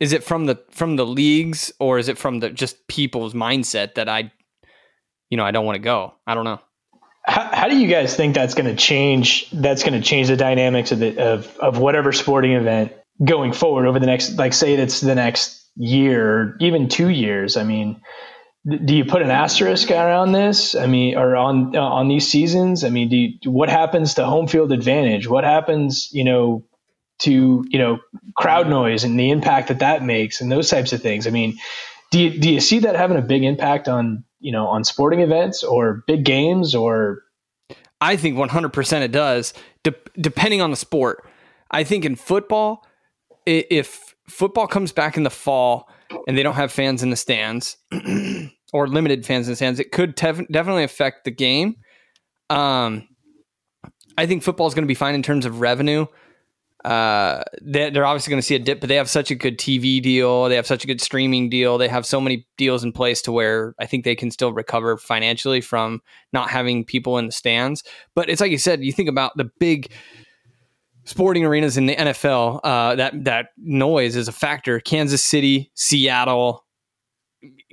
is 0.00 0.12
it 0.12 0.24
from 0.24 0.46
the 0.46 0.60
from 0.70 0.96
the 0.96 1.06
leagues 1.06 1.72
or 1.78 1.98
is 1.98 2.08
it 2.08 2.18
from 2.18 2.40
the 2.40 2.50
just 2.50 2.86
people's 2.88 3.34
mindset 3.34 3.94
that 3.94 4.08
I, 4.08 4.32
you 5.30 5.36
know, 5.36 5.44
I 5.44 5.50
don't 5.50 5.66
want 5.66 5.76
to 5.76 5.82
go. 5.82 6.14
I 6.26 6.34
don't 6.34 6.44
know. 6.44 6.60
How, 7.24 7.54
how 7.54 7.68
do 7.68 7.76
you 7.78 7.86
guys 7.86 8.16
think 8.16 8.34
that's 8.34 8.54
going 8.54 8.66
to 8.66 8.74
change? 8.74 9.48
That's 9.52 9.84
going 9.84 9.94
to 9.94 10.00
change 10.00 10.28
the 10.28 10.36
dynamics 10.36 10.90
of 10.90 10.98
the 10.98 11.18
of 11.18 11.56
of 11.58 11.78
whatever 11.78 12.12
sporting 12.12 12.52
event 12.52 12.92
going 13.24 13.52
forward 13.52 13.86
over 13.86 13.98
the 13.98 14.06
next, 14.06 14.36
like, 14.36 14.52
say 14.52 14.74
it's 14.74 15.00
the 15.00 15.14
next 15.14 15.68
year, 15.76 16.56
even 16.60 16.88
two 16.88 17.08
years. 17.08 17.56
I 17.56 17.64
mean, 17.64 18.00
do 18.64 18.94
you 18.94 19.04
put 19.04 19.22
an 19.22 19.30
asterisk 19.30 19.90
around 19.90 20.32
this? 20.32 20.74
I 20.74 20.86
mean, 20.86 21.16
or 21.16 21.36
on 21.36 21.74
uh, 21.74 21.80
on 21.80 22.08
these 22.08 22.28
seasons? 22.28 22.84
I 22.84 22.90
mean, 22.90 23.08
do 23.08 23.16
you, 23.16 23.50
what 23.50 23.68
happens 23.68 24.14
to 24.14 24.24
home 24.24 24.46
field 24.46 24.70
advantage? 24.70 25.28
What 25.28 25.42
happens, 25.44 26.10
you 26.12 26.24
know, 26.24 26.64
to 27.20 27.64
you 27.68 27.78
know 27.78 27.98
crowd 28.36 28.68
noise 28.68 29.02
and 29.02 29.18
the 29.18 29.30
impact 29.30 29.68
that 29.68 29.80
that 29.80 30.04
makes 30.04 30.40
and 30.40 30.50
those 30.50 30.70
types 30.70 30.92
of 30.92 31.02
things? 31.02 31.26
I 31.26 31.30
mean, 31.30 31.58
do 32.12 32.20
you 32.20 32.38
do 32.38 32.50
you 32.50 32.60
see 32.60 32.80
that 32.80 32.94
having 32.94 33.16
a 33.16 33.22
big 33.22 33.42
impact 33.42 33.88
on 33.88 34.24
you 34.38 34.52
know 34.52 34.68
on 34.68 34.84
sporting 34.84 35.20
events 35.20 35.64
or 35.64 36.04
big 36.06 36.24
games 36.24 36.74
or? 36.74 37.22
I 38.00 38.16
think 38.16 38.36
100% 38.36 39.02
it 39.02 39.12
does, 39.12 39.54
de- 39.84 39.94
depending 40.20 40.60
on 40.60 40.72
the 40.72 40.76
sport. 40.76 41.24
I 41.70 41.84
think 41.84 42.04
in 42.04 42.16
football, 42.16 42.84
if 43.46 44.16
football 44.28 44.66
comes 44.66 44.90
back 44.90 45.16
in 45.16 45.22
the 45.22 45.30
fall 45.30 45.88
and 46.26 46.36
they 46.36 46.42
don't 46.42 46.54
have 46.54 46.72
fans 46.72 47.04
in 47.04 47.10
the 47.10 47.16
stands 47.16 47.76
or 48.72 48.88
limited 48.88 49.24
fans 49.24 49.46
in 49.46 49.52
the 49.52 49.56
stands, 49.56 49.78
it 49.78 49.92
could 49.92 50.14
definitely 50.14 50.84
affect 50.84 51.24
the 51.24 51.30
game. 51.30 51.76
Um, 52.50 53.08
I 54.16 54.26
think 54.26 54.42
football 54.42 54.66
is 54.66 54.74
going 54.74 54.84
to 54.84 54.88
be 54.88 54.94
fine 54.94 55.14
in 55.14 55.22
terms 55.22 55.46
of 55.46 55.60
revenue. 55.60 56.06
Uh, 56.84 57.44
they, 57.60 57.90
they're 57.90 58.04
obviously 58.04 58.30
going 58.30 58.40
to 58.40 58.46
see 58.46 58.56
a 58.56 58.58
dip, 58.58 58.80
but 58.80 58.88
they 58.88 58.96
have 58.96 59.08
such 59.08 59.30
a 59.30 59.34
good 59.34 59.58
TV 59.58 60.02
deal. 60.02 60.48
They 60.48 60.56
have 60.56 60.66
such 60.66 60.82
a 60.82 60.86
good 60.86 61.00
streaming 61.00 61.48
deal. 61.48 61.78
They 61.78 61.88
have 61.88 62.04
so 62.04 62.20
many 62.20 62.46
deals 62.56 62.82
in 62.82 62.92
place 62.92 63.22
to 63.22 63.32
where 63.32 63.74
I 63.78 63.86
think 63.86 64.04
they 64.04 64.16
can 64.16 64.30
still 64.30 64.52
recover 64.52 64.96
financially 64.96 65.60
from 65.60 66.00
not 66.32 66.50
having 66.50 66.84
people 66.84 67.18
in 67.18 67.26
the 67.26 67.32
stands. 67.32 67.84
But 68.14 68.28
it's 68.28 68.40
like 68.40 68.50
you 68.50 68.58
said, 68.58 68.82
you 68.82 68.92
think 68.92 69.08
about 69.08 69.36
the 69.36 69.50
big 69.60 69.92
sporting 71.04 71.44
arenas 71.44 71.76
in 71.76 71.86
the 71.86 71.94
NFL. 71.94 72.60
Uh, 72.64 72.96
that 72.96 73.24
that 73.24 73.50
noise 73.58 74.16
is 74.16 74.26
a 74.26 74.32
factor. 74.32 74.80
Kansas 74.80 75.22
City, 75.22 75.70
Seattle, 75.74 76.64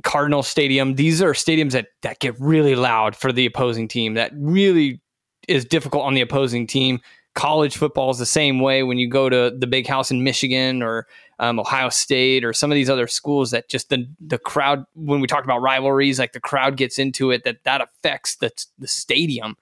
Cardinal 0.03 0.43
Stadium. 0.43 0.95
These 0.95 1.21
are 1.21 1.33
stadiums 1.33 1.71
that 1.71 1.87
that 2.01 2.19
get 2.19 2.39
really 2.39 2.75
loud 2.75 3.15
for 3.15 3.31
the 3.31 3.45
opposing 3.45 3.87
team. 3.87 4.13
That 4.15 4.31
really 4.35 5.01
is 5.47 5.65
difficult 5.65 6.05
on 6.05 6.13
the 6.13 6.21
opposing 6.21 6.67
team. 6.67 6.99
College 7.35 7.77
football 7.77 8.09
is 8.09 8.17
the 8.17 8.25
same 8.25 8.59
way. 8.59 8.83
When 8.83 8.97
you 8.97 9.09
go 9.09 9.29
to 9.29 9.55
the 9.55 9.67
big 9.67 9.87
house 9.87 10.11
in 10.11 10.23
Michigan 10.23 10.81
or 10.81 11.07
um, 11.37 11.59
Ohio 11.59 11.89
State 11.89 12.43
or 12.43 12.53
some 12.53 12.71
of 12.71 12.75
these 12.75 12.89
other 12.89 13.07
schools, 13.07 13.51
that 13.51 13.69
just 13.69 13.89
the 13.89 14.07
the 14.19 14.37
crowd. 14.37 14.85
When 14.93 15.21
we 15.21 15.27
talk 15.27 15.43
about 15.43 15.61
rivalries, 15.61 16.19
like 16.19 16.33
the 16.33 16.39
crowd 16.39 16.75
gets 16.75 16.97
into 16.97 17.31
it, 17.31 17.43
that 17.43 17.63
that 17.63 17.81
affects 17.81 18.35
the 18.37 18.51
the 18.77 18.87
stadium. 18.87 19.55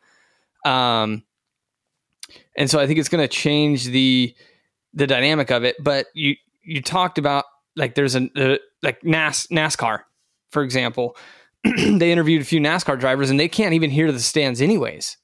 Um, 0.66 1.24
and 2.56 2.70
so 2.70 2.80
I 2.80 2.88
think 2.88 3.00
it's 3.00 3.10
going 3.10 3.24
to 3.24 3.28
change 3.28 3.86
the 3.86 4.36
the 4.94 5.08
dynamic 5.08 5.52
of 5.52 5.64
it. 5.64 5.76
But 5.84 6.08
you 6.14 6.36
you 6.64 6.82
talked 6.82 7.18
about 7.18 7.46
like 7.78 7.96
there's 7.96 8.16
a 8.16 8.30
uh, 8.36 8.58
like 8.84 9.04
NAS, 9.04 9.48
NASCAR, 9.48 10.02
for 10.52 10.64
example. 10.64 11.16
they 11.64 12.12
interviewed 12.12 12.42
a 12.42 12.46
few 12.46 12.60
NASCAR 12.60 13.00
drivers 13.00 13.30
and 13.30 13.40
they 13.40 13.48
can't 13.48 13.74
even 13.74 13.90
hear 13.90 14.12
the 14.12 14.20
stands 14.20 14.62
anyways. 14.62 15.18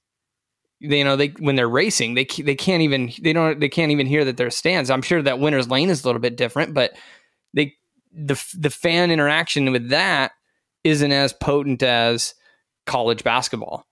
They, 0.82 1.00
you 1.00 1.04
know, 1.04 1.16
they 1.16 1.28
when 1.40 1.56
they're 1.56 1.70
racing, 1.70 2.14
they 2.14 2.26
they 2.26 2.56
can't 2.56 2.82
even 2.82 3.12
they 3.22 3.34
don't 3.34 3.60
they 3.60 3.70
can't 3.70 3.92
even 3.92 4.08
hear 4.08 4.24
that 4.26 4.38
there's 4.38 4.56
stands. 4.56 4.90
I'm 4.90 5.02
sure 5.02 5.22
that 5.22 5.40
winner's 5.40 5.70
lane 5.70 5.90
is 5.90 6.04
a 6.04 6.08
little 6.08 6.22
bit 6.22 6.38
different, 6.38 6.74
but 6.74 6.94
they 7.54 7.76
the 8.14 8.42
the 8.58 8.70
fan 8.70 9.12
interaction 9.12 9.72
with 9.72 9.90
that 9.90 10.32
isn't 10.84 11.12
as 11.12 11.34
potent 11.34 11.84
as 11.84 12.36
college 12.86 13.24
basketball 13.24 13.86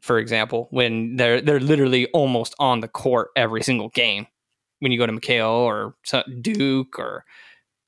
for 0.00 0.18
example, 0.18 0.68
when 0.70 1.16
they're 1.16 1.40
they're 1.40 1.60
literally 1.60 2.06
almost 2.08 2.54
on 2.58 2.80
the 2.80 2.88
court 2.88 3.28
every 3.36 3.62
single 3.62 3.88
game. 3.90 4.26
When 4.80 4.92
you 4.92 4.98
go 4.98 5.06
to 5.06 5.12
McKale 5.12 5.50
or 5.50 5.96
Duke 6.40 6.98
or 7.00 7.24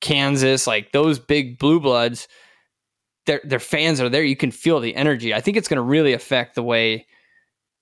Kansas, 0.00 0.66
like 0.66 0.92
those 0.92 1.18
big 1.18 1.58
blue 1.58 1.80
bloods, 1.80 2.28
their 3.26 3.40
their 3.44 3.58
fans 3.60 4.00
are 4.00 4.08
there. 4.08 4.22
You 4.24 4.36
can 4.36 4.50
feel 4.50 4.80
the 4.80 4.94
energy. 4.96 5.34
I 5.34 5.40
think 5.40 5.56
it's 5.56 5.68
going 5.68 5.76
to 5.76 5.82
really 5.82 6.12
affect 6.12 6.54
the 6.54 6.62
way, 6.62 7.06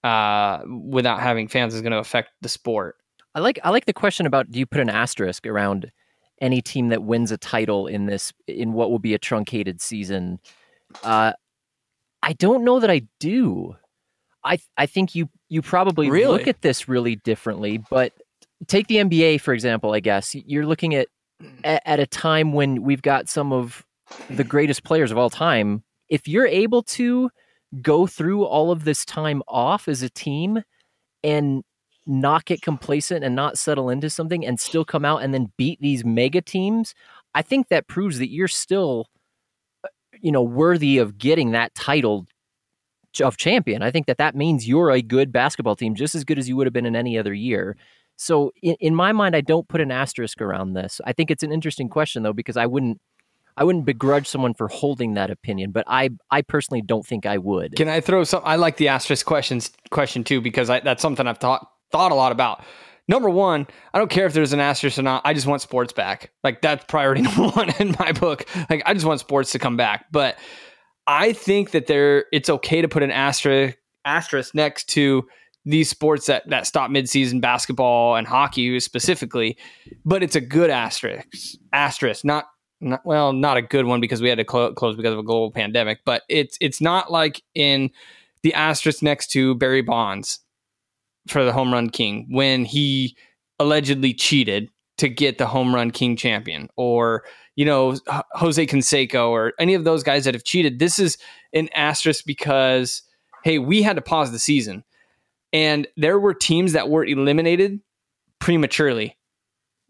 uh, 0.04 0.61
without 0.66 1.20
having 1.20 1.48
fans, 1.48 1.74
is 1.74 1.81
going 1.83 1.92
to 1.92 1.98
affect 1.98 2.31
the 2.40 2.48
sport. 2.48 2.96
I 3.35 3.40
like 3.40 3.59
I 3.62 3.70
like 3.70 3.87
the 3.87 3.92
question 3.92 4.26
about 4.26 4.50
do 4.50 4.59
you 4.59 4.66
put 4.66 4.81
an 4.81 4.90
asterisk 4.90 5.46
around 5.46 5.92
any 6.40 6.61
team 6.62 6.88
that 6.88 7.02
wins 7.02 7.31
a 7.33 7.37
title 7.38 7.87
in 7.87 8.07
this 8.07 8.33
in 8.46 8.72
what 8.72 8.90
will 8.90 8.98
be 8.98 9.14
a 9.14 9.18
truncated 9.18 9.81
season? 9.81 10.38
Uh, 11.02 11.33
I 12.22 12.33
don't 12.33 12.64
know 12.64 12.81
that 12.81 12.90
I 12.90 13.02
do. 13.20 13.76
I 14.44 14.59
I 14.76 14.87
think 14.87 15.14
you 15.14 15.28
you 15.48 15.62
probably 15.62 16.11
Really? 16.11 16.38
look 16.38 16.48
at 16.48 16.62
this 16.62 16.88
really 16.88 17.16
differently. 17.16 17.78
But 17.90 18.12
take 18.66 18.88
the 18.88 18.96
NBA 18.96 19.40
for 19.40 19.52
example. 19.54 19.92
I 19.92 20.00
guess 20.00 20.35
you're 20.35 20.66
looking 20.66 20.94
at 20.94 21.09
at, 21.64 21.83
at 21.85 22.01
a 22.01 22.07
time 22.07 22.53
when 22.53 22.83
we've 22.83 23.03
got 23.03 23.29
some 23.29 23.53
of 23.53 23.85
the 24.31 24.44
greatest 24.44 24.85
players 24.85 25.11
of 25.11 25.18
all 25.18 25.31
time. 25.31 25.83
If 26.09 26.27
you're 26.27 26.46
able 26.46 26.83
to 26.85 27.31
go 27.83 28.07
through 28.07 28.44
all 28.44 28.70
of 28.70 28.85
this 28.85 29.05
time 29.05 29.42
off 29.46 29.88
as 29.88 30.03
a 30.03 30.09
team 30.09 30.62
and 31.22 31.62
not 32.07 32.46
get 32.46 32.62
complacent 32.62 33.22
and 33.24 33.37
not 33.37 33.59
settle 33.59 33.90
into 33.90 34.09
something 34.09 34.44
and 34.44 34.59
still 34.59 34.85
come 34.85 35.05
out 35.05 35.22
and 35.22 35.35
then 35.35 35.53
beat 35.59 35.79
these 35.81 36.05
mega 36.05 36.40
teams, 36.40 36.94
I 37.35 37.42
think 37.42 37.68
that 37.68 37.87
proves 37.87 38.18
that 38.18 38.31
you're 38.31 38.48
still, 38.48 39.07
uh, 39.85 39.88
you 40.20 40.33
know, 40.33 40.42
worthy 40.42 40.96
of 40.98 41.18
getting 41.18 41.53
that 41.53 41.74
title 41.74 42.27
of 43.22 43.37
champion. 43.37 43.83
I 43.83 43.90
think 43.90 44.07
that 44.07 44.18
that 44.18 44.35
means 44.35 44.66
you're 44.66 44.90
a 44.90 45.03
good 45.03 45.33
basketball 45.33 45.77
team, 45.77 45.94
just 45.94 46.14
as 46.14 46.24
good 46.24 46.38
as 46.38 46.48
you 46.48 46.57
would 46.57 46.66
have 46.66 46.72
been 46.72 46.87
in 46.87 46.96
any 46.96 47.18
other 47.18 47.35
year. 47.35 47.77
So 48.18 48.52
in, 48.62 48.76
in 48.81 48.94
my 48.94 49.12
mind, 49.12 49.35
I 49.35 49.40
don't 49.40 49.66
put 49.68 49.81
an 49.81 49.90
asterisk 49.90 50.42
around 50.42 50.74
this. 50.74 51.00
I 51.04 51.12
think 51.12 51.31
it's 51.31 51.42
an 51.42 51.52
interesting 51.52 51.88
question 51.88 52.24
though, 52.24 52.33
because 52.33 52.57
I 52.57 52.66
wouldn't, 52.66 53.00
I 53.57 53.64
wouldn't 53.64 53.87
begrudge 53.87 54.28
someone 54.28 54.54
for 54.54 54.68
holding 54.68 55.14
that 55.14 55.31
opinion, 55.31 55.70
but 55.70 55.85
I, 55.87 56.11
I 56.31 56.42
personally 56.42 56.83
don't 56.83 57.07
think 57.07 57.26
I 57.26 57.38
would. 57.38 57.76
Can 57.76 57.88
I 57.88 58.00
throw 58.00 58.24
some? 58.24 58.42
I 58.44 58.57
like 58.57 58.76
the 58.76 58.88
asterisk 58.88 59.24
questions 59.24 59.70
question 59.90 60.24
too 60.24 60.40
because 60.40 60.68
I, 60.68 60.81
that's 60.81 61.00
something 61.00 61.26
I've 61.26 61.38
thought 61.38 61.66
thought 61.90 62.12
a 62.12 62.14
lot 62.14 62.33
about. 62.33 62.62
Number 63.09 63.31
one, 63.31 63.66
I 63.94 63.98
don't 63.98 64.11
care 64.11 64.26
if 64.26 64.35
there's 64.35 64.52
an 64.52 64.61
asterisk 64.61 64.98
or 64.98 65.02
not. 65.02 65.22
I 65.24 65.33
just 65.33 65.46
want 65.46 65.62
sports 65.62 65.92
back. 65.92 66.31
Like 66.44 66.61
that's 66.61 66.85
priority 66.85 67.22
number 67.22 67.48
one 67.48 67.70
in 67.78 67.96
my 67.98 68.12
book. 68.12 68.46
Like 68.68 68.83
I 68.85 68.92
just 68.92 69.07
want 69.07 69.20
sports 69.20 69.52
to 69.52 69.59
come 69.59 69.76
back. 69.76 70.07
But 70.12 70.38
I 71.07 71.33
think 71.33 71.70
that 71.70 71.87
there, 71.87 72.26
it's 72.33 72.50
okay 72.50 72.83
to 72.83 72.88
put 72.88 73.02
an 73.02 73.11
asterisk 73.11 73.78
asterisk 74.04 74.54
next 74.54 74.88
to 74.90 75.26
these 75.64 75.90
sports 75.90 76.27
that 76.27 76.49
that 76.49 76.66
stop 76.66 76.90
midseason 76.90 77.40
basketball 77.40 78.16
and 78.16 78.27
hockey 78.27 78.79
specifically. 78.81 79.57
But 80.05 80.23
it's 80.23 80.37
a 80.37 80.40
good 80.40 80.71
asterisk. 80.71 81.27
Asterisk, 81.73 82.25
not 82.25 82.47
not 82.81 83.05
well, 83.05 83.33
not 83.33 83.57
a 83.57 83.62
good 83.62 83.87
one 83.87 84.01
because 84.01 84.23
we 84.23 84.29
had 84.29 84.38
to 84.38 84.44
clo- 84.44 84.73
close 84.73 84.97
because 84.97 85.12
of 85.12 85.18
a 85.18 85.23
global 85.23 85.51
pandemic. 85.51 86.01
But 86.05 86.23
it's 86.29 86.57
it's 86.61 86.81
not 86.81 87.11
like 87.11 87.42
in 87.55 87.90
the 88.42 88.55
asterisk 88.55 89.03
next 89.03 89.29
to 89.33 89.55
Barry 89.57 89.83
Bonds 89.83 90.40
for 91.27 91.44
the 91.44 91.53
home 91.53 91.73
run 91.73 91.90
king 91.90 92.27
when 92.31 92.64
he 92.64 93.16
allegedly 93.59 94.14
cheated 94.14 94.71
to 94.97 95.09
get 95.09 95.38
the 95.38 95.47
home 95.47 95.75
run 95.75 95.90
king 95.90 96.16
champion 96.16 96.68
or 96.77 97.25
you 97.57 97.64
know 97.64 97.97
Jose 98.33 98.64
Canseco 98.66 99.29
or 99.29 99.53
any 99.59 99.75
of 99.75 99.85
those 99.85 100.03
guys 100.03 100.25
that 100.25 100.35
have 100.35 100.44
cheated 100.44 100.79
this 100.79 100.99
is 100.99 101.18
an 101.53 101.68
asterisk 101.75 102.25
because 102.25 103.03
hey 103.44 103.59
we 103.59 103.83
had 103.83 103.97
to 103.97 104.03
pause 104.03 104.33
the 104.33 104.38
season 104.38 104.85
and 105.52 105.87
there 105.96 106.18
were 106.18 106.34
teams 106.34 106.72
that 106.72 106.88
were 106.88 107.04
eliminated 107.04 107.80
prematurely 108.38 109.14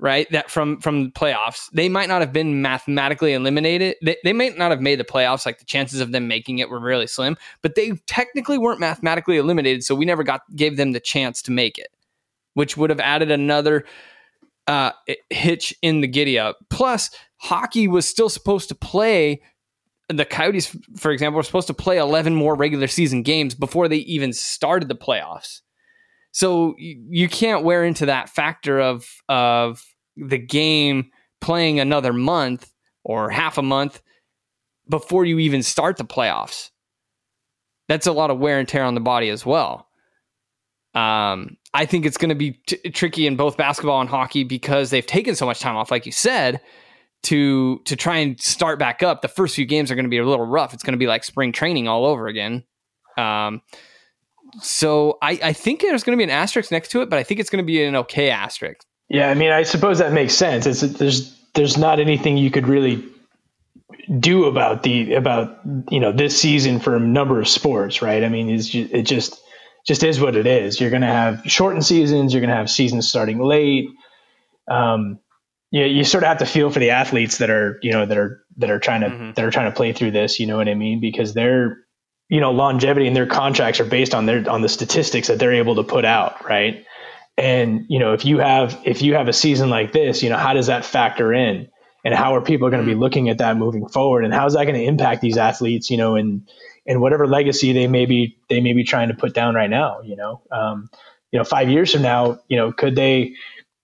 right? 0.01 0.30
That 0.30 0.49
from 0.49 0.80
from 0.80 1.07
the 1.07 1.11
playoffs. 1.11 1.68
They 1.72 1.89
might 1.89 2.09
not 2.09 2.20
have 2.20 2.33
been 2.33 2.62
mathematically 2.62 3.33
eliminated. 3.33 3.97
They, 4.01 4.16
they 4.22 4.33
might 4.33 4.57
not 4.57 4.70
have 4.70 4.80
made 4.80 5.01
the 5.01 5.05
playoffs. 5.05 5.45
Like 5.45 5.59
the 5.59 5.64
chances 5.64 5.99
of 5.99 6.12
them 6.12 6.28
making 6.28 6.61
it 6.61 6.70
were 6.70 6.78
really 6.78 7.09
slim 7.09 7.37
but 7.62 7.74
they 7.74 7.91
technically 8.07 8.59
weren't 8.59 8.78
mathematically 8.78 9.39
eliminated 9.39 9.83
so 9.83 9.97
we 9.97 10.05
never 10.05 10.22
got 10.22 10.43
gave 10.55 10.76
them 10.76 10.93
the 10.93 11.01
chance 11.01 11.43
to 11.43 11.51
make 11.51 11.78
it 11.78 11.89
which 12.59 12.76
would 12.76 12.91
have 12.91 12.99
added 12.99 13.30
another 13.30 13.85
uh, 14.66 14.91
hitch 15.30 15.72
in 15.80 16.01
the 16.01 16.09
giddy 16.09 16.39
up. 16.39 16.59
Plus 16.70 17.11
hockey 17.37 17.87
was 17.87 18.07
still 18.07 18.28
supposed 18.28 18.68
to 18.68 18.74
play 18.74 19.41
the 20.09 20.25
coyotes 20.25 20.75
for 20.97 21.11
example 21.11 21.37
were 21.37 21.43
supposed 21.43 21.67
to 21.67 21.75
play 21.75 21.99
11 21.99 22.35
more 22.35 22.55
regular 22.55 22.87
season 22.87 23.23
games 23.23 23.55
before 23.55 23.89
they 23.89 23.99
even 23.99 24.33
started 24.33 24.89
the 24.89 24.95
playoffs 24.95 25.61
so 26.33 26.75
you, 26.79 27.29
can't 27.29 27.65
wear 27.65 27.85
into 27.85 28.07
that 28.07 28.29
factor 28.29 28.81
of 28.81 29.09
of 29.29 29.83
the 30.17 30.39
game 30.39 31.11
playing 31.41 31.81
another 31.81 32.13
month 32.13 32.71
or 33.05 33.31
half 33.31 33.59
a 33.59 33.63
month 33.63 34.03
before 34.89 35.25
you 35.25 35.39
even 35.39 35.63
start 35.63 35.97
the 35.97 36.05
playoffs. 36.05 36.71
that's 37.89 38.07
a 38.07 38.13
lot 38.13 38.31
of 38.31 38.39
wear 38.39 38.59
and 38.59 38.69
tear 38.69 38.85
on 38.85 38.95
the 38.95 39.01
body 39.01 39.31
as 39.31 39.47
well. 39.47 39.89
Um, 40.95 41.57
I 41.75 41.87
think 41.87 42.07
it's 42.07 42.17
going 42.17 42.31
to 42.31 42.35
be 42.35 42.53
t- 42.67 42.91
tricky 42.91 43.27
in 43.27 43.37
both 43.37 43.57
basketball 43.57 44.01
and 44.01 44.11
hockey 44.11 44.45
because 44.45 44.91
they've 44.91 45.07
taken 45.07 45.35
so 45.35 45.47
much 45.47 45.61
time 45.61 45.77
off, 45.77 45.91
like 45.91 46.07
you 46.07 46.13
said, 46.13 46.61
to 47.25 47.81
to 47.85 47.97
try 47.97 48.19
and 48.19 48.41
start 48.41 48.79
back 48.79 49.03
up. 49.03 49.23
The 49.23 49.29
first 49.29 49.57
few 49.57 49.66
games 49.66 49.91
are 49.91 49.95
going 49.95 50.05
to 50.05 50.11
be 50.11 50.19
a 50.19 50.27
little 50.27 50.47
rough. 50.47 50.75
It's 50.75 50.83
going 50.83 50.93
to 50.93 50.99
be 50.99 51.07
like 51.07 51.25
spring 51.25 51.53
training 51.53 51.89
all 51.89 52.07
over 52.07 52.29
again. 52.29 52.64
Um, 53.16 53.62
so 54.61 55.19
I, 55.21 55.39
I 55.43 55.53
think 55.53 55.81
there's 55.81 56.05
going 56.05 56.16
to 56.16 56.21
be 56.21 56.25
an 56.25 56.37
asterisk 56.37 56.71
next 56.71 56.91
to 56.93 57.03
it, 57.03 57.11
but 57.11 57.19
I 57.19 57.23
think 57.23 57.41
it's 57.41 57.51
going 57.51 57.62
to 57.62 57.66
be 57.66 57.85
an 57.85 57.97
okay 57.97 58.31
asterisk. 58.31 58.87
Yeah, 59.09 59.31
I 59.31 59.35
mean, 59.35 59.51
I 59.51 59.62
suppose 59.62 59.99
that 59.99 60.12
makes 60.12 60.35
sense. 60.35 60.66
It's 60.66 60.81
there's 60.81 61.35
there's 61.55 61.77
not 61.77 62.01
anything 62.01 62.37
you 62.37 62.51
could 62.51 62.69
really 62.69 63.05
do 64.19 64.45
about 64.45 64.83
the 64.83 65.14
about 65.14 65.59
you 65.91 66.01
know 66.01 66.12
this 66.12 66.39
season 66.39 66.81
for 66.81 66.97
a 66.97 67.01
number 67.01 67.41
of 67.41 67.49
sports, 67.49 68.03
right? 68.03 68.23
I 68.23 68.29
mean, 68.29 68.51
it's 68.51 68.75
it 68.75 69.03
just 69.03 69.41
just 69.87 70.03
is 70.03 70.21
what 70.21 70.37
it 70.37 70.47
is. 70.47 70.81
You're 70.81 70.91
going 70.91 71.03
to 71.03 71.09
have 71.09 71.43
shortened 71.47 71.85
seasons. 71.85 72.33
You're 72.33 72.41
going 72.41 72.51
to 72.51 72.57
have 72.57 72.71
seasons 72.71 73.09
starting 73.09 73.39
late. 73.39 73.89
Um, 74.71 75.19
you, 75.71 75.85
you 75.85 76.05
sort 76.05 76.25
of 76.25 76.29
have 76.29 76.39
to 76.39 76.47
feel 76.47 76.71
for 76.71 76.79
the 76.79 76.91
athletes 76.91 77.39
that 77.39 77.51
are 77.51 77.79
you 77.83 77.93
know 77.93 78.07
that 78.07 78.16
are 78.16 78.45
that 78.57 78.71
are 78.71 78.79
trying 78.79 79.03
to 79.03 79.09
mm-hmm. 79.09 79.33
that 79.33 79.45
are 79.45 79.51
trying 79.51 79.71
to 79.71 79.77
play 79.77 79.93
through 79.93 80.12
this. 80.12 80.41
You 80.41 80.47
know 80.47 80.57
what 80.57 80.69
I 80.69 80.75
mean? 80.75 81.01
Because 81.01 81.35
their 81.35 81.79
you 82.29 82.41
know 82.41 82.53
longevity 82.53 83.07
and 83.07 83.16
their 83.16 83.27
contracts 83.27 83.81
are 83.81 83.85
based 83.85 84.14
on 84.14 84.27
their 84.27 84.49
on 84.49 84.62
the 84.62 84.69
statistics 84.69 85.29
that 85.29 85.39
they're 85.39 85.55
able 85.55 85.77
to 85.77 85.85
put 85.85 86.05
out, 86.05 86.45
right? 86.49 86.85
And 87.37 87.87
you 87.89 87.99
know 87.99 88.12
if 88.12 88.25
you 88.25 88.39
have 88.39 88.81
if 88.85 89.03
you 89.03 89.14
have 89.14 89.29
a 89.29 89.33
season 89.33 89.71
like 89.71 89.93
this, 89.93 90.23
you 90.23 90.31
know 90.31 90.39
how 90.39 90.55
does 90.55 90.66
that 90.66 90.85
factor 90.85 91.33
in? 91.33 91.69
and 92.05 92.14
how 92.14 92.35
are 92.35 92.41
people 92.41 92.71
going 92.71 92.81
to 92.81 92.87
be 92.87 92.93
mm-hmm. 92.93 93.01
looking 93.01 93.29
at 93.29 93.39
that 93.39 93.57
moving 93.57 93.89
forward 93.89 94.25
and 94.25 94.33
how 94.33 94.47
is 94.47 94.55
that 94.55 94.64
going 94.64 94.77
to 94.77 94.85
impact 94.85 95.21
these 95.21 95.37
athletes 95.37 95.91
you 95.91 95.97
know 95.97 96.14
and 96.14 96.49
and 96.87 97.01
whatever 97.01 97.27
legacy 97.27 97.73
they 97.73 97.87
may 97.87 98.07
be 98.07 98.39
they 98.49 98.61
may 98.61 98.73
be 98.73 98.85
trying 98.85 99.09
to 99.09 99.14
put 99.14 99.35
down 99.35 99.55
right 99.55 99.71
now 99.71 100.01
you 100.03 100.16
know 100.16 100.41
um, 100.51 100.89
you 101.33 101.39
know 101.39 101.45
five 101.45 101.69
years 101.69 101.93
from 101.93 102.03
now 102.03 102.39
you 102.49 102.57
know 102.57 102.73
could 102.73 102.97
they 102.97 103.35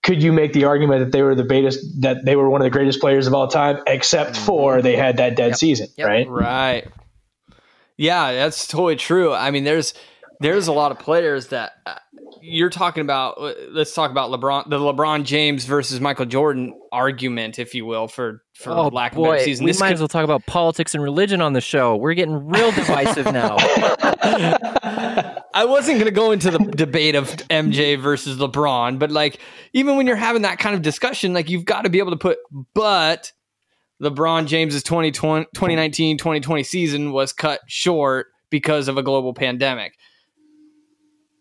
could 0.05 0.21
you 0.21 0.31
make 0.31 0.53
the 0.53 0.65
argument 0.65 0.99
that 0.99 1.11
they 1.11 1.23
were 1.23 1.33
the 1.33 1.43
greatest 1.43 1.83
that 2.01 2.23
they 2.25 2.35
were 2.35 2.47
one 2.47 2.61
of 2.61 2.65
the 2.65 2.69
greatest 2.69 3.01
players 3.01 3.25
of 3.25 3.33
all 3.33 3.47
time 3.47 3.79
except 3.87 4.33
mm-hmm. 4.33 4.45
for 4.45 4.81
they 4.81 4.95
had 4.95 5.17
that 5.17 5.35
dead 5.35 5.49
yep. 5.49 5.57
season 5.57 5.87
yep. 5.97 6.07
right 6.07 6.29
right 6.29 6.87
yeah 7.97 8.31
that's 8.31 8.67
totally 8.67 8.95
true 8.95 9.33
i 9.33 9.51
mean 9.51 9.63
there's 9.63 9.93
there's 10.39 10.67
a 10.67 10.71
lot 10.71 10.91
of 10.91 10.99
players 10.99 11.47
that 11.47 11.73
uh, 11.85 11.95
you're 12.47 12.69
talking 12.69 13.01
about 13.01 13.37
uh, 13.37 13.53
let's 13.71 13.93
talk 13.93 14.11
about 14.11 14.31
LeBron 14.31 14.69
the 14.69 14.77
LeBron 14.77 15.23
James 15.23 15.65
versus 15.65 15.99
Michael 15.99 16.25
Jordan 16.25 16.73
argument 16.91 17.59
if 17.59 17.73
you 17.73 17.85
will 17.85 18.07
for 18.07 18.43
for 18.53 18.71
oh, 18.71 18.87
lack 18.87 19.13
of 19.13 19.17
boy. 19.17 19.43
season. 19.43 19.65
We 19.65 19.71
this 19.71 19.79
might 19.79 19.87
could... 19.87 19.95
as 19.95 19.99
well 20.01 20.07
talk 20.07 20.23
about 20.23 20.45
politics 20.45 20.93
and 20.93 21.03
religion 21.03 21.41
on 21.41 21.53
the 21.53 21.61
show. 21.61 21.95
We're 21.95 22.13
getting 22.13 22.47
real 22.47 22.71
divisive 22.71 23.25
now. 23.31 23.57
I 25.53 25.65
wasn't 25.65 25.99
going 25.99 26.05
to 26.05 26.11
go 26.11 26.31
into 26.31 26.51
the 26.51 26.59
debate 26.59 27.15
of 27.15 27.29
MJ 27.49 27.99
versus 27.99 28.37
LeBron, 28.37 28.99
but 28.99 29.09
like 29.09 29.39
even 29.73 29.95
when 29.97 30.05
you're 30.05 30.15
having 30.15 30.43
that 30.43 30.59
kind 30.59 30.75
of 30.75 30.81
discussion, 30.81 31.33
like 31.33 31.49
you've 31.49 31.65
got 31.65 31.83
to 31.83 31.89
be 31.89 31.99
able 31.99 32.11
to 32.11 32.17
put 32.17 32.37
but 32.73 33.31
LeBron 34.01 34.47
James's 34.47 34.83
2020, 34.83 35.45
2019 35.55 36.17
2020 36.17 36.63
season 36.63 37.11
was 37.11 37.33
cut 37.33 37.61
short 37.67 38.27
because 38.49 38.87
of 38.87 38.97
a 38.97 39.03
global 39.03 39.33
pandemic 39.33 39.93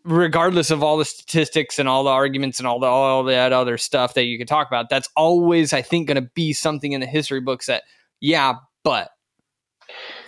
regardless 0.04 0.70
of 0.70 0.82
all 0.82 0.96
the 0.96 1.04
statistics 1.04 1.78
and 1.78 1.88
all 1.88 2.04
the 2.04 2.10
arguments 2.10 2.58
and 2.58 2.66
all 2.66 2.78
the 2.78 2.86
all 2.86 3.24
that 3.24 3.52
other 3.52 3.78
stuff 3.78 4.14
that 4.14 4.24
you 4.24 4.38
could 4.38 4.48
talk 4.48 4.66
about, 4.68 4.88
that's 4.88 5.08
always 5.16 5.72
I 5.72 5.82
think 5.82 6.08
going 6.08 6.22
to 6.22 6.30
be 6.34 6.52
something 6.52 6.92
in 6.92 7.00
the 7.00 7.06
history 7.06 7.40
books 7.40 7.66
that 7.66 7.84
yeah, 8.20 8.54
but 8.82 9.10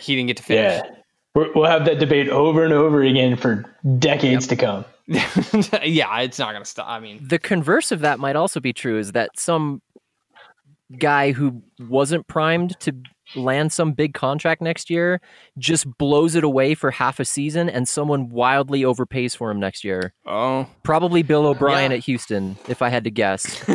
he 0.01 0.15
didn't 0.17 0.29
get 0.29 0.37
to 0.39 0.43
finish. 0.43 0.83
Yeah. 0.85 0.91
We'll 1.55 1.67
have 1.67 1.85
that 1.85 1.99
debate 1.99 2.31
over 2.31 2.65
and 2.65 2.73
over 2.73 3.03
again 3.03 3.37
for 3.37 3.65
decades 3.99 4.51
yep. 4.51 4.59
to 4.59 4.65
come. 4.65 4.85
yeah, 5.85 6.21
it's 6.21 6.39
not 6.39 6.53
going 6.53 6.63
to 6.63 6.69
stop. 6.69 6.89
I 6.89 6.99
mean, 6.99 7.21
the 7.23 7.39
converse 7.39 7.93
of 7.93 8.01
that 8.01 8.19
might 8.19 8.37
also 8.37 8.59
be 8.59 8.73
true 8.73 8.99
is 8.99 9.13
that 9.13 9.39
some 9.39 9.83
guy 10.99 11.33
who 11.33 11.63
wasn't 11.79 12.27
primed 12.29 12.79
to 12.81 12.95
land 13.35 13.73
some 13.73 13.93
big 13.93 14.15
contract 14.15 14.63
next 14.63 14.89
year 14.89 15.21
just 15.59 15.87
blows 15.99 16.35
it 16.37 16.45
away 16.45 16.75
for 16.75 16.91
half 16.93 17.19
a 17.19 17.25
season 17.25 17.69
and 17.69 17.89
someone 17.89 18.29
wildly 18.29 18.83
overpays 18.83 19.37
for 19.37 19.51
him 19.51 19.59
next 19.59 19.83
year. 19.83 20.15
Oh. 20.27 20.69
Probably 20.85 21.23
Bill 21.23 21.47
O'Brien 21.47 21.91
yeah. 21.91 21.97
at 21.97 22.05
Houston, 22.05 22.57
if 22.69 22.83
I 22.83 22.89
had 22.89 23.05
to 23.05 23.11
guess. 23.11 23.65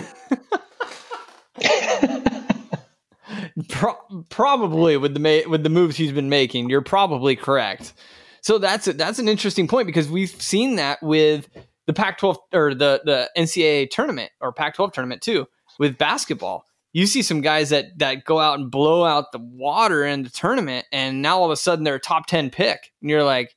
Pro- 3.70 3.98
probably 4.30 4.98
with 4.98 5.14
the 5.14 5.20
ma- 5.20 5.50
with 5.50 5.64
the 5.64 5.70
moves 5.70 5.98
he's 5.98 6.12
been 6.12 6.30
making, 6.30 6.70
you're 6.70 6.82
probably 6.82 7.36
correct. 7.36 7.94
So 8.42 8.58
that's 8.58 8.88
a, 8.88 8.94
that's 8.94 9.20
an 9.20 9.28
interesting 9.28 9.68
point 9.68 9.88
because 9.88 10.10
we've 10.10 10.30
seen 10.42 10.78
that 10.78 11.04
with 11.04 11.50
the 11.86 11.94
Pac-12 11.94 12.38
or 12.54 12.74
the 12.74 13.02
the 13.04 13.30
NCAA 13.38 13.90
tournament 13.90 14.32
or 14.40 14.54
Pac-12 14.54 14.94
tournament 14.94 15.22
too 15.22 15.48
with 15.80 15.98
basketball 15.98 16.66
you 16.94 17.08
see 17.08 17.22
some 17.22 17.42
guys 17.42 17.70
that 17.70 17.98
that 18.00 18.26
go 18.26 18.40
out 18.40 18.60
and 18.60 18.70
blow 18.70 19.04
out 19.04 19.32
the 19.32 19.40
water 19.40 20.04
in 20.04 20.24
the 20.24 20.30
tournament, 20.30 20.86
and 20.92 21.22
now 21.22 21.40
all 21.40 21.46
of 21.46 21.52
a 21.52 21.56
sudden 21.56 21.84
they're 21.84 21.96
a 21.96 22.00
top 22.00 22.28
ten 22.28 22.50
pick, 22.50 22.92
and 23.02 23.10
you're 23.10 23.24
like, 23.24 23.56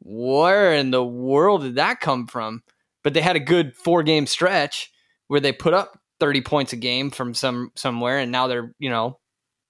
where 0.00 0.74
in 0.74 0.90
the 0.90 1.04
world 1.04 1.62
did 1.62 1.76
that 1.76 2.00
come 2.00 2.26
from? 2.26 2.62
But 3.02 3.14
they 3.14 3.20
had 3.20 3.36
a 3.36 3.40
good 3.40 3.74
four 3.74 4.02
game 4.02 4.26
stretch 4.26 4.90
where 5.28 5.40
they 5.40 5.52
put 5.52 5.74
up 5.74 5.98
thirty 6.20 6.40
points 6.40 6.72
a 6.72 6.76
game 6.76 7.10
from 7.10 7.34
some 7.34 7.70
somewhere, 7.74 8.18
and 8.18 8.30
now 8.30 8.46
they're 8.46 8.72
you 8.78 8.90
know 8.90 9.18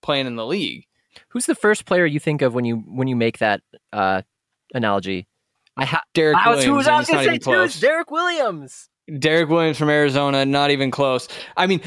playing 0.03 0.27
in 0.27 0.37
the 0.37 0.47
league. 0.47 0.87
Who's 1.29 1.47
the 1.47 1.55
first 1.55 1.87
player 1.87 2.07
you 2.07 2.21
think 2.21 2.43
of 2.43 2.55
when 2.55 2.65
you 2.65 2.77
when 2.77 3.09
you 3.09 3.17
make 3.17 3.39
that 3.39 3.61
uh, 3.93 4.23
analogy? 4.75 5.29
I 5.77 5.85
ha- 5.85 6.03
Derrick 6.15 6.37
I 6.37 6.51
was, 6.51 6.59
Williams. 6.59 6.67
Who 6.67 6.75
was 6.75 6.89
I 6.89 6.97
was 6.99 7.07
to 7.09 7.13
say 7.13 7.81
Derrick 7.81 8.11
Williams. 8.11 8.89
Derrick 9.19 9.49
Williams 9.49 9.79
from 9.79 9.89
Arizona, 9.89 10.45
not 10.45 10.71
even 10.71 10.91
close. 10.91 11.29
I 11.57 11.67
mean, 11.67 11.81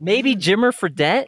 Maybe 0.00 0.34
Jimmer 0.36 0.72
Fredette. 0.72 1.26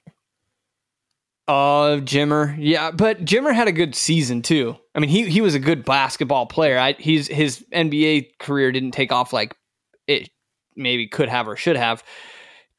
Uh, 1.48 2.00
Jimmer, 2.00 2.56
yeah, 2.58 2.90
but 2.90 3.24
Jimmer 3.24 3.54
had 3.54 3.68
a 3.68 3.72
good 3.72 3.94
season 3.94 4.42
too. 4.42 4.76
I 4.96 4.98
mean, 4.98 5.10
he 5.10 5.30
he 5.30 5.40
was 5.40 5.54
a 5.54 5.60
good 5.60 5.84
basketball 5.84 6.46
player. 6.46 6.76
I, 6.76 6.94
he's 6.94 7.28
his 7.28 7.64
NBA 7.72 8.38
career 8.40 8.72
didn't 8.72 8.90
take 8.90 9.12
off 9.12 9.32
like 9.32 9.54
it 10.08 10.28
maybe 10.74 11.06
could 11.06 11.28
have 11.28 11.46
or 11.46 11.54
should 11.54 11.76
have. 11.76 12.02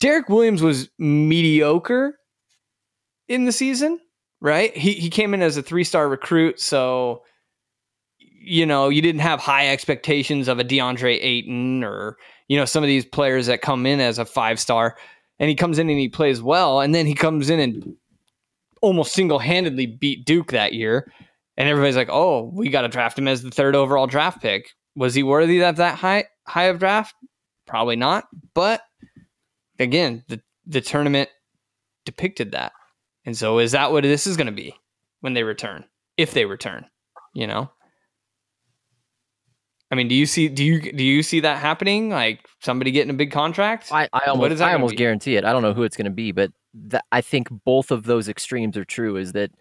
Derrick 0.01 0.27
Williams 0.27 0.61
was 0.61 0.89
mediocre 0.99 2.17
in 3.29 3.45
the 3.45 3.53
season, 3.53 3.99
right? 4.41 4.75
He 4.75 4.93
he 4.93 5.09
came 5.09 5.33
in 5.33 5.41
as 5.41 5.55
a 5.55 5.63
three 5.63 5.85
star 5.85 6.09
recruit, 6.09 6.59
so 6.59 7.23
you 8.19 8.65
know 8.65 8.89
you 8.89 9.01
didn't 9.01 9.21
have 9.21 9.39
high 9.39 9.69
expectations 9.69 10.49
of 10.49 10.59
a 10.59 10.63
DeAndre 10.63 11.17
Ayton 11.21 11.83
or 11.83 12.17
you 12.47 12.57
know 12.57 12.65
some 12.65 12.83
of 12.83 12.87
these 12.87 13.05
players 13.05 13.47
that 13.47 13.61
come 13.61 13.85
in 13.85 14.01
as 14.01 14.19
a 14.19 14.25
five 14.25 14.59
star 14.59 14.97
and 15.39 15.49
he 15.49 15.55
comes 15.55 15.79
in 15.79 15.89
and 15.89 15.99
he 15.99 16.09
plays 16.09 16.41
well, 16.41 16.81
and 16.81 16.93
then 16.93 17.05
he 17.05 17.13
comes 17.13 17.49
in 17.49 17.59
and 17.59 17.95
almost 18.81 19.13
single 19.13 19.39
handedly 19.39 19.85
beat 19.85 20.25
Duke 20.25 20.51
that 20.51 20.73
year, 20.73 21.11
and 21.55 21.67
everybody's 21.67 21.95
like, 21.95 22.09
"Oh, 22.11 22.51
we 22.53 22.69
got 22.69 22.81
to 22.81 22.87
draft 22.87 23.17
him 23.17 23.27
as 23.27 23.43
the 23.43 23.51
third 23.51 23.75
overall 23.75 24.07
draft 24.07 24.41
pick." 24.41 24.71
Was 24.95 25.13
he 25.13 25.23
worthy 25.23 25.63
of 25.63 25.75
that 25.77 25.95
high 25.95 26.25
high 26.47 26.65
of 26.65 26.79
draft? 26.79 27.15
Probably 27.65 27.95
not, 27.95 28.27
but 28.53 28.81
again, 29.79 30.23
the 30.27 30.41
the 30.65 30.81
tournament 30.81 31.29
depicted 32.05 32.51
that, 32.51 32.71
and 33.25 33.37
so 33.37 33.59
is 33.59 33.73
that 33.73 33.91
what 33.91 34.03
this 34.03 34.27
is 34.27 34.37
going 34.37 34.47
to 34.47 34.53
be 34.53 34.73
when 35.21 35.33
they 35.33 35.43
return, 35.43 35.85
if 36.17 36.33
they 36.33 36.45
return? 36.45 36.85
You 37.33 37.47
know, 37.47 37.69
I 39.89 39.95
mean, 39.95 40.07
do 40.07 40.15
you 40.15 40.25
see 40.25 40.49
do 40.49 40.63
you 40.63 40.91
do 40.91 41.03
you 41.03 41.23
see 41.23 41.39
that 41.41 41.59
happening? 41.59 42.09
Like 42.09 42.45
somebody 42.59 42.91
getting 42.91 43.09
a 43.09 43.13
big 43.13 43.31
contract? 43.31 43.89
I, 43.91 44.09
I 44.11 44.25
almost 44.27 44.61
I 44.61 44.73
almost 44.73 44.91
be? 44.91 44.97
guarantee 44.97 45.37
it. 45.37 45.45
I 45.45 45.53
don't 45.53 45.61
know 45.61 45.73
who 45.73 45.83
it's 45.83 45.95
going 45.95 46.05
to 46.05 46.11
be, 46.11 46.31
but 46.31 46.51
that, 46.73 47.05
I 47.11 47.21
think 47.21 47.47
both 47.63 47.91
of 47.91 48.03
those 48.03 48.27
extremes 48.27 48.75
are 48.75 48.85
true. 48.85 49.15
Is 49.15 49.31
that 49.31 49.51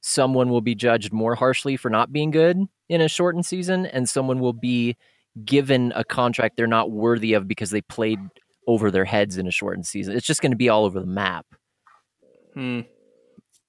someone 0.00 0.48
will 0.48 0.60
be 0.60 0.74
judged 0.74 1.12
more 1.12 1.36
harshly 1.36 1.76
for 1.76 1.88
not 1.88 2.12
being 2.12 2.30
good 2.30 2.58
in 2.88 3.00
a 3.00 3.08
shortened 3.08 3.46
season, 3.46 3.86
and 3.86 4.08
someone 4.08 4.40
will 4.40 4.52
be 4.52 4.96
given 5.44 5.92
a 5.94 6.02
contract 6.02 6.56
they're 6.56 6.66
not 6.66 6.90
worthy 6.90 7.34
of 7.34 7.46
because 7.46 7.70
they 7.70 7.82
played 7.82 8.18
over 8.66 8.90
their 8.90 9.04
heads 9.04 9.38
in 9.38 9.46
a 9.46 9.50
shortened 9.52 9.86
season. 9.86 10.16
It's 10.16 10.26
just 10.26 10.42
going 10.42 10.52
to 10.52 10.56
be 10.56 10.68
all 10.68 10.84
over 10.84 10.98
the 10.98 11.06
map. 11.06 11.46
Hmm. 12.54 12.80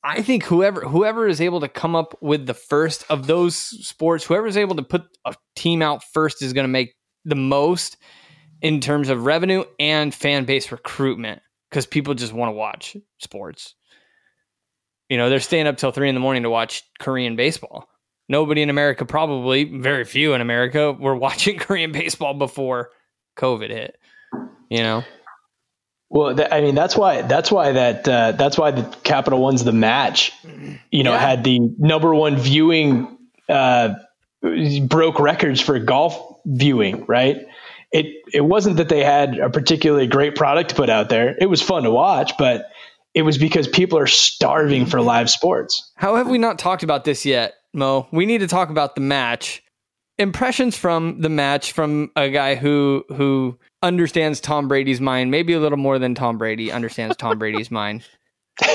I 0.07 0.21
think 0.21 0.45
whoever 0.45 0.81
whoever 0.87 1.27
is 1.27 1.41
able 1.41 1.59
to 1.59 1.67
come 1.67 1.93
up 1.93 2.17
with 2.21 2.45
the 2.45 2.53
first 2.53 3.03
of 3.09 3.27
those 3.27 3.57
sports, 3.57 4.23
whoever 4.23 4.47
is 4.47 4.55
able 4.55 4.77
to 4.77 4.81
put 4.81 5.03
a 5.25 5.35
team 5.57 5.81
out 5.81 6.01
first 6.01 6.41
is 6.41 6.53
going 6.53 6.63
to 6.63 6.69
make 6.69 6.95
the 7.25 7.35
most 7.35 7.97
in 8.61 8.79
terms 8.79 9.09
of 9.09 9.25
revenue 9.25 9.65
and 9.79 10.15
fan 10.15 10.45
base 10.45 10.71
recruitment 10.71 11.41
because 11.69 11.85
people 11.85 12.13
just 12.13 12.31
want 12.31 12.47
to 12.47 12.53
watch 12.53 12.95
sports. 13.19 13.75
You 15.09 15.17
know, 15.17 15.29
they're 15.29 15.41
staying 15.41 15.67
up 15.67 15.75
till 15.75 15.91
three 15.91 16.07
in 16.07 16.15
the 16.15 16.21
morning 16.21 16.43
to 16.43 16.49
watch 16.49 16.83
Korean 16.99 17.35
baseball. 17.35 17.89
Nobody 18.29 18.61
in 18.61 18.69
America, 18.69 19.05
probably 19.05 19.65
very 19.65 20.05
few 20.05 20.33
in 20.33 20.39
America, 20.39 20.93
were 20.93 21.15
watching 21.17 21.57
Korean 21.57 21.91
baseball 21.91 22.33
before 22.33 22.91
COVID 23.37 23.71
hit. 23.71 23.97
You 24.69 24.83
know. 24.83 25.03
Well, 26.09 26.35
th- 26.35 26.47
I 26.51 26.61
mean, 26.61 26.75
that's 26.75 26.95
why 26.95 27.21
that's 27.21 27.51
why 27.51 27.73
that 27.73 28.07
uh, 28.07 28.31
that's 28.33 28.57
why 28.57 28.71
the 28.71 28.83
Capital 29.03 29.41
One's 29.41 29.63
the 29.63 29.73
match, 29.73 30.31
you 30.89 31.03
know, 31.03 31.11
yeah. 31.11 31.19
had 31.19 31.43
the 31.43 31.59
number 31.77 32.15
one 32.15 32.37
viewing 32.37 33.17
uh, 33.49 33.95
broke 34.87 35.19
records 35.19 35.59
for 35.59 35.77
golf 35.79 36.39
viewing, 36.45 37.05
right? 37.07 37.45
It 37.91 38.05
it 38.33 38.41
wasn't 38.41 38.77
that 38.77 38.89
they 38.89 39.03
had 39.03 39.37
a 39.37 39.49
particularly 39.49 40.07
great 40.07 40.35
product 40.35 40.69
to 40.69 40.75
put 40.75 40.89
out 40.89 41.09
there. 41.09 41.35
It 41.39 41.47
was 41.47 41.61
fun 41.61 41.83
to 41.83 41.91
watch, 41.91 42.33
but 42.37 42.69
it 43.13 43.23
was 43.23 43.37
because 43.37 43.67
people 43.67 43.97
are 43.97 44.07
starving 44.07 44.85
for 44.85 45.01
live 45.01 45.29
sports. 45.29 45.91
How 45.95 46.15
have 46.15 46.29
we 46.29 46.37
not 46.37 46.59
talked 46.59 46.83
about 46.83 47.03
this 47.03 47.25
yet, 47.25 47.55
Mo? 47.73 48.07
We 48.11 48.25
need 48.25 48.39
to 48.39 48.47
talk 48.47 48.69
about 48.69 48.95
the 48.95 49.01
match. 49.01 49.63
Impressions 50.19 50.77
from 50.77 51.21
the 51.21 51.29
match 51.29 51.73
from 51.73 52.11
a 52.15 52.29
guy 52.29 52.55
who 52.55 53.05
who 53.09 53.57
understands 53.83 54.39
Tom 54.39 54.67
Brady's 54.67 54.99
mind, 54.99 55.29
maybe 55.29 55.53
a 55.53 55.59
little 55.59 55.77
more 55.77 55.99
than 55.99 56.15
Tom 56.15 56.37
Brady 56.37 56.71
understands 56.71 57.15
Tom 57.17 57.37
Brady's 57.37 57.69
mind. 57.69 58.03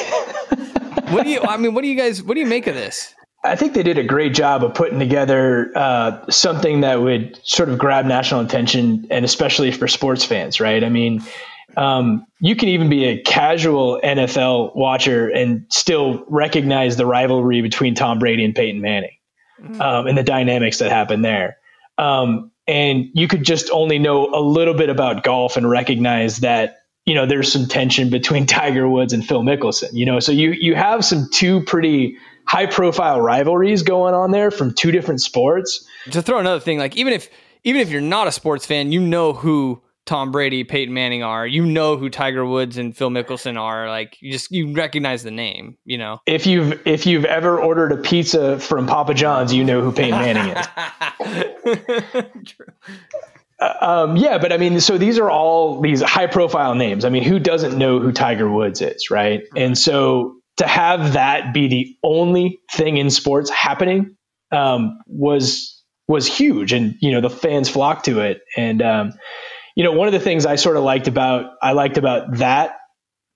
what 1.10 1.24
do 1.24 1.30
you 1.30 1.40
I 1.40 1.56
mean, 1.56 1.74
what 1.74 1.82
do 1.82 1.88
you 1.88 1.96
guys 1.96 2.22
what 2.22 2.34
do 2.34 2.40
you 2.40 2.46
make 2.46 2.66
of 2.66 2.74
this? 2.74 3.14
I 3.44 3.56
think 3.56 3.74
they 3.74 3.82
did 3.82 3.98
a 3.98 4.04
great 4.04 4.34
job 4.34 4.62
of 4.62 4.74
putting 4.74 5.00
together 5.00 5.72
uh, 5.74 6.30
something 6.30 6.82
that 6.82 7.02
would 7.02 7.40
sort 7.42 7.70
of 7.70 7.78
grab 7.78 8.06
national 8.06 8.42
attention, 8.42 9.08
and 9.10 9.24
especially 9.24 9.72
for 9.72 9.88
sports 9.88 10.24
fans, 10.24 10.60
right? 10.60 10.84
I 10.84 10.88
mean, 10.88 11.24
um, 11.76 12.24
you 12.38 12.54
can 12.54 12.68
even 12.68 12.88
be 12.88 13.04
a 13.06 13.20
casual 13.20 14.00
NFL 14.02 14.76
watcher 14.76 15.28
and 15.28 15.66
still 15.70 16.24
recognize 16.28 16.96
the 16.96 17.04
rivalry 17.04 17.62
between 17.62 17.96
Tom 17.96 18.20
Brady 18.20 18.44
and 18.44 18.54
Peyton 18.54 18.80
Manning 18.80 19.16
um, 19.80 20.06
and 20.06 20.16
the 20.16 20.22
dynamics 20.22 20.78
that 20.78 20.90
happen 20.90 21.22
there. 21.22 21.58
Um, 21.98 22.50
and 22.66 23.06
you 23.14 23.28
could 23.28 23.42
just 23.42 23.70
only 23.70 23.98
know 23.98 24.28
a 24.32 24.40
little 24.40 24.74
bit 24.74 24.88
about 24.88 25.24
golf 25.24 25.56
and 25.56 25.68
recognize 25.68 26.38
that 26.38 26.78
you 27.04 27.14
know 27.14 27.26
there's 27.26 27.52
some 27.52 27.66
tension 27.66 28.10
between 28.10 28.46
Tiger 28.58 28.88
Woods 28.88 29.12
and 29.12 29.26
Phil 29.26 29.42
Mickelson. 29.42 29.90
You 29.92 30.06
know, 30.06 30.20
so 30.20 30.32
you 30.32 30.52
you 30.52 30.74
have 30.74 31.04
some 31.04 31.28
two 31.32 31.62
pretty 31.64 32.16
high 32.46 32.66
profile 32.66 33.20
rivalries 33.20 33.82
going 33.82 34.14
on 34.14 34.30
there 34.30 34.50
from 34.50 34.74
two 34.74 34.90
different 34.90 35.20
sports. 35.20 35.86
To 36.10 36.22
throw 36.22 36.38
another 36.38 36.60
thing, 36.60 36.78
like 36.78 36.96
even 36.96 37.12
if 37.12 37.28
even 37.64 37.80
if 37.80 37.90
you're 37.90 38.00
not 38.00 38.28
a 38.28 38.32
sports 38.32 38.66
fan, 38.66 38.92
you 38.92 39.00
know 39.00 39.32
who 39.32 39.82
Tom 40.04 40.32
Brady, 40.32 40.64
Peyton 40.64 40.92
Manning 40.92 41.22
are. 41.22 41.46
You 41.46 41.64
know 41.64 41.96
who 41.96 42.10
Tiger 42.10 42.44
Woods 42.44 42.76
and 42.76 42.96
Phil 42.96 43.10
Mickelson 43.10 43.58
are. 43.58 43.88
Like 43.88 44.16
you 44.20 44.32
just 44.32 44.50
you 44.50 44.72
recognize 44.72 45.22
the 45.22 45.30
name. 45.30 45.76
You 45.84 45.98
know. 45.98 46.18
If 46.26 46.46
you've 46.46 46.86
if 46.86 47.06
you've 47.06 47.24
ever 47.24 47.60
ordered 47.60 47.92
a 47.92 47.96
pizza 47.96 48.58
from 48.58 48.86
Papa 48.86 49.14
John's, 49.14 49.52
you 49.54 49.64
know 49.64 49.80
who 49.80 49.92
Peyton 49.92 50.18
Manning 50.18 50.56
is. 50.56 52.24
True. 52.46 52.66
Uh, 53.60 53.74
um, 53.80 54.16
yeah, 54.16 54.38
but 54.38 54.52
I 54.52 54.56
mean, 54.56 54.80
so 54.80 54.98
these 54.98 55.18
are 55.18 55.30
all 55.30 55.80
these 55.80 56.02
high 56.02 56.26
profile 56.26 56.74
names. 56.74 57.04
I 57.04 57.10
mean, 57.10 57.22
who 57.22 57.38
doesn't 57.38 57.78
know 57.78 58.00
who 58.00 58.10
Tiger 58.10 58.50
Woods 58.50 58.80
is, 58.80 59.10
right? 59.10 59.42
And 59.56 59.78
so 59.78 60.36
to 60.56 60.66
have 60.66 61.12
that 61.12 61.54
be 61.54 61.68
the 61.68 61.96
only 62.02 62.60
thing 62.72 62.96
in 62.96 63.08
sports 63.08 63.50
happening 63.50 64.16
um, 64.50 64.98
was 65.06 65.80
was 66.08 66.26
huge, 66.26 66.72
and 66.72 66.96
you 67.00 67.12
know 67.12 67.20
the 67.20 67.30
fans 67.30 67.68
flocked 67.68 68.04
to 68.06 68.20
it. 68.20 68.40
And 68.56 68.82
um, 68.82 69.12
you 69.74 69.84
know, 69.84 69.92
one 69.92 70.08
of 70.08 70.12
the 70.12 70.20
things 70.20 70.46
I 70.46 70.56
sort 70.56 70.76
of 70.76 70.84
liked 70.84 71.08
about 71.08 71.54
I 71.62 71.72
liked 71.72 71.98
about 71.98 72.38
that 72.38 72.76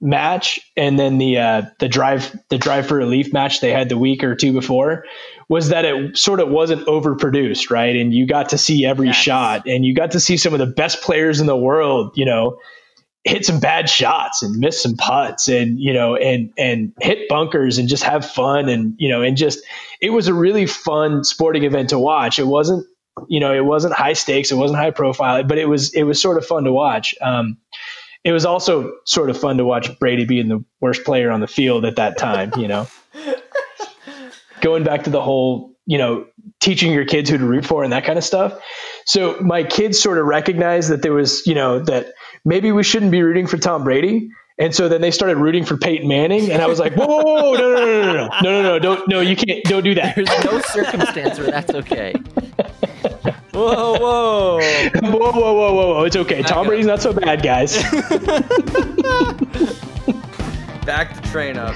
match 0.01 0.61
and 0.77 0.99
then 0.99 1.19
the 1.19 1.39
uh, 1.39 1.63
the 1.79 1.89
drive 1.89 2.39
the 2.51 2.59
drive 2.59 2.87
for 2.87 2.97
relief 2.97 3.33
match 3.33 3.61
they 3.61 3.73
had 3.73 3.89
the 3.89 3.97
week 3.97 4.23
or 4.23 4.35
two 4.35 4.53
before 4.53 5.05
was 5.49 5.71
that 5.71 5.85
it 5.85 6.19
sort 6.19 6.41
of 6.41 6.49
wasn't 6.49 6.87
overproduced, 6.87 7.71
right? 7.71 7.95
And 7.97 8.13
you 8.13 8.27
got 8.27 8.51
to 8.51 8.59
see 8.59 8.85
every 8.85 9.09
yes. 9.09 9.17
shot, 9.17 9.67
and 9.67 9.85
you 9.85 9.95
got 9.95 10.11
to 10.13 10.21
see 10.21 10.37
some 10.37 10.53
of 10.53 10.59
the 10.59 10.67
best 10.67 11.03
players 11.03 11.41
in 11.41 11.47
the 11.47 11.57
world, 11.57 12.13
you 12.17 12.25
know, 12.25 12.59
hit 13.27 13.45
some 13.45 13.59
bad 13.59 13.91
shots 13.91 14.43
and 14.43 14.59
miss 14.59 14.81
some 14.81 14.97
putts 14.97 15.49
and 15.49 15.81
you 15.81 15.93
know 15.93 16.15
and 16.15 16.53
and 16.57 16.93
hit 17.01 17.29
bunkers 17.29 17.79
and 17.79 17.89
just 17.89 18.05
have 18.05 18.25
fun 18.25 18.69
and 18.69 18.95
you 18.99 19.09
know 19.09 19.21
and 19.23 19.37
just 19.37 19.59
it 20.01 20.11
was 20.11 20.29
a 20.29 20.35
really 20.35 20.65
fun 20.65 21.25
sporting 21.25 21.65
event 21.65 21.91
to 21.91 21.99
watch 21.99 22.39
it 22.39 22.47
wasn't 22.47 22.87
you 23.29 23.41
know 23.41 23.55
it 23.55 23.65
wasn't 23.65 23.93
high 23.93 24.13
stakes 24.13 24.51
it 24.51 24.57
wasn't 24.57 24.79
high 24.79 24.91
profile 24.91 25.43
but 25.45 25.59
it 25.59 25.69
was 25.69 25.95
it 25.95 26.03
was 26.03 26.21
sort 26.21 26.37
of 26.37 26.47
fun 26.47 26.65
to 26.65 26.73
watch 26.73 27.15
um, 27.21 27.57
it 28.25 28.33
was 28.33 28.45
also 28.45 28.93
sort 29.05 29.31
of 29.31 29.39
fun 29.39 29.57
to 29.57 29.65
watch 29.65 29.99
Brady 29.99 30.25
being 30.25 30.49
the 30.49 30.65
worst 30.81 31.05
player 31.05 31.31
on 31.31 31.41
the 31.41 31.47
field 31.47 31.85
at 31.85 31.97
that 31.97 32.19
time 32.19 32.53
you 32.57 32.69
know 32.69 32.87
going 34.61 34.85
back 34.85 35.05
to 35.05 35.11
the 35.11 35.23
whole 35.23 35.75
you 35.87 35.99
know 35.99 36.27
teaching 36.61 36.93
your 36.93 37.05
kids 37.05 37.31
who 37.31 37.39
to 37.39 37.47
root 37.47 37.65
for 37.65 37.85
and 37.85 37.93
that 37.93 38.05
kind 38.05 38.19
of 38.19 38.25
stuff 38.25 38.59
so 39.07 39.39
my 39.41 39.63
kids 39.63 40.01
sort 40.01 40.19
of 40.19 40.27
recognized 40.27 40.91
that 40.91 41.03
there 41.03 41.13
was 41.13 41.47
you 41.47 41.55
know 41.55 41.79
that 41.79 42.13
maybe 42.47 42.73
we 42.73 42.83
shouldn't 42.83 43.11
be 43.11 43.23
rooting 43.23 43.47
for 43.47 43.59
Tom 43.59 43.85
Brady. 43.85 44.31
And 44.59 44.75
so 44.75 44.89
then 44.89 45.03
they 45.03 45.11
started 45.11 45.37
rooting 45.37 45.67
for 45.67 45.77
Peyton 45.77 46.09
Manning, 46.09 46.51
and 46.51 46.63
I 46.63 46.67
was 46.67 46.79
like, 46.79 46.95
whoa, 46.95 47.07
whoa, 47.07 47.23
whoa, 47.23 47.53
no, 47.57 47.75
no, 47.75 47.85
no, 47.85 48.03
no, 48.03 48.13
no, 48.13 48.29
no, 48.29 48.29
no, 48.43 48.63
no, 48.63 48.79
don't, 48.79 49.07
no, 49.07 49.21
you 49.21 49.37
can't, 49.37 49.63
don't 49.65 49.85
do 49.85 49.95
that. 49.97 50.17
There's 50.17 50.31
no 50.47 50.63
circumstance 50.63 51.39
where 51.39 51.51
that's 51.51 51.75
okay. 51.75 52.15
whoa, 53.57 53.99
whoa, 53.99 54.59
whoa, 55.01 55.33
whoa, 55.33 55.33
whoa, 55.33 55.75
whoa, 55.75 55.95
whoa, 55.95 56.05
it's 56.05 56.17
okay. 56.17 56.43
Tom 56.43 56.67
Brady's 56.67 56.87
not 56.87 57.01
so 57.01 57.13
bad, 57.13 57.43
guys. 57.43 57.77
Back 60.85 61.21
the 61.21 61.29
train 61.29 61.57
up. 61.57 61.75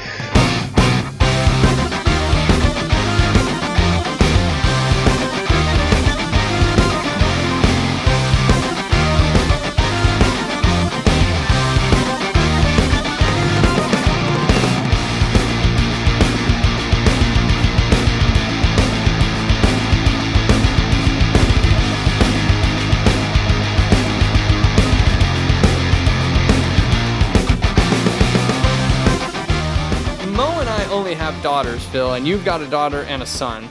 Phil, 31.90 32.14
and 32.14 32.26
you've 32.26 32.44
got 32.44 32.60
a 32.60 32.66
daughter 32.66 33.02
and 33.02 33.22
a 33.22 33.26
son. 33.26 33.68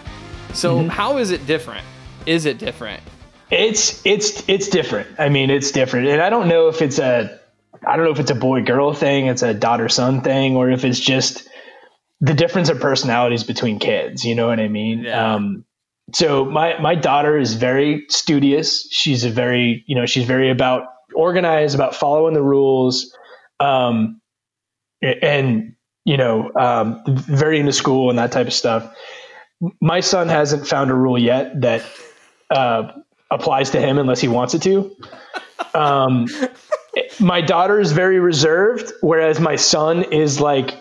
So 0.54 0.80
mm-hmm. 0.80 0.90
how 0.90 1.18
is 1.18 1.32
it 1.32 1.46
different? 1.46 1.86
Is 2.26 2.46
it 2.46 2.58
different? 2.58 3.02
It's 3.50 4.06
it's 4.06 4.48
it's 4.48 4.68
different. 4.68 5.08
I 5.18 5.30
mean, 5.30 5.50
it's 5.50 5.72
different, 5.72 6.08
and 6.08 6.22
I 6.22 6.30
don't 6.30 6.48
know 6.48 6.68
if 6.68 6.82
it's 6.82 7.00
a 7.00 7.40
I 7.86 7.96
don't 7.96 8.06
know 8.06 8.12
if 8.12 8.20
it's 8.20 8.32
a 8.32 8.36
boy 8.36 8.64
girl 8.64 8.94
thing, 8.94 9.28
it's 9.28 9.42
a 9.42 9.54
daughter 9.54 9.90
son 9.90 10.22
thing, 10.22 10.56
or 10.56 10.70
if 10.70 10.84
it's 10.84 11.00
just 11.00 11.48
the 12.22 12.34
difference 12.34 12.70
of 12.70 12.80
personalities 12.80 13.44
between 13.44 13.80
kids. 13.80 14.26
You 14.26 14.36
know 14.36 14.48
what 14.48 14.60
I 14.60 14.68
mean? 14.68 15.04
Yeah. 15.04 15.36
Um, 15.36 15.66
so 16.14 16.46
my 16.46 16.80
my 16.80 16.96
daughter 16.96 17.38
is 17.38 17.54
very 17.54 18.06
studious. 18.10 18.88
She's 18.92 19.24
a 19.24 19.30
very 19.30 19.84
you 19.88 19.96
know 19.96 20.06
she's 20.06 20.26
very 20.26 20.52
about 20.52 20.84
organized, 21.16 21.76
about 21.76 21.96
following 21.96 22.34
the 22.34 22.44
rules, 22.44 23.16
um, 23.60 24.22
and 25.02 25.76
you 26.10 26.18
know, 26.18 26.52
um, 26.56 27.04
very 27.06 27.60
into 27.60 27.72
school 27.72 28.10
and 28.10 28.18
that 28.18 28.32
type 28.32 28.48
of 28.48 28.54
stuff. 28.54 28.96
My 29.80 30.00
son 30.00 30.28
hasn't 30.28 30.68
found 30.68 30.90
a 30.90 30.96
rule 30.96 31.20
yet 31.20 31.62
that 31.62 31.84
uh, 32.50 32.94
applies 33.30 33.70
to 33.72 33.80
him 33.80 34.00
unless 34.00 34.20
he 34.20 34.28
wants 34.28 34.56
it 34.56 34.64
to. 34.64 34.96
Um, 35.76 36.26
my 37.20 37.42
daughter 37.42 37.80
is 37.80 37.92
very 37.92 38.20
reserved, 38.20 38.92
whereas 39.02 39.40
my 39.40 39.56
son 39.56 40.02
is 40.12 40.42
like 40.42 40.72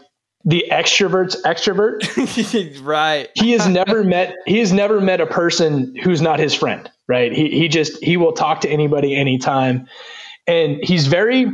the 0.47 0.64
extrovert's 0.72 1.43
extrovert. 1.43 2.83
right. 2.83 3.29
he 3.35 3.51
has 3.51 3.68
never 3.68 4.03
met 4.05 4.35
he 4.47 4.61
has 4.61 4.72
never 4.72 4.99
met 4.99 5.20
a 5.20 5.26
person 5.26 5.95
who's 5.95 6.22
not 6.22 6.39
his 6.39 6.55
friend. 6.55 6.91
Right. 7.07 7.35
He 7.35 7.51
he 7.51 7.68
just 7.68 8.03
he 8.03 8.16
will 8.16 8.33
talk 8.33 8.62
to 8.62 8.70
anybody 8.70 9.14
anytime, 9.14 9.89
and 10.47 10.79
he's 10.83 11.07
very 11.07 11.53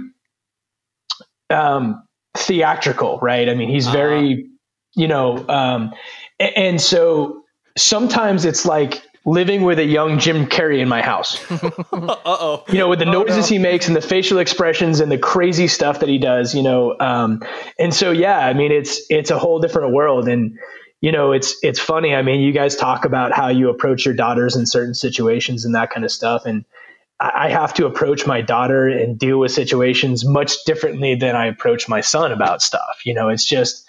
um 1.51 2.04
theatrical, 2.37 3.19
right? 3.21 3.49
I 3.49 3.55
mean, 3.55 3.69
he's 3.69 3.89
very, 3.89 4.33
uh-huh. 4.35 4.43
you 4.95 5.09
know, 5.09 5.49
um, 5.49 5.95
and, 6.39 6.57
and 6.57 6.81
so 6.81 7.45
sometimes 7.77 8.45
it's 8.45 8.65
like 8.65 9.03
living 9.27 9.63
with 9.63 9.79
a 9.79 9.85
young 9.85 10.19
Jim 10.19 10.47
Carrey 10.47 10.81
in 10.81 10.89
my 10.89 11.01
house. 11.01 11.41
Uh-oh. 11.51 12.65
You 12.69 12.79
know, 12.79 12.89
with 12.89 12.99
the 12.99 13.07
oh, 13.07 13.23
noises 13.25 13.51
no. 13.51 13.57
he 13.57 13.59
makes 13.59 13.87
and 13.87 13.97
the 13.97 14.03
facial 14.03 14.39
expressions 14.39 15.01
and 15.01 15.11
the 15.11 15.19
crazy 15.19 15.67
stuff 15.67 16.01
that 16.01 16.09
he 16.09 16.19
does, 16.19 16.55
you 16.55 16.63
know. 16.63 16.97
Um, 16.99 17.43
and 17.79 17.95
so 17.95 18.11
yeah, 18.11 18.39
I 18.39 18.53
mean 18.53 18.73
it's 18.73 19.01
it's 19.09 19.31
a 19.31 19.39
whole 19.39 19.61
different 19.61 19.93
world 19.93 20.29
and 20.29 20.59
you 21.05 21.13
know, 21.13 21.33
it's 21.33 21.57
it's 21.63 21.79
funny. 21.79 22.15
I 22.15 22.23
mean, 22.23 22.41
you 22.41 22.53
guys 22.53 22.77
talk 22.77 23.05
about 23.05 23.33
how 23.33 23.49
you 23.49 23.69
approach 23.69 24.07
your 24.07 24.15
daughters 24.15 24.57
in 24.57 24.65
certain 24.65 24.95
situations 24.95 25.67
and 25.67 25.75
that 25.75 25.91
kind 25.91 26.03
of 26.03 26.11
stuff 26.11 26.47
and 26.47 26.65
I 27.21 27.49
have 27.49 27.75
to 27.75 27.87
approach 27.87 28.27
my 28.27 28.41
daughter 28.41 28.89
and 28.89 29.19
deal 29.19 29.39
with 29.39 29.53
situations 29.53 30.25
much 30.25 30.53
differently 30.67 31.15
than 31.15 31.37
I 31.37 31.47
approach 31.47 31.89
my 31.89 32.01
son 32.01 32.33
about 32.33 32.61
stuff. 32.61 33.01
You 33.05 33.15
know, 33.15 33.29
it's 33.29 33.45
just 33.45 33.85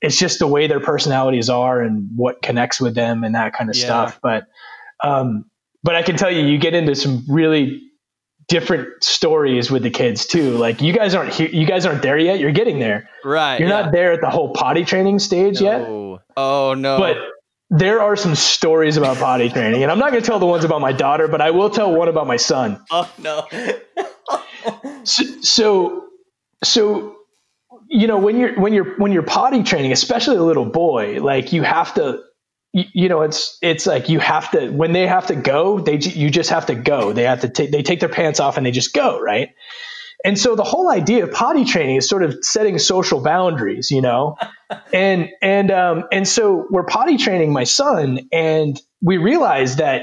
it's 0.00 0.18
just 0.18 0.38
the 0.38 0.46
way 0.46 0.66
their 0.66 0.80
personalities 0.80 1.50
are 1.50 1.80
and 1.80 2.08
what 2.16 2.42
connects 2.42 2.80
with 2.80 2.94
them 2.94 3.22
and 3.22 3.34
that 3.34 3.52
kind 3.52 3.68
of 3.68 3.76
yeah. 3.76 3.84
stuff. 3.84 4.20
But 4.22 4.44
um, 5.04 5.44
but 5.82 5.94
I 5.94 6.02
can 6.02 6.16
tell 6.16 6.30
you, 6.30 6.44
you 6.46 6.58
get 6.58 6.74
into 6.74 6.94
some 6.94 7.24
really 7.28 7.82
different 8.48 9.02
stories 9.02 9.70
with 9.70 9.82
the 9.82 9.90
kids 9.90 10.26
too. 10.26 10.56
Like 10.56 10.80
you 10.80 10.92
guys 10.92 11.14
aren't 11.14 11.32
here, 11.32 11.48
you 11.48 11.66
guys 11.66 11.86
aren't 11.86 12.02
there 12.02 12.18
yet. 12.18 12.40
You're 12.40 12.50
getting 12.50 12.78
there. 12.78 13.08
Right. 13.24 13.60
You're 13.60 13.68
yeah. 13.68 13.82
not 13.82 13.92
there 13.92 14.12
at 14.12 14.20
the 14.20 14.30
whole 14.30 14.52
potty 14.52 14.84
training 14.84 15.20
stage 15.20 15.60
no. 15.60 15.66
yet. 15.66 16.20
Oh 16.36 16.74
no. 16.74 16.98
But 16.98 17.16
there 17.70 18.02
are 18.02 18.16
some 18.16 18.34
stories 18.34 18.96
about 18.96 19.18
potty 19.18 19.48
training, 19.48 19.82
and 19.84 19.92
I'm 19.92 19.98
not 19.98 20.10
going 20.10 20.22
to 20.22 20.26
tell 20.28 20.40
the 20.40 20.46
ones 20.46 20.64
about 20.64 20.80
my 20.80 20.92
daughter, 20.92 21.28
but 21.28 21.40
I 21.40 21.52
will 21.52 21.70
tell 21.70 21.94
one 21.94 22.08
about 22.08 22.26
my 22.26 22.36
son. 22.36 22.84
Oh 22.90 23.10
no. 23.18 23.46
So, 25.04 25.24
so, 25.42 26.06
so, 26.62 27.16
you 27.88 28.06
know, 28.06 28.18
when 28.18 28.38
you're 28.38 28.60
when 28.60 28.72
you're 28.72 28.96
when 28.96 29.12
you're 29.12 29.22
potty 29.22 29.62
training, 29.62 29.92
especially 29.92 30.36
a 30.36 30.42
little 30.42 30.66
boy, 30.66 31.22
like 31.22 31.52
you 31.52 31.62
have 31.62 31.94
to, 31.94 32.22
you, 32.72 32.84
you 32.92 33.08
know, 33.08 33.22
it's 33.22 33.58
it's 33.62 33.86
like 33.86 34.08
you 34.08 34.20
have 34.20 34.50
to 34.52 34.70
when 34.70 34.92
they 34.92 35.06
have 35.06 35.28
to 35.28 35.36
go, 35.36 35.80
they 35.80 35.96
you 35.96 36.30
just 36.30 36.50
have 36.50 36.66
to 36.66 36.74
go. 36.74 37.12
They 37.12 37.24
have 37.24 37.40
to 37.42 37.48
take 37.48 37.70
they 37.70 37.82
take 37.82 38.00
their 38.00 38.08
pants 38.08 38.40
off 38.40 38.56
and 38.56 38.66
they 38.66 38.72
just 38.72 38.92
go, 38.92 39.20
right? 39.20 39.50
And 40.24 40.38
so 40.38 40.54
the 40.54 40.64
whole 40.64 40.90
idea 40.90 41.24
of 41.24 41.32
potty 41.32 41.64
training 41.64 41.96
is 41.96 42.08
sort 42.08 42.22
of 42.22 42.38
setting 42.42 42.78
social 42.78 43.22
boundaries, 43.22 43.90
you 43.90 44.02
know, 44.02 44.36
and 44.92 45.30
and 45.40 45.70
um, 45.70 46.04
and 46.12 46.26
so 46.28 46.66
we're 46.70 46.84
potty 46.84 47.16
training 47.16 47.52
my 47.52 47.64
son, 47.64 48.28
and 48.32 48.80
we 49.02 49.16
realized 49.16 49.78
that 49.78 50.02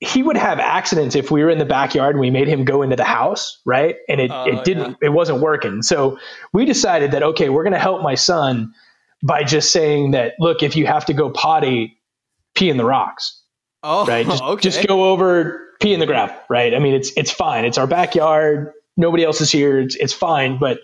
he 0.00 0.20
would 0.20 0.36
have 0.36 0.58
accidents 0.58 1.14
if 1.14 1.30
we 1.30 1.44
were 1.44 1.50
in 1.50 1.58
the 1.58 1.64
backyard 1.64 2.16
and 2.16 2.20
we 2.20 2.30
made 2.30 2.48
him 2.48 2.64
go 2.64 2.82
into 2.82 2.96
the 2.96 3.04
house, 3.04 3.60
right? 3.64 3.96
And 4.08 4.20
it, 4.20 4.32
Oh, 4.32 4.46
it 4.48 4.64
didn't, 4.64 4.96
it 5.00 5.10
wasn't 5.10 5.40
working. 5.40 5.82
So 5.82 6.18
we 6.52 6.64
decided 6.64 7.12
that, 7.12 7.22
okay, 7.22 7.48
we're 7.48 7.62
going 7.62 7.72
to 7.72 7.78
help 7.78 8.02
my 8.02 8.16
son 8.16 8.74
by 9.22 9.44
just 9.44 9.70
saying 9.70 10.10
that, 10.10 10.34
look, 10.40 10.64
if 10.64 10.74
you 10.74 10.86
have 10.86 11.04
to 11.04 11.12
go 11.12 11.30
potty, 11.30 12.00
pee 12.56 12.68
in 12.68 12.78
the 12.78 12.84
rocks, 12.84 13.40
Oh, 13.84 14.04
right? 14.04 14.26
Just, 14.26 14.42
okay. 14.42 14.60
just 14.60 14.84
go 14.88 15.10
over, 15.12 15.68
pee 15.80 15.94
in 15.94 16.00
the 16.00 16.06
gravel, 16.06 16.34
right? 16.48 16.74
I 16.74 16.80
mean, 16.80 16.94
it's, 16.94 17.12
it's 17.16 17.30
fine. 17.30 17.64
It's 17.64 17.78
our 17.78 17.86
backyard. 17.86 18.72
Nobody 18.96 19.24
else 19.24 19.40
is 19.40 19.50
here. 19.50 19.80
It's, 19.80 19.96
it's 19.96 20.12
fine. 20.12 20.58
But, 20.58 20.78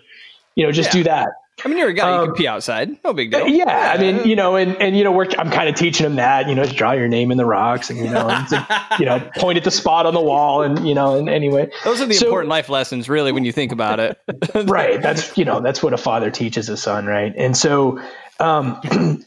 you 0.55 0.65
know, 0.65 0.71
just 0.71 0.89
Yeah. 0.89 0.93
do 0.99 1.03
that. 1.03 1.29
I 1.63 1.67
mean, 1.67 1.77
you're 1.77 1.89
a 1.89 1.93
guy. 1.93 2.09
you 2.15 2.19
um, 2.21 2.25
can 2.27 2.35
pee 2.35 2.47
outside. 2.47 2.89
No 3.03 3.11
big 3.11 3.31
deal. 3.31 3.45
Yeah, 3.45 3.93
I 3.93 3.97
mean, 3.99 4.25
you 4.25 4.37
know, 4.37 4.55
and, 4.55 4.81
and 4.81 4.97
you 4.97 5.03
know, 5.03 5.11
we're, 5.11 5.27
I'm 5.37 5.51
kind 5.51 5.67
of 5.67 5.75
teaching 5.75 6.05
him 6.05 6.15
that, 6.15 6.47
you 6.47 6.55
know, 6.55 6.63
to 6.63 6.73
draw 6.73 6.93
your 6.93 7.09
name 7.09 7.31
in 7.31 7.37
the 7.37 7.45
rocks, 7.45 7.89
and 7.89 7.99
you 7.99 8.09
know, 8.09 8.29
and 8.29 8.47
to, 8.47 8.85
you 8.97 9.05
know, 9.05 9.19
point 9.35 9.57
at 9.57 9.65
the 9.65 9.71
spot 9.71 10.05
on 10.05 10.13
the 10.13 10.21
wall, 10.21 10.61
and 10.61 10.87
you 10.87 10.95
know, 10.95 11.17
and 11.17 11.27
anyway, 11.27 11.69
Those 11.83 11.99
are 11.99 12.05
the 12.05 12.13
So- 12.13 12.27
important 12.27 12.49
life 12.49 12.69
lessons, 12.69 13.09
really, 13.09 13.33
when 13.33 13.43
you 13.43 13.51
think 13.51 13.73
about 13.73 13.99
it. 13.99 14.17
right? 14.69 15.01
That's 15.01 15.37
you 15.37 15.43
know, 15.43 15.59
that's 15.59 15.83
what 15.83 15.91
a 15.91 15.97
father 15.97 16.31
teaches 16.31 16.67
his 16.67 16.81
son, 16.81 17.05
right? 17.05 17.33
And 17.35 17.57
so, 17.57 17.99
um, 18.39 18.79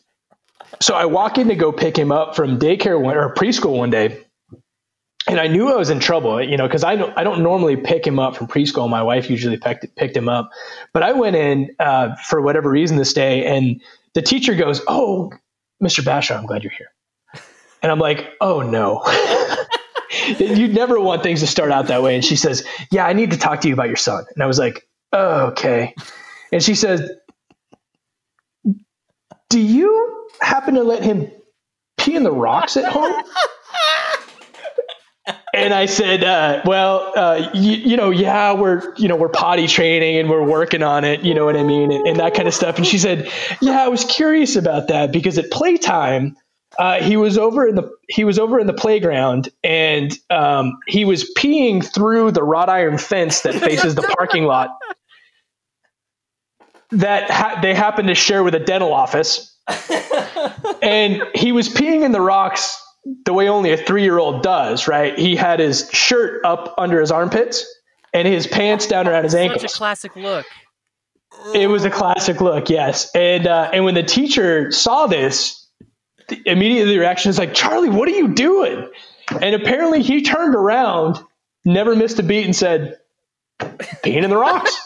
so 0.81 0.95
I 0.95 1.05
walk 1.05 1.37
in 1.37 1.49
to 1.49 1.55
go 1.55 1.71
pick 1.71 1.99
him 1.99 2.11
up 2.13 2.35
from 2.35 2.59
daycare 2.59 2.99
one 2.99 3.19
or 3.19 3.35
preschool 3.35 3.77
one 3.77 3.91
day, 3.91 4.25
and 5.29 5.41
I 5.41 5.47
knew 5.47 5.69
I 5.71 5.77
was 5.77 5.91
in 5.91 6.01
trouble, 6.01 6.43
you 6.43 6.57
know, 6.57 6.67
because 6.67 6.85
I 6.85 6.97
don't 6.97 7.17
I 7.17 7.25
don't 7.25 7.43
normally 7.43 7.77
pick 7.77 8.07
him 8.07 8.19
up 8.19 8.37
from 8.37 8.49
preschool. 8.49 8.89
My 8.89 9.03
wife 9.03 9.31
usually 9.31 9.57
picked 9.57 9.95
picked 9.97 10.17
him 10.17 10.29
up, 10.29 10.51
but 10.93 11.03
I 11.03 11.13
went 11.13 11.37
in 11.37 11.75
uh, 11.79 12.17
for 12.17 12.41
whatever 12.41 12.71
reason 12.71 12.97
this 12.97 13.13
day, 13.13 13.47
and 13.47 13.81
the 14.15 14.23
teacher 14.23 14.55
goes, 14.55 14.83
"Oh, 14.89 15.33
Mr. 15.83 16.05
Bashaw, 16.05 16.39
I'm 16.39 16.47
glad 16.47 16.65
you're 16.65 16.73
here," 16.73 16.93
and 17.83 17.93
I'm 17.93 17.99
like, 18.01 18.33
"Oh 18.41 18.63
no." 18.63 19.03
you 20.39 20.69
never 20.69 21.01
want 21.01 21.23
things 21.23 21.41
to 21.41 21.47
start 21.47 21.71
out 21.71 21.89
that 21.89 22.03
way. 22.03 22.15
And 22.15 22.25
she 22.25 22.37
says, 22.37 22.67
Yeah, 22.91 23.07
I 23.07 23.13
need 23.13 23.33
to 23.33 23.39
talk 23.39 23.63
to 23.63 23.69
you 23.69 23.75
about 23.75 23.89
your 23.89 23.97
son. 23.97 24.25
And 24.35 24.43
I 24.43 24.47
was 24.47 24.59
like, 24.59 24.87
oh, 25.13 25.47
okay. 25.49 25.95
And 26.53 26.63
she 26.63 26.75
says, 26.75 27.11
Do 29.51 29.61
you 29.61 30.29
happen 30.41 30.75
to 30.75 30.83
let 30.83 31.03
him 31.03 31.31
pee 31.99 32.15
in 32.17 32.23
the 32.23 32.33
rocks 32.33 32.77
at 32.77 32.85
home? 32.91 33.23
And 35.55 35.75
I 35.75 35.85
said, 35.85 36.25
uh, 36.25 36.63
well, 36.65 37.13
uh, 37.15 37.51
you, 37.53 37.73
you 37.73 37.97
know, 37.99 38.11
yeah, 38.11 38.55
we're, 38.55 38.95
you 38.97 39.09
know, 39.09 39.17
we're 39.17 39.29
potty 39.29 39.67
training 39.67 40.17
and 40.17 40.31
we're 40.31 40.47
working 40.47 40.83
on 40.83 41.05
it, 41.05 41.21
you 41.23 41.35
know 41.35 41.45
what 41.45 41.57
I 41.57 41.63
mean? 41.63 41.93
And, 41.93 42.07
and 42.09 42.21
that 42.21 42.35
kind 42.35 42.49
of 42.49 42.55
stuff. 42.55 42.79
And 42.79 42.87
she 42.87 42.99
said, 42.99 43.31
yeah, 43.61 43.85
I 43.85 43.89
was 43.89 44.05
curious 44.05 44.57
about 44.57 44.89
that 44.89 45.13
because 45.13 45.37
at 45.37 45.51
playtime, 45.51 46.37
uh, 46.79 47.03
he 47.03 47.17
was 47.17 47.37
over 47.37 47.67
in 47.67 47.75
the 47.75 47.91
he 48.09 48.25
was 48.25 48.39
over 48.39 48.59
in 48.59 48.67
the 48.67 48.73
playground 48.73 49.51
and 49.63 50.19
um, 50.31 50.79
he 50.87 51.05
was 51.05 51.31
peeing 51.37 51.85
through 51.85 52.31
the 52.31 52.43
wrought 52.43 52.71
iron 52.71 52.97
fence 52.99 53.43
that 53.43 53.55
faces 53.55 53.95
the 53.95 54.03
parking 54.03 54.45
lot 54.45 54.71
that 56.93 57.31
ha- 57.31 57.59
they 57.61 57.75
happen 57.75 58.07
to 58.07 58.15
share 58.15 58.43
with 58.43 58.55
a 58.55 58.59
dental 58.59 58.93
office 58.93 59.55
and 60.83 61.23
he 61.35 61.53
was 61.53 61.69
peeing 61.69 62.05
in 62.05 62.13
the 62.13 62.21
rocks 62.21 62.83
the 63.25 63.33
way 63.33 63.49
only 63.49 63.73
a 63.73 63.77
three 63.77 64.05
year 64.05 64.19
old 64.19 64.43
does 64.43 64.87
right 64.87 65.19
he 65.19 65.35
had 65.37 65.61
his 65.61 65.89
shirt 65.93 66.45
up 66.45 66.75
under 66.79 67.01
his 67.01 67.11
armpits 67.11 67.67
and 68.15 68.29
his 68.29 68.47
pants 68.47 68.87
down 68.87 69.09
around 69.09 69.25
his 69.25 69.33
Such 69.33 69.41
a 69.41 69.53
ankles 69.53 69.75
classic 69.75 70.15
look. 70.17 70.47
it 71.55 71.67
was 71.67 71.85
a 71.85 71.91
classic 71.91 72.41
look, 72.41 72.71
yes. 72.71 73.11
And 73.15 73.47
uh, 73.47 73.71
and 73.73 73.85
when 73.85 73.95
the 73.95 74.03
teacher 74.03 74.71
saw 74.71 75.07
this, 75.07 75.67
the, 76.29 76.41
immediately 76.47 76.93
the 76.93 76.99
reaction 77.01 77.31
is 77.31 77.39
like, 77.39 77.55
"Charlie, 77.55 77.89
what 77.89 78.09
are 78.09 78.13
you 78.13 78.29
doing?" 78.35 78.89
And 79.31 79.55
apparently 79.55 80.03
he 80.03 80.23
turned 80.23 80.55
around, 80.55 81.19
never 81.65 81.97
missed 81.97 82.19
a 82.19 82.23
beat, 82.23 82.45
and 82.45 82.55
said, 82.55 82.99
"Peeing 83.61 84.25
in 84.25 84.31
the 84.31 84.37
rocks." 84.37 84.77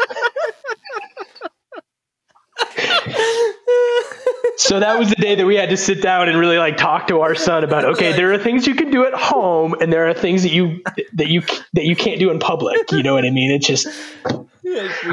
so 4.57 4.81
that 4.81 4.99
was 4.99 5.09
the 5.11 5.17
day 5.17 5.35
that 5.35 5.47
we 5.47 5.55
had 5.57 5.69
to 5.71 5.77
sit 5.77 6.03
down 6.03 6.29
and 6.29 6.39
really 6.39 6.59
like 6.59 6.77
talk 6.77 7.07
to 7.09 7.21
our 7.21 7.35
son 7.35 7.63
about 7.65 7.85
okay 7.85 8.13
there 8.13 8.33
are 8.33 8.39
things 8.39 8.67
you 8.67 8.75
can 8.75 8.91
do 8.91 9.05
at 9.05 9.15
home 9.15 9.75
and 9.81 9.93
there 9.93 10.09
are 10.09 10.15
things 10.15 10.43
that 10.43 10.51
you 10.53 10.83
that 11.15 11.29
you 11.29 11.43
that 11.75 11.85
you 11.85 11.95
can't 11.95 12.19
do 12.19 12.31
in 12.31 12.39
public 12.39 12.91
you 12.93 13.03
know 13.03 13.15
what 13.15 13.25
i 13.25 13.31
mean 13.31 13.51
it's 13.51 13.67
just 13.67 13.87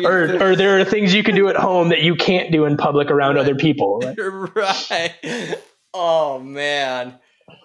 or, 0.04 0.42
or 0.42 0.56
there 0.56 0.80
are 0.80 0.86
things 0.86 1.14
you 1.14 1.24
can 1.24 1.36
do 1.36 1.48
at 1.48 1.56
home 1.56 1.90
that 1.90 2.02
you 2.02 2.16
can't 2.16 2.52
do 2.52 2.66
in 2.66 2.76
public 2.78 3.12
around 3.12 3.38
other 3.38 3.56
people. 3.56 4.00
right. 4.56 5.14
Oh 5.96 6.40
man, 6.40 7.20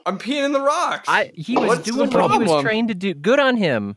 I'm 0.05 0.18
peeing 0.18 0.45
in 0.45 0.53
the 0.53 0.61
rocks. 0.61 1.07
I 1.09 1.33
he 1.35 1.57
was 1.57 1.66
What's 1.66 1.87
the 1.87 1.93
doing 1.93 2.11
what 2.11 2.31
he 2.33 2.39
was 2.47 2.62
trained 2.62 2.89
to 2.89 2.95
do. 2.95 3.14
Good 3.14 3.41
on 3.41 3.57
him. 3.57 3.97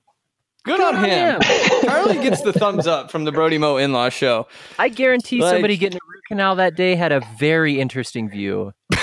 Good, 0.64 0.78
Good 0.78 0.88
on, 0.88 0.96
on 0.96 1.04
him. 1.04 1.42
Charlie 1.82 2.14
gets 2.24 2.42
the 2.42 2.54
thumbs 2.54 2.88
up 2.88 3.12
from 3.12 3.26
the 3.26 3.34
Brody 3.34 3.58
Mo 3.58 3.76
in-law 3.76 4.08
show. 4.08 4.48
I 4.80 4.88
guarantee 4.88 5.42
Like- 5.42 5.52
somebody 5.56 5.76
getting 5.76 5.98
a 5.98 6.06
root 6.08 6.21
canal 6.32 6.56
that 6.56 6.76
day 6.76 6.96
had 6.96 7.12
a 7.12 7.20
very 7.38 7.82
interesting 7.82 8.30
view. 8.30 8.72
They're 8.90 9.02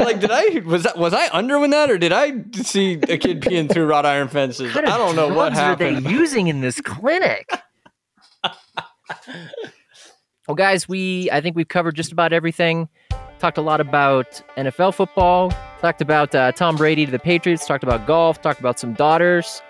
like, 0.00 0.20
did 0.20 0.30
I 0.30 0.60
was 0.66 0.82
that 0.82 0.98
was 0.98 1.14
I 1.14 1.30
under 1.32 1.58
when 1.58 1.70
that, 1.70 1.90
or 1.90 1.96
did 1.96 2.12
I 2.12 2.44
see 2.52 3.00
a 3.08 3.16
kid 3.16 3.40
peeing 3.40 3.72
through 3.72 3.86
wrought 3.86 4.04
iron 4.04 4.28
fences? 4.28 4.76
I 4.76 4.82
don't 4.82 5.16
know 5.16 5.28
what 5.28 5.54
drugs 5.54 5.58
are 5.58 5.76
they 5.76 5.98
using 6.10 6.48
in 6.48 6.60
this 6.60 6.78
clinic? 6.82 7.48
well, 10.46 10.54
guys, 10.54 10.86
we 10.86 11.30
I 11.30 11.40
think 11.40 11.56
we've 11.56 11.68
covered 11.68 11.96
just 11.96 12.12
about 12.12 12.34
everything. 12.34 12.90
Talked 13.38 13.56
a 13.56 13.62
lot 13.62 13.80
about 13.80 14.42
NFL 14.58 14.94
football. 14.94 15.54
Talked 15.80 16.02
about 16.02 16.34
uh, 16.34 16.52
Tom 16.52 16.76
Brady 16.76 17.06
to 17.06 17.12
the 17.12 17.18
Patriots. 17.18 17.64
Talked 17.64 17.82
about 17.82 18.06
golf. 18.06 18.42
Talked 18.42 18.60
about 18.60 18.78
some 18.78 18.92
daughters. 18.92 19.62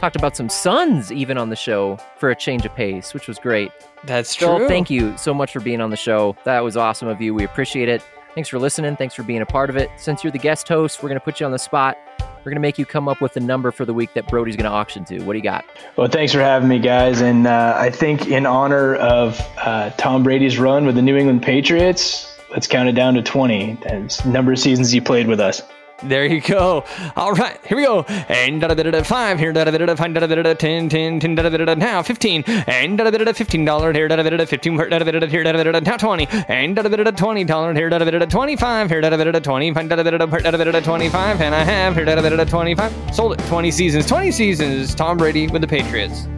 Talked 0.00 0.14
about 0.14 0.36
some 0.36 0.48
sons 0.48 1.10
even 1.10 1.36
on 1.36 1.50
the 1.50 1.56
show 1.56 1.98
for 2.18 2.30
a 2.30 2.36
change 2.36 2.64
of 2.64 2.72
pace, 2.74 3.12
which 3.12 3.26
was 3.26 3.38
great. 3.38 3.72
That's 4.04 4.36
Joel, 4.36 4.58
true. 4.58 4.68
thank 4.68 4.90
you 4.90 5.16
so 5.18 5.34
much 5.34 5.52
for 5.52 5.58
being 5.58 5.80
on 5.80 5.90
the 5.90 5.96
show. 5.96 6.36
That 6.44 6.60
was 6.60 6.76
awesome 6.76 7.08
of 7.08 7.20
you. 7.20 7.34
We 7.34 7.42
appreciate 7.42 7.88
it. 7.88 8.00
Thanks 8.34 8.48
for 8.48 8.60
listening. 8.60 8.94
Thanks 8.94 9.14
for 9.16 9.24
being 9.24 9.42
a 9.42 9.46
part 9.46 9.70
of 9.70 9.76
it. 9.76 9.90
Since 9.96 10.22
you're 10.22 10.30
the 10.30 10.38
guest 10.38 10.68
host, 10.68 11.02
we're 11.02 11.08
going 11.08 11.18
to 11.18 11.24
put 11.24 11.40
you 11.40 11.46
on 11.46 11.50
the 11.50 11.58
spot. 11.58 11.98
We're 12.20 12.52
going 12.52 12.54
to 12.54 12.60
make 12.60 12.78
you 12.78 12.86
come 12.86 13.08
up 13.08 13.20
with 13.20 13.34
the 13.34 13.40
number 13.40 13.72
for 13.72 13.84
the 13.84 13.92
week 13.92 14.14
that 14.14 14.28
Brody's 14.28 14.54
going 14.54 14.70
to 14.70 14.70
auction 14.70 15.04
to. 15.06 15.18
What 15.24 15.32
do 15.32 15.38
you 15.38 15.42
got? 15.42 15.64
Well, 15.96 16.06
thanks 16.06 16.32
for 16.32 16.38
having 16.40 16.68
me, 16.68 16.78
guys. 16.78 17.20
And 17.20 17.48
uh, 17.48 17.74
I 17.76 17.90
think 17.90 18.28
in 18.28 18.46
honor 18.46 18.94
of 18.94 19.40
uh, 19.58 19.90
Tom 19.90 20.22
Brady's 20.22 20.58
run 20.58 20.86
with 20.86 20.94
the 20.94 21.02
New 21.02 21.16
England 21.16 21.42
Patriots, 21.42 22.38
let's 22.50 22.68
count 22.68 22.88
it 22.88 22.92
down 22.92 23.14
to 23.14 23.22
20. 23.22 23.78
That's 23.82 24.18
the 24.18 24.30
number 24.30 24.52
of 24.52 24.60
seasons 24.60 24.92
he 24.92 25.00
played 25.00 25.26
with 25.26 25.40
us. 25.40 25.60
There 26.00 26.26
you 26.26 26.40
go. 26.40 26.84
All 27.16 27.32
right, 27.32 27.58
here 27.66 27.76
we 27.76 27.82
go. 27.82 28.02
And 28.28 28.60
da 28.60 28.68
da 28.68 28.74
da 28.74 28.90
da 28.92 29.02
five 29.02 29.40
here, 29.40 29.52
da 29.52 29.64
da 29.64 29.72
da 29.72 29.84
da 29.84 29.96
five, 29.96 30.14
da 30.14 30.20
da 30.20 30.26
da 30.28 30.42
da 30.42 30.54
ten, 30.54 30.88
ten, 30.88 31.18
ten, 31.18 31.34
da 31.34 31.42
da 31.42 31.48
da 31.48 31.64
da 31.64 31.74
now 31.74 32.02
fifteen, 32.02 32.44
and 32.46 32.96
da 32.96 33.02
da 33.02 33.10
da 33.10 33.24
da 33.24 33.32
fifteen 33.32 33.64
dollar 33.64 33.92
here, 33.92 34.06
da 34.06 34.14
da 34.14 34.22
da 34.22 34.36
da 34.36 34.44
fifteen, 34.46 34.76
da 34.76 34.86
da 34.88 34.98
da 34.98 35.18
da 35.18 35.26
here, 35.26 35.42
da 35.42 35.50
da 35.50 35.64
da 35.64 35.72
da 35.72 35.80
now 35.80 35.96
twenty, 35.96 36.28
and 36.46 36.76
da 36.76 36.82
da 36.82 36.88
da 36.88 37.02
da 37.02 37.10
twenty 37.10 37.42
dollar 37.42 37.74
here, 37.74 37.88
da 37.90 37.98
da 37.98 38.04
da 38.04 38.18
da 38.20 38.26
twenty 38.26 38.54
five 38.54 38.88
here, 38.88 39.00
da 39.00 39.10
da 39.10 39.16
da 39.16 39.32
da 39.32 39.40
twenty, 39.40 39.72
da 39.72 39.82
da 39.96 40.02
da 40.04 40.10
da 40.18 40.26
da 40.26 40.50
da 40.50 40.70
da 40.70 40.80
twenty 40.80 41.08
five, 41.08 41.40
and 41.40 41.52
I 41.52 41.64
have 41.64 41.96
here, 41.96 42.04
da 42.04 42.14
da 42.14 42.28
da 42.28 42.36
da 42.36 42.44
twenty 42.44 42.76
five. 42.76 42.92
Sold 43.12 43.32
it. 43.32 43.40
Twenty 43.48 43.72
seasons. 43.72 44.06
Twenty 44.06 44.30
seasons. 44.30 44.94
Tom 44.94 45.16
Brady 45.16 45.48
with 45.48 45.62
the 45.62 45.68
Patriots. 45.68 46.28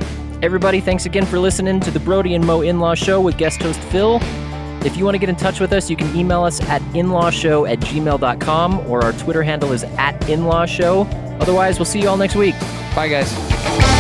Everybody, 0.42 0.80
thanks 0.80 1.04
again 1.04 1.26
for 1.26 1.38
listening 1.38 1.80
to 1.80 1.90
the 1.90 2.00
Brody 2.00 2.34
and 2.34 2.46
Mo 2.46 2.62
In 2.62 2.80
Law 2.80 2.94
Show 2.94 3.20
with 3.20 3.36
guest 3.36 3.60
host 3.60 3.78
Phil. 3.92 4.20
If 4.84 4.96
you 4.96 5.04
want 5.04 5.14
to 5.14 5.18
get 5.18 5.28
in 5.28 5.36
touch 5.36 5.60
with 5.60 5.72
us, 5.72 5.90
you 5.90 5.96
can 5.96 6.14
email 6.16 6.42
us 6.42 6.60
at 6.62 6.80
inlawshow 6.92 7.70
at 7.70 7.80
gmail.com 7.80 8.80
or 8.90 9.04
our 9.04 9.12
Twitter 9.12 9.42
handle 9.42 9.72
is 9.72 9.84
at 9.84 10.18
inlawshow. 10.22 11.06
Otherwise, 11.40 11.78
we'll 11.78 11.86
see 11.86 12.00
you 12.00 12.08
all 12.08 12.16
next 12.16 12.36
week. 12.36 12.54
Bye, 12.94 13.08
guys. 13.08 13.99